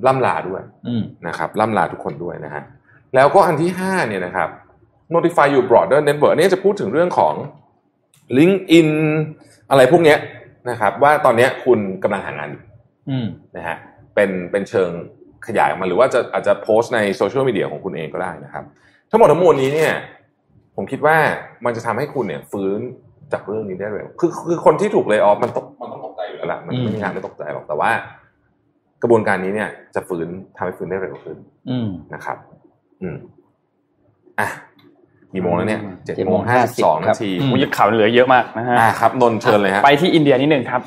[0.07, 2.63] ล่ำลาด้วยอืมนะครับล่ำลาทุกคนด้วยนะฮะ
[3.15, 4.49] แล้วก็อันที่ห้าเนี่ยนะครับ
[5.13, 7.33] notify your broader network อันนี้จะพูดถึงเรื่องของ
[8.37, 8.89] LinkedIn
[9.69, 10.19] อะไรพวกเนี้ย
[10.69, 12.63] นะครับ ว่าตอนเนี้ยคุณกำลังหางานอยู่
[13.09, 13.27] อืม
[13.57, 13.77] นะฮะ
[14.15, 14.91] เป็นเป็นเชิง
[15.47, 18.65] ขยายออกมาหรือว่าจะอาจจะโพสต์ในโซเชียลมีเดียของคุณเองก็ได้นะครับ
[19.11, 19.93] ทั้งหมดทั้งมวลนี้เนี่ย
[20.75, 21.17] ผมคิดว่า
[21.65, 22.79] มันจะทำให้คุณเนี่ย ฟื้น
[23.33, 27.91] จากเรื่องนี้ได้เร็วคือคือคนที่ถูกเล y o ออฟมันตกมันต้องตกใจอยู่แล้วล่ะมันไม่มีทางไม่ตกใจหรอกแต่ว่า
[29.01, 30.27] กระบวนการนี้เนี่ย จะฟื้น
[30.57, 31.37] ทำให้ฟื้นได้เร็วขึ้น
[31.69, 32.37] อืมนะครับ
[33.01, 33.17] อืม
[34.39, 34.47] อะ
[35.33, 40.81] กี่โมงแล้วเนี่ยเจ็ด7โมงห้าสิบสองครันาบทีอืมอุ้ยข่าวเหลือเยอะมากนะฮะอะครับนนท์เชิญเลยฮะไปที่อินเดียนิดหนึ่งครับ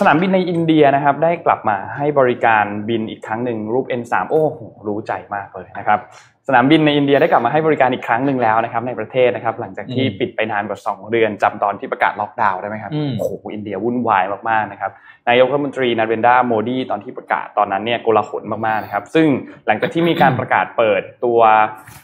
[0.00, 6.00] สนามบินในอินเดียนะครับ ได้กลับมาให้บริการบินอีกครั้งหนึ่งรูป N3 โอ้โหรู้ใจมากเลยนะครับ
[6.48, 14.90] สนามบินในอินเดียได้กลับมาให้บริการอีกครั้งหนึ่งแล้วนะครับในประเทศนะครับหลังจากที่อืมปิดไปนานกว่า 2 เดือนจำตอนที่ประกาศล็อกดาวน์ได้ไหมครับอืมโอ้โหอินเดียวุ่นวายมากๆนะครับ
[15.28, 19.26] นายกรัฐมนตรีนาเรนดาโมดีตอนที่ประกาศตอนนั้นเนี่ยโกลาหลมากๆนะครับซึ่ง
[19.66, 21.40] หลังจากที่มีการประกาศเปิดตัว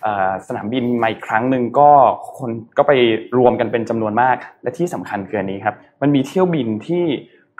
[0.03, 1.91] เอ่อสนามบินใหม่อีกครั้งหนึ่งก็
[2.39, 2.93] คนก็ไป
[3.39, 7.05] รวมกันเป็นจำนวนมาก และที่สำคัญคืออันนี้ครับมันมีเที่ยวบินที่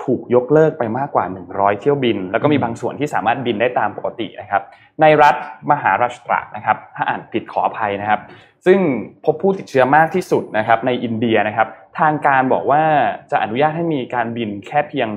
[0.05, 4.63] ถูกยกเลิกไปมากกว่า 100 เที่ยวบิน แล้วก็มีบางส่วนที่สามารถบินได้ตามปกตินะครับ
[5.01, 5.35] ในรัฐ
[5.71, 8.21] มหาราชตระนะครับ ถ้าอ่านผิดขออภัยนะครับ
[8.67, 8.79] ซึ่ง
[9.25, 12.83] พบผู้ติดเชื้อมากที่สุดนะครับ ในอินเดียนะครับ ทางการบอกว่า
[13.31, 15.09] จะอนุญาตให้มีการบินแค่เพียง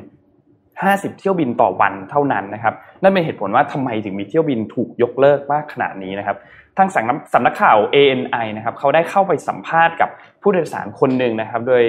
[0.75, 6.37] 50 เที่ยวบินต่อวันเท่านั้นนะครับ นั่นเป็นเหตุผลว่าทำไมถึงมีเที่ยวบินถูกยกเลิกมากขนาดนี้นะครับ
[6.77, 10.09] ทางสำนักสำนักข่าว ANI นะครับเขาได้เข้าไปสัมภาษณ์กับ
[10.41, 11.83] ผู้โดยสารคนหนึ่งนะครับ โดย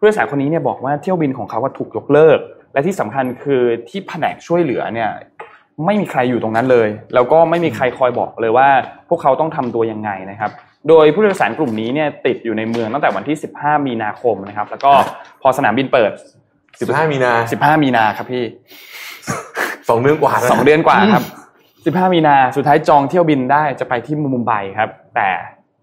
[0.00, 2.38] ผู้โดยสารคนนี้เนี่ยบอกว่าเที่ยวบินของเขาว่าถูกยกเลิก
[2.72, 5.10] และที่สำคัญคือที่แผนกช่วยเหลือเนี่ย
[5.86, 8.68] ไม่มีใครอยู่ตรงนั้นเลย แล้วก็ไม่มีใครคอยบอกเลยว่า
[9.08, 10.50] พวกเขาต้องทำตัวยังไงนะครับ
[10.88, 14.92] โดยผู้โดยสารกลุ่มนี้เนี่ยติดอยู่ในเมืองตั้งแต่วันที่ 15 มีนาคมนะครับ แล้วก็
[15.42, 16.12] พอสนามบินเปิด
[16.80, 18.44] สิบห้ามีนา 15 มีนาครับพี่
[19.88, 21.24] สองเดือนกว่าแล้วสองเดือนกว่าครับ
[21.96, 25.28] 15 มีนาสุดท้ายจองเที่ยวบินได้จะไปที่มุมไบครับ แต่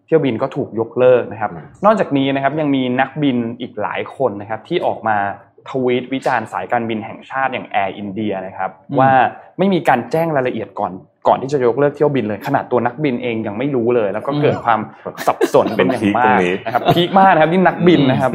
[0.07, 1.51] เที่ยวบินก็ถูกยกเลิกนะครับ
[1.85, 5.17] นอกจากนี้นะครับยังมีนักบินอีกหลายคนนะครับที่ออกมา
[5.69, 9.11] ทวีตวิจารณ์สายการบินแห่งชาติอย่างแอร์อินเดียนะครับอืมว่า
[9.57, 10.91] ไม่มีการแจ้งรายละเอียดก่อน
[11.27, 14.79] ก่อนที่จะยกเลิกเที่ยวบินเลยขนาดตัวนักบินเองยังไม่รู้เลย แล้วก็เกิดความ
[15.27, 18.31] สับสนเป็นอย่างมากนะครับพีคมากนะครับนี่นักบินนะครับ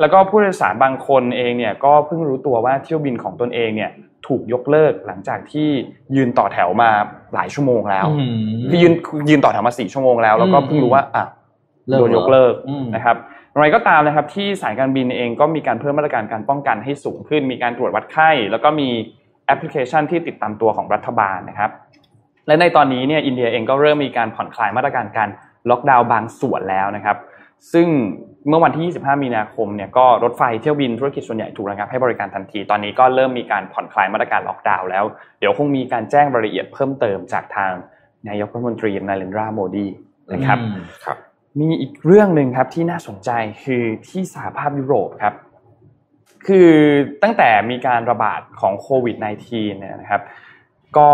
[0.00, 3.90] แล้วก็ผู้โดยสารบางคนเองเนี่ยก็เพิ่งรู้ตัวว่าเที่ยวบินของตนเองเนี่ย
[4.26, 5.68] ถูกยกเลิกหลังจากที่
[6.16, 6.90] ยืนต่อแถวมา
[7.34, 8.36] หลายชั่วโมงแล้วอืม
[8.70, 8.94] คือยืน
[9.28, 11.24] ยืนต่อแถวมาสี่ชั่วโมงแล้วแล้วก็เพิ่งรู้ว่าอะ
[11.88, 13.16] เลิกโดนยกเลิกอืมนะครับ
[13.54, 18.88] อะไรก็ตามนะครับที่สายการบินเองก็มีการเพิ่มมาตรการการป้องกันให้สูงขึ้น มีการตรวจวัดไข้ แล้วก็มี
[19.46, 21.70] แอปพลิเคชันที่ติดตามตัวของรัฐบาลนะครับ
[22.46, 25.28] และในตอนนี้เนี่ยอินเดียเองก็เริ่มมีการผ่อนคลายมาตรการการ
[25.70, 27.16] ล็อกดาวน์บางส่วนแล้วนะครับ
[27.72, 27.88] ซึ่ง
[28.48, 35.04] เมื่อวันที่ 25 มีนาคมเนี่ยก็รถไฟเที่ยวบินธุรกิจส่วนใหญ่ถูกระงับให้บริการทันที ตอนนี้ก็เริ่มมีการผ่อนคลายมาตรการล็อกดาวน์แล้ว
[35.38, 37.72] เดี๋ยวคงมีการแจ้งรายละเอียดเพิ่มเติมจากทาง
[38.28, 39.86] นายกรัฐมนตรีนาเรนทราโมดี
[40.34, 41.16] นะครับอืมครับ
[41.60, 43.30] มีอีกเรื่องหนึ่งครับที่น่าสนใจ
[43.64, 45.34] คือที่สหภาพยุโรปครับ
[46.46, 46.70] คือ
[47.22, 50.22] ตั้งแต่มีการระบาดของโควิด -19 เนี่ยนะครับ
[50.96, 51.08] ก็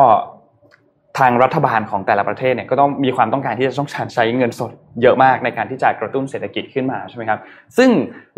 [1.19, 4.71] ทางรัฐบาลของแต่ละประเทศเนี่ยก็ต้องมีความต้องการที่จะต้องใช้เงินสด
[5.03, 7.39] เยอะมากในการที่จะกระตุ้นเศรษฐกิจขึ้นมาใช่ไหมครับ
[7.77, 7.91] ซึ่ง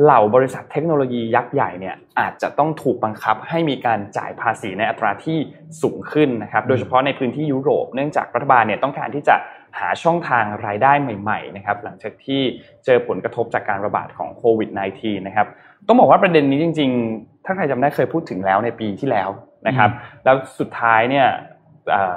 [0.03, 5.39] เหล่าบริษัทเทคโนโลยียักษ์ใหญ่เนี่ยอาจจะต้องถูกบังคับให้มีการจ่ายภาษีในอัตราที่
[5.83, 9.37] สูงขึ้นนะครับ โดยเฉพาะในพื้นที่ยุโรป เนื่องจากรัฐบาลเนี่ยต้องการที่จะ
[9.79, 12.41] หาช่องทางรายได้ใหม่ๆนะครับหลังจากที่
[12.85, 15.47] เจอผลกระทบจากการระบาดของโควิด -19 นะครับ
[15.87, 19.29] ต้องบอกว่าประเด็นนี้จริง ๆ ถ้าใครจำได้เคยพูดถึงแล้วในปีที่แล้ว
[19.67, 19.91] นะครับ
[20.25, 21.27] แล้วสุดท้ายเนี่ย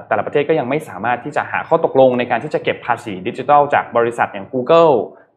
[0.07, 4.93] แต่ละประเทศก็ยังไม่สามารถที่จะหาข้อตกลงในการที่จะเก็บภาษีดิจิทัลจากบริษัทอย่าง Google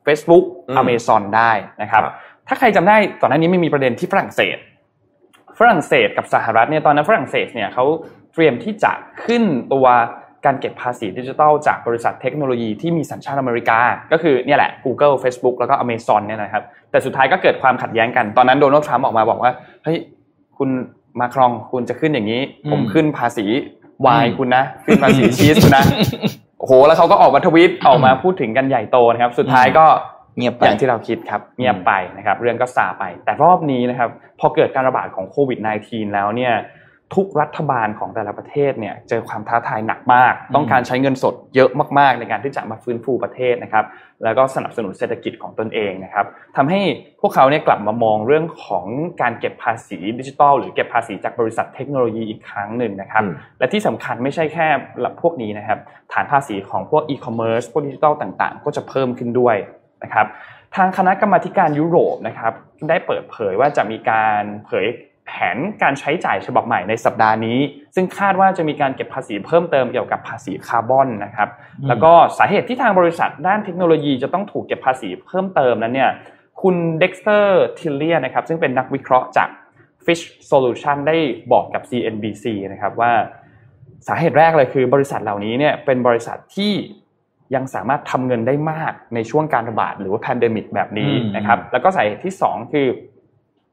[0.06, 1.52] Facebook อืม Amazon ได้
[1.82, 2.14] นะครับครับ
[2.48, 4.56] ถ้าใครจำได้ก่อนหน้านี้ไม่มีประเด็นที่ฝรั่งเศส
[5.58, 7.84] ฝรั่งเศสกับสหรัฐเนี่ยตอนนั้นฝรั่งเศสเนี่ยเขา
[8.34, 8.92] เตรียมที่จะ
[9.24, 9.86] ขึ้นตัว
[10.46, 13.78] การเก็บภาษีดิจิทัลจากบริษัทเทคโนโลยีที่มีสัญชาติอเมริกา
[14.12, 19.52] ก็คือเนี่ยแหละ Google Facebook แล้วก็ Amazon เนี่ยนะครับ แต่สุดท้ายก็เกิดความขัดแย้งกัน ตอนนั้นโดนัลด์ทรัมป์ออกมาบอกว่า
[19.84, 19.98] เฮ้ย
[20.58, 20.70] คุณ
[21.20, 23.46] มาครองคุณจะขึ้นอย่างนี้อืมผมขึ้นภาษี
[24.06, 25.84] วายอืมคุณนะขึ้นภาษีชีสคุณนะ
[26.58, 29.86] โอ้โหแล้วเขาก็ออกมาทวีตออกมาพูดถึงกันใหญ่โตนะครับ สุดท้ายก็
[30.36, 36.52] เงียบไปอย่างที่เราคิดครับเงียบไปนะครับ เรื่องก็ซาไป แต่รอบนี้นะครับ พอเกิดการระบาดของโควิด -19 แล้วเนี่ย
[37.14, 43.84] ทุกรัฐบาลของแต่ละประเทศเนี่ยเจอความท้าทายหนักมาก ต้องการใช้เงินสดเยอะมาก ๆ ในการที่จะมาฟื้นฟูประเทศนะครับ
[44.24, 46.80] แล้วก็สนับสนุนเศรษฐกิจของตนเองนะครับทำให้
[47.20, 48.86] พวกเขาเนี่ยกลับมามองเรื่องของ
[49.22, 54.66] การเก็บภาษีดิจิทัลหรือเก็บภาษีจากบริษัทเทคโนโลยีอีกครั้งหนึ่งนะครับอืมและที่สำคัญไม่ใช่แค่
[55.22, 55.78] พวกนี้นะครับ
[56.12, 59.56] ฐานภาษีของพวกอีคอมเมิร์ซพวกดิจิทัลต่างๆ ก็จะเพิ่มขึ้นด้วย
[60.02, 60.26] นะครับ
[60.76, 62.52] ทางคณะกรรมาธิการยุโรปนะครับ
[62.88, 64.86] ได้เปิดเผยว่าจะมีการเผย
[65.28, 67.58] แผนการใช้จ่ายฉบับใหม่ในสัปดาห์นี้
[67.94, 76.10] ซึ่งคาดว่าจะมีการเก็บภาษีเพิ่มเติมเกี่ยวกับภาษีคาร์บอนนะครับอืมแล้วก็สาเหตุที่ทางบริษัทด้านเทคโนโลยีจะต้องถูกเก็บภาษีเพิ่มเติมนั้นเนี่ย
[76.62, 79.48] คุณ Dexter Thillien ะครับซึ่งเป็นนักวิเคราะห์จาก
[80.04, 81.16] Fitch Solutions ได้
[81.52, 83.12] บอกกับ CNBC นะครับว่า
[84.08, 86.72] สาเหตุแรกเลยคือบริษัทเหล่านี้เนี่ยเป็นบริษัทที่
[87.54, 92.86] ยังสามารถทำเงินได้มากในช่วงการระบาดหรือว่า pandemic แบบนี้อืมนะครับแล้วก็สาเหตุที่สองคือ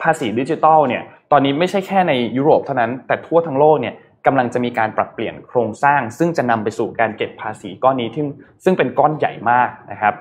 [0.01, 8.23] ภาษีดิจิทัลเนี่ยตอนนี้ไม่ใช่แค่ในยุโรปเท่านั้นแต่ทั่วทั้งโลกเนี่ยกำลังจะมีการปรับเปลี่ยนโครงสร้าง ซึ่งจะนำไปสู่การเก็บภาษีก้อนนี้ที่
[8.63, 10.13] ซึ่งเป็นก้อนใหญ่มากนะครับ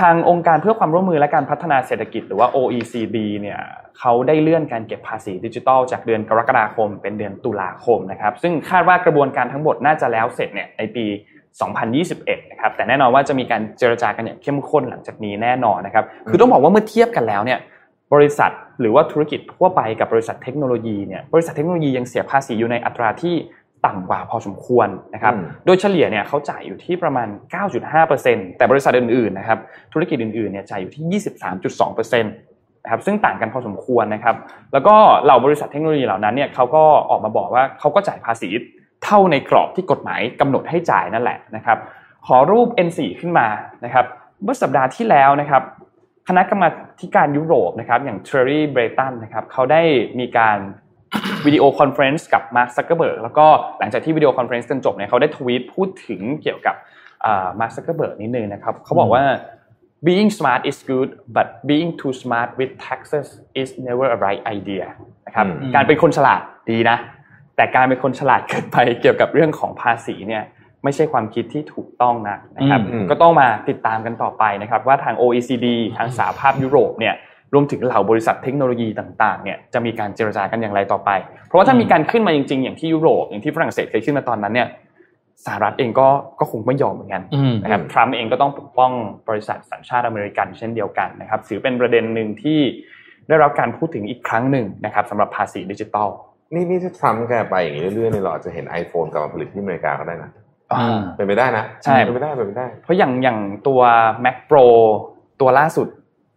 [0.00, 3.60] ทางองค์การเพื่อความร่วมมือและการพัฒนาเศรษฐกิจหรือว่า OECD เนี่ย
[3.98, 11.04] เขาได้เลื่อนการเก็บภาษีดิจิทัล จากเดือนกรกฎาคม เป็นเดือนตุลาคมนะครับ ซึ่งคาดว่ากระบวนการทั้งหมดน่าจะแล้วเสร็จเนี่ยในปี
[11.78, 17.58] 2021 นะครับ แต่แน่นอนว่าจะมีการเจรจากันอย่างเข้มข้นหลังจากนี้แน่นอนนะครับ คือต้องบอกว่าเมื่อเทียบกันแล้วเนี่ย
[18.14, 23.34] บริษัท หรือว่าธุรกิจทั่วไปกับบริษัทเทคโนโลยีเนี่ยบริษัทเทคโนโลยียังเสียภาษีอยู่ในอัตราที่
[23.86, 27.28] ต่ำกว่าพอสมควรนะครับอืมโดยเฉลี่ยเนี่ยเขาจ่ายอยู่ที่ประมาณ
[27.92, 29.58] 9.5%แต่บริษัทอื่นๆนะครับ
[29.92, 31.22] ธุรกิจอื่นๆเนี่ยจ่ายอยู่ที่
[32.12, 34.36] 23.2%นะครับซึ่งต่างกันพอสมควรนะครับ
[34.72, 38.48] แล้วก็เหล่าบริษัทเทคโนโลยีเหล่านั้นเนี่ยเขาก็ออกมาบอกว่าเขาก็จ่ายภาษี
[39.04, 41.78] เท่าในกรอบที่กฎหมายกำหนดให้จ่ายนั่นแหละนะครับ
[42.26, 43.46] ขอรูป N4 ขึ้นมา
[43.84, 44.04] นะครับ
[44.44, 45.62] เมื่อสัปดาห์ที่แล้วนะครับ
[46.30, 46.68] คณะกรรมา
[47.00, 49.82] ธิการยุโรปนะครับอย่าง t r e r r y b r e t o n นะครับเขาได้
[50.20, 50.58] มีการ
[51.46, 53.46] video conference กับมาร์คซักเกอร์เบิร์กแล้วก็
[53.78, 56.74] หลังจากที่ video conference กันจบเนี่ยเขาได้ทวีตพูดถึงเกี่ยวกับ
[57.60, 59.24] มาร์คซักเกอร์เบิร์กนิดนึงนะครับเขาบอกว่า
[60.06, 63.28] being smart is good but being too smart with taxes
[63.60, 64.86] is never a right idea
[65.26, 66.96] นะครับอืมการเป็นคนฉลาดดีนะ
[67.56, 70.44] แต่การเป็นคนฉลาดเกินไปเกี่ยวกับเรื่องของภาษีเนี่ย
[70.84, 75.66] ไม่ใช่ความคิดที่ถูกต้องนะนะครับอืมก็ต้องมาติดตามกันต่อไปนะครับว่าทาง OECD
[75.96, 77.14] ทางสหภาพยุโรปเนี่ย
[77.54, 81.10] รวมถึงเหล่าบริษัทเทคโนโลยีต่างๆเนี่ยจะมีการเจรจากันอย่างไรต่อไป
[81.46, 84.68] เพราะว่าถ้ามีการขึ้นมาจริง ๆ อย่างที่ยุโรปอย่างที่ฝรั่งเศสเคยขึ้นมาตอนนั้นเนี่ย
[85.46, 86.08] สหรัฐเองก็
[86.40, 88.92] ก็คงไม่ยอมเหมือนกันอืมนะครับทรัมป์เองก็ต้องปกป้อง
[89.28, 92.60] บริษัทสัญชาติอเมริกันเช่นเดียวกันนะครับถือเป็นประเด็นหนึ่งที่
[93.28, 96.08] ได้รับการพูดถึงอีกครั้งหนึ่งนะครับสำหรับภาษีดิจิทัล
[96.54, 100.39] นี่นี่ถ้าทรัมป์แกไปอย่างนี้เรื่อยๆเนี่ยเราอาจจะเห็น iPhone กลับมาผลิตที่อเมริกาก็ได้นะอืม
[101.16, 103.80] เป็นไปได้นะใช่เป็นไปได้เป็นไปได้ เพราะอย่างอย่างตัว
[104.24, 104.66] Mac Pro
[105.40, 105.86] ตัวล่าสุด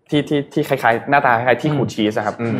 [0.09, 2.59] ที่ที่ที่คล้ายๆ หน้าตาคล้ายๆที่ขูดชีสอะครับอืม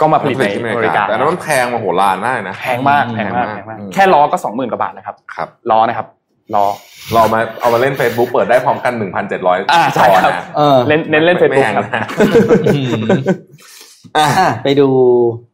[0.00, 6.06] ก็มาผลิตในอเมริกาแต่อันนั้นมันแพงมาโหฬารมากนะแพงมากอืมแพงมากแพแพงงมากมากอืมแค่ล้อก็สองหมื่นกว่าบาทนะครับครับล้อนะครับ
[6.54, 6.66] ล้อ
[7.14, 8.92] เรามาเอามาเล่น Facebook เปิดได้พร้อมกัน
[9.32, 12.04] 1,700อ่าใช่ครับนะเออเล่นเน้นเล่นเฟซไม่บุ๊กแพงครับนะ
[12.66, 13.02] อืม
[14.16, 14.26] อะ
[14.64, 14.88] ไปดู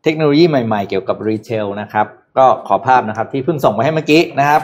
[0.05, 2.07] เทคโนโลยีใหม่ๆ เกี่ยวกับ retail นะครับ
[2.39, 4.61] ก็ขอภาพนะครับที่เพิ่งส่งมาให้เมื่อกี้นะครับ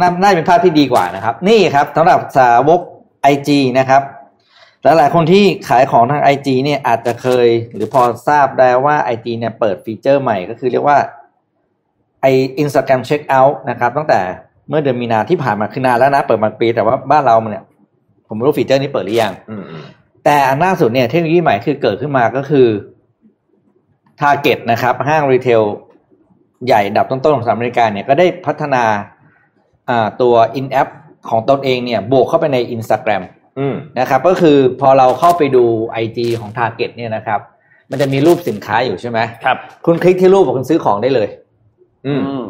[0.00, 2.80] น่าน่าจะเป็นภาพที่ดีกว่านะครับ นี่ครับสำหรับสาวก
[3.32, 4.02] IG นะครับ
[4.82, 10.98] และหลายคนที่ขายของทาง IG เนี่ยอาจจะเคย หรือพอทราบได้ว่า IG เนี่ยเปิด feature ใหม่ก็คือเรียกว่า
[12.22, 12.26] ไอ
[12.62, 14.20] Instagram Checkout นะครับ ตั้งแต่
[14.68, 17.64] เมื่อเดือนมีนาที่ผ่านมาคือนานแล้วนะ เปิดมาปี แต่ว่าบ้านเราเนี่ย
[18.26, 19.84] ผมไม่รู้ฟีเจอร์นี้เปิดหรือยังอืมอืม
[20.24, 22.68] แต่อันล่าสุดเนี่ยเทคโนโลยีใหม่คือเกิดขึ้นมาก็คือ
[24.20, 25.62] Target นะครับ ห้างรีเทล
[26.66, 29.13] ใหญ่อันดับต้นๆของสหรัฐอเมริกาเนี่ยก็ได้พัฒนาอ่า
[30.22, 30.88] ตัว in-app
[31.30, 33.22] ของตนเองเนี่ยบวกเข้าไปใน Instagram
[33.58, 35.64] อืมนะครับก็คือพอเราเข้าไปดู
[36.04, 37.40] IG ของ Target เนี่ยนะครับ
[37.90, 39.56] มันจะมีรูปสินค้าอยู่ใช่ไหมครับ
[39.86, 41.28] คุณคลิกที่รูปคุณซื้อของได้เลย
[42.06, 42.46] อืมอืม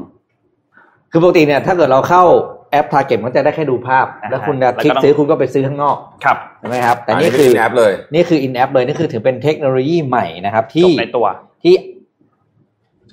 [1.10, 2.22] คือปกติเนี่ย ถ้าเกิดเราเข้า
[2.70, 11.26] แอป Target มันจะได้แค่ดูภาพอ่าฮะแล้วคุณจะคลิกแล้วก็ต้องซื้อคุณก็ไปซื้อข้างนอกครับใช่ไหมครับ แต่อันี่คือแอปเลย นี่คือ in app เลยนี่คือถือเป็นเทคโนโลยีใหม่นะครับจที่บในตัว
[11.62, 11.76] ที่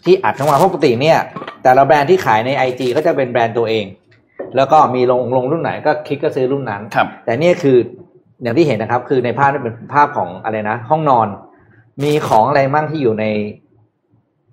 [0.06, 1.18] ที่อัดเข้ามาเพราะปกติเนี่ย
[1.64, 3.86] แต่ละแบรนด์ที่ขายใน IG ก็จะเป็นแบรนด์ตัวเอง
[4.56, 7.78] แล้วก็มีลงลงรุ่นไหนก็คลิกก็ซื้อรุ่นนั้นครับแต่เนี่ยคือ
[8.43, 11.28] อย่างที่เห็นนะครับ คือในภาพนี่เป็นภาพของอะไรนะ ห้องนอน
[12.04, 13.26] มีของอะไรมั่งที่อยู่ใน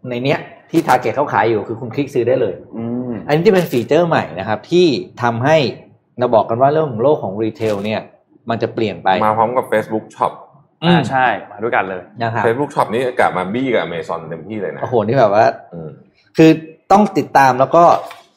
[0.09, 0.39] ในเนี้ย
[0.71, 4.87] ที่ทาร์เก็ตเขาขายอยู่คือคุณคลิกซื้อได้เลยอืมอันนี้ที่เป็นฟีเจอร์ใหม่นะครับ ที่
[5.23, 5.57] ทำให้
[6.19, 8.01] เราบอกกันว่าเรื่องของโลกของรีเทล เนี่ย
[8.51, 10.33] มันจะเปลี่ยนไปมาพร้อมกับ Facebook Shop
[10.85, 15.91] อืมอ่าใช่ มาด้วยกันเลยนะครับ Facebook Shop นี่กลับมาบี้กับ Amazon เต็มที่เลยนะโอ้โหนี่แบบว่าอืม
[16.37, 16.51] คือ
[16.93, 17.85] ต้องติดตามแล้วก็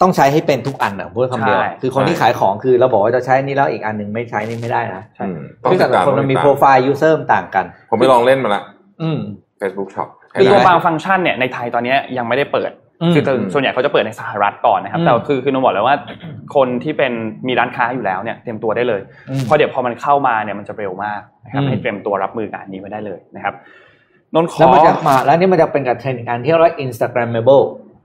[0.02, 8.64] ต้องใช้ให้เป็นทุกอันอะพูดคำเดียวใช่คือคนที่ขายของคือเราบอกว่าจะใช้นี่แล้วอีกอันหนึ่งไม่ใช้นี่ไม่ได้นะอืมต้องคือติแต่ดละตามคนมันมีต้องโปรติดตาไฟล์ยูเซอร์ต่างกัน ผมไปลองเล่นมาละ
[9.02, 9.20] อืม
[9.62, 12.72] Facebook Shop คือตัวเห็นไหมบางฟังก์ชันเนี่ยในไทยตอนนี้ยังไม่ได้เปิด
[13.02, 13.24] อืมคือ
[13.54, 15.96] ส่วนใหญ่เขาจะเปิดในสหรัฐก่อนนะครับอืมแต่คือคือน้องบอกแล้วว่า
[16.56, 17.12] คนที่เป็น
[17.48, 23.54] มีร้านค้าอยู่แล้วเนี่ยเตรียมตัวได้เลยอืมเพราะเดี๋ยวพอมันเข้ามาเนี่ยมันจะเร็วมากนะครับอืมให้เตรียมตัวรับมือกับอันนี้ไว้ได้เลยนะครับ
[24.34, 27.64] นนท์ขแล้วอมันจะมาแล้วนี่มันจะเป็นกับเทรนด์อีกอันที่เรียกว่า Instagrammable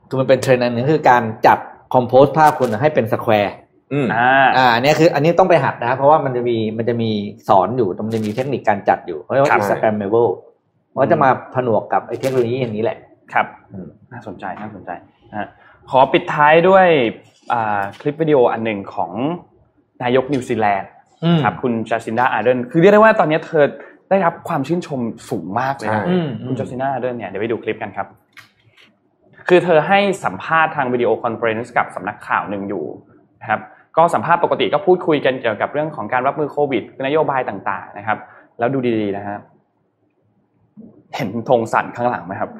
[0.08, 1.58] คือมันเป็นเทรนด์อันหนึ่งคือการจับ
[1.94, 3.54] compose ภาพคุณให้เป็น square
[3.92, 7.10] อืมอ่าอ่าอันนี้คืออันนี้ต้องไปหัดนะเพราะว่ามันจะมีมันจะมี
[7.48, 10.30] สอนอยู่มันจะมีเทคนิคการจัดอยู่เขาเรียกว่าครับ Instagrammable
[10.92, 12.98] มันก็จะมาผนวกกับไอ้เทคโนโลยีอย่างนี้แหละ
[13.32, 14.90] ครับอืมน่าสนใจน่าสนใจ
[15.30, 15.48] นะฮะ
[15.90, 16.86] ขอปิดท้ายด้วย
[17.52, 19.12] อ่าคลิปวิดีโออันหนึ่งของ
[20.02, 20.90] นายกนิวซีแลนด์
[21.24, 23.64] อืมครับคุณจาซินดาอาร์เดนคือเรียกได้ว่าตอนนี้เธอ
[24.10, 28.06] ได้รับความชื่นชมสูงมากเลยนะใช่อืมคุณจาซินดาอาร์เดนเนี่ยเดี๋ยวไปดูคลิปกันครับ
[29.48, 32.84] คือเธอให้สัมภาษณ์ทาง video conference กับสำนักข่าวหนึ่งอยู่
[33.42, 33.60] นะครับ
[33.96, 38.18] ก็สัมภาษณ์ปกติก็พูดคุยกันเกี่ยวกับเรื่องของการรับมือโควิดนโยบายต่างๆนะครับ
[38.58, 39.38] แล้วดูดีๆนะฮะ
[41.14, 42.50] เห็นธงสั่นข้างหลังไหมครับ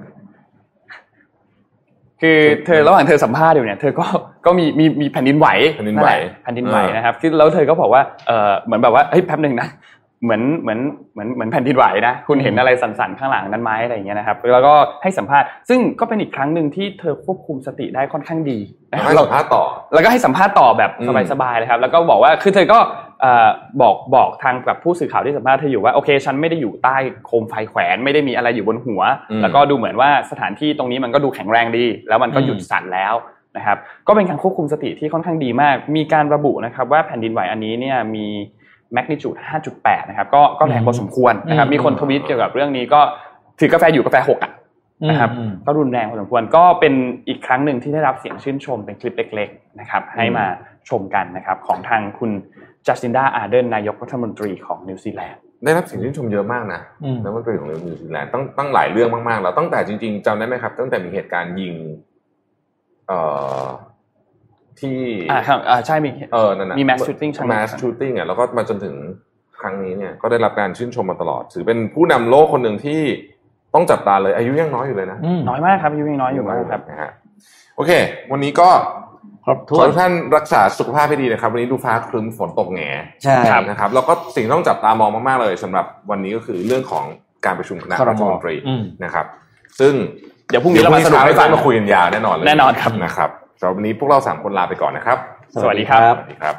[2.23, 4.07] คือเธอระหว่างเธอสัมภาษณ์อยู่เนี่ยเธอก็
[4.47, 9.69] ก็มีมีมีแผ่นดินไหวแผ่นดินไหวและแผ่นดินไหวนะครับคือแล้วเธอก็บอกว่าเออเหมือนแบบว่าเฮ้ยแป๊บหนึ่งนะ
[10.25, 10.81] เหมือนเหมือน
[11.13, 18.59] เหมือนเหมือนแผ่นดินไหวนะคุณเห็นอะไรสั่นๆข้างหลังนั้นไหมอะไรอย่างเงี้ยนะครับแล้วก็ให้สัมภาษณ์ซึ่งก็เป็นอีกครั้งหนึ่งที่เธอควบคุมสติได้ค่อนข้างดี
[18.91, 19.65] นะคให้รับสัมภาษณ์ต่อ
[19.95, 22.79] แล้วก็ให้สัมภาษณ์ต่อแบบอืมสบายๆเลยครับ แล้วก็บอกว่าคือเธอก็
[23.21, 23.49] เอ่อ
[23.83, 26.97] บอกบอกทางกับผู้สื่อข่าวที่สัมภาษณ์เธออยู่ว่าโอเคฉันไม่ได้อยู่ใต้
[27.27, 29.01] โคมไฟแขวนไม่ได้มีอะไรอยู่บนหัว
[29.43, 33.15] แล้วก็ดูเหมือนว่าสถานที่ตรงนี้มันก็ดูแข็งแรงดี แล้วมันก็หยุดสั่นแล้ว
[33.57, 38.27] นะครับก็เป็นการควบคุมสติที่ค่อนข้างดีมาก มีการระบุนะครับว่าแผ่นดินไหวอันนี้เนี่ยมี
[38.93, 39.35] แมกนิจูด
[39.73, 43.01] 5.8 นะครับ ก็ก็แรงพอสมควรนะครับอืมมีคนทวีตเกี่ยวกับเรื่องนี้ก็
[43.59, 44.53] ถือกาแฟอยู่กาแฟหกอะ
[45.09, 46.95] นะครับอืมก็รุนแรงพอสมควร ก็เป็น
[47.29, 50.45] อีกครั้งหนึ่งที่ได้รับเสียงชื่นชมเป็นคลิปเล็กๆนะครับ ให้มา
[50.89, 52.31] ชมกันนะครับของทางคุณ
[52.87, 61.75] จาซินดาอาร์เดนนายกรัฐมนตรีของนิวซีแลนด์ได้รับเสียงชื่นชมเยอะมากนะอืมนายกรัฐมนตรีของนิวซีแลนด์ตั้งตั้งหลายเรื่องมากๆแล้วตั้งแต่จริงๆจำได้ไหมครับ ตั้งแต่มีเหตุการณ์ยิง
[63.09, 63.19] เอ่
[63.63, 63.65] อ
[64.81, 64.99] ที่
[65.31, 68.95] อ่าครับอ่าใช่มีเออนั่นนะมี mass shooting ใช่ไหม mass shooting อะแล้วก็มาจนถึง
[69.61, 73.01] ครั้งนี้เนี่ยก็ได้รับการชื่นชมมาตลอด ถือเป็นผู้นำโลกคนหนึ่งที่
[73.75, 77.11] ต้องจับตาเลยอายุยังน้อยอยู่เลยนะอืมน้อยมากครับอายุยังน้อยอยู่มากครับนะฮะ
[77.77, 77.91] โอเค
[78.33, 78.69] วันนี้ก็
[79.45, 83.37] ครบขถ้อวนให้ทุกท่านรักษาสุขภาพให้ดีนะครับ วันนี้ดูฟ้าครึ้มฝนตกแหงใช่
[83.69, 87.05] นะครับแล้วก็สิ่งที่ต้องจับตามองมากๆเลยสำหรับวันนี้ก็คือเรื่องของ
[87.47, 89.27] การประชุมคณะครมรัฐมนตรีอืมนะครับ
[89.81, 89.95] ซึ่ง
[90.51, 95.19] เดี๋ยวพรุ่งนี้เรามาสรุปให้ฟังมาคุยกันยาวแน่นอนเลยแน่นอนครับนะครับ สำหรับวันนี้พวกเราสามคนลาไปก่อนนะครับ
[95.63, 96.55] สวัสดีครับ สวัสดีครับ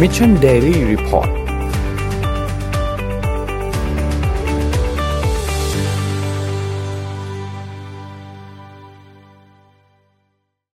[0.00, 1.41] Mission Daily Report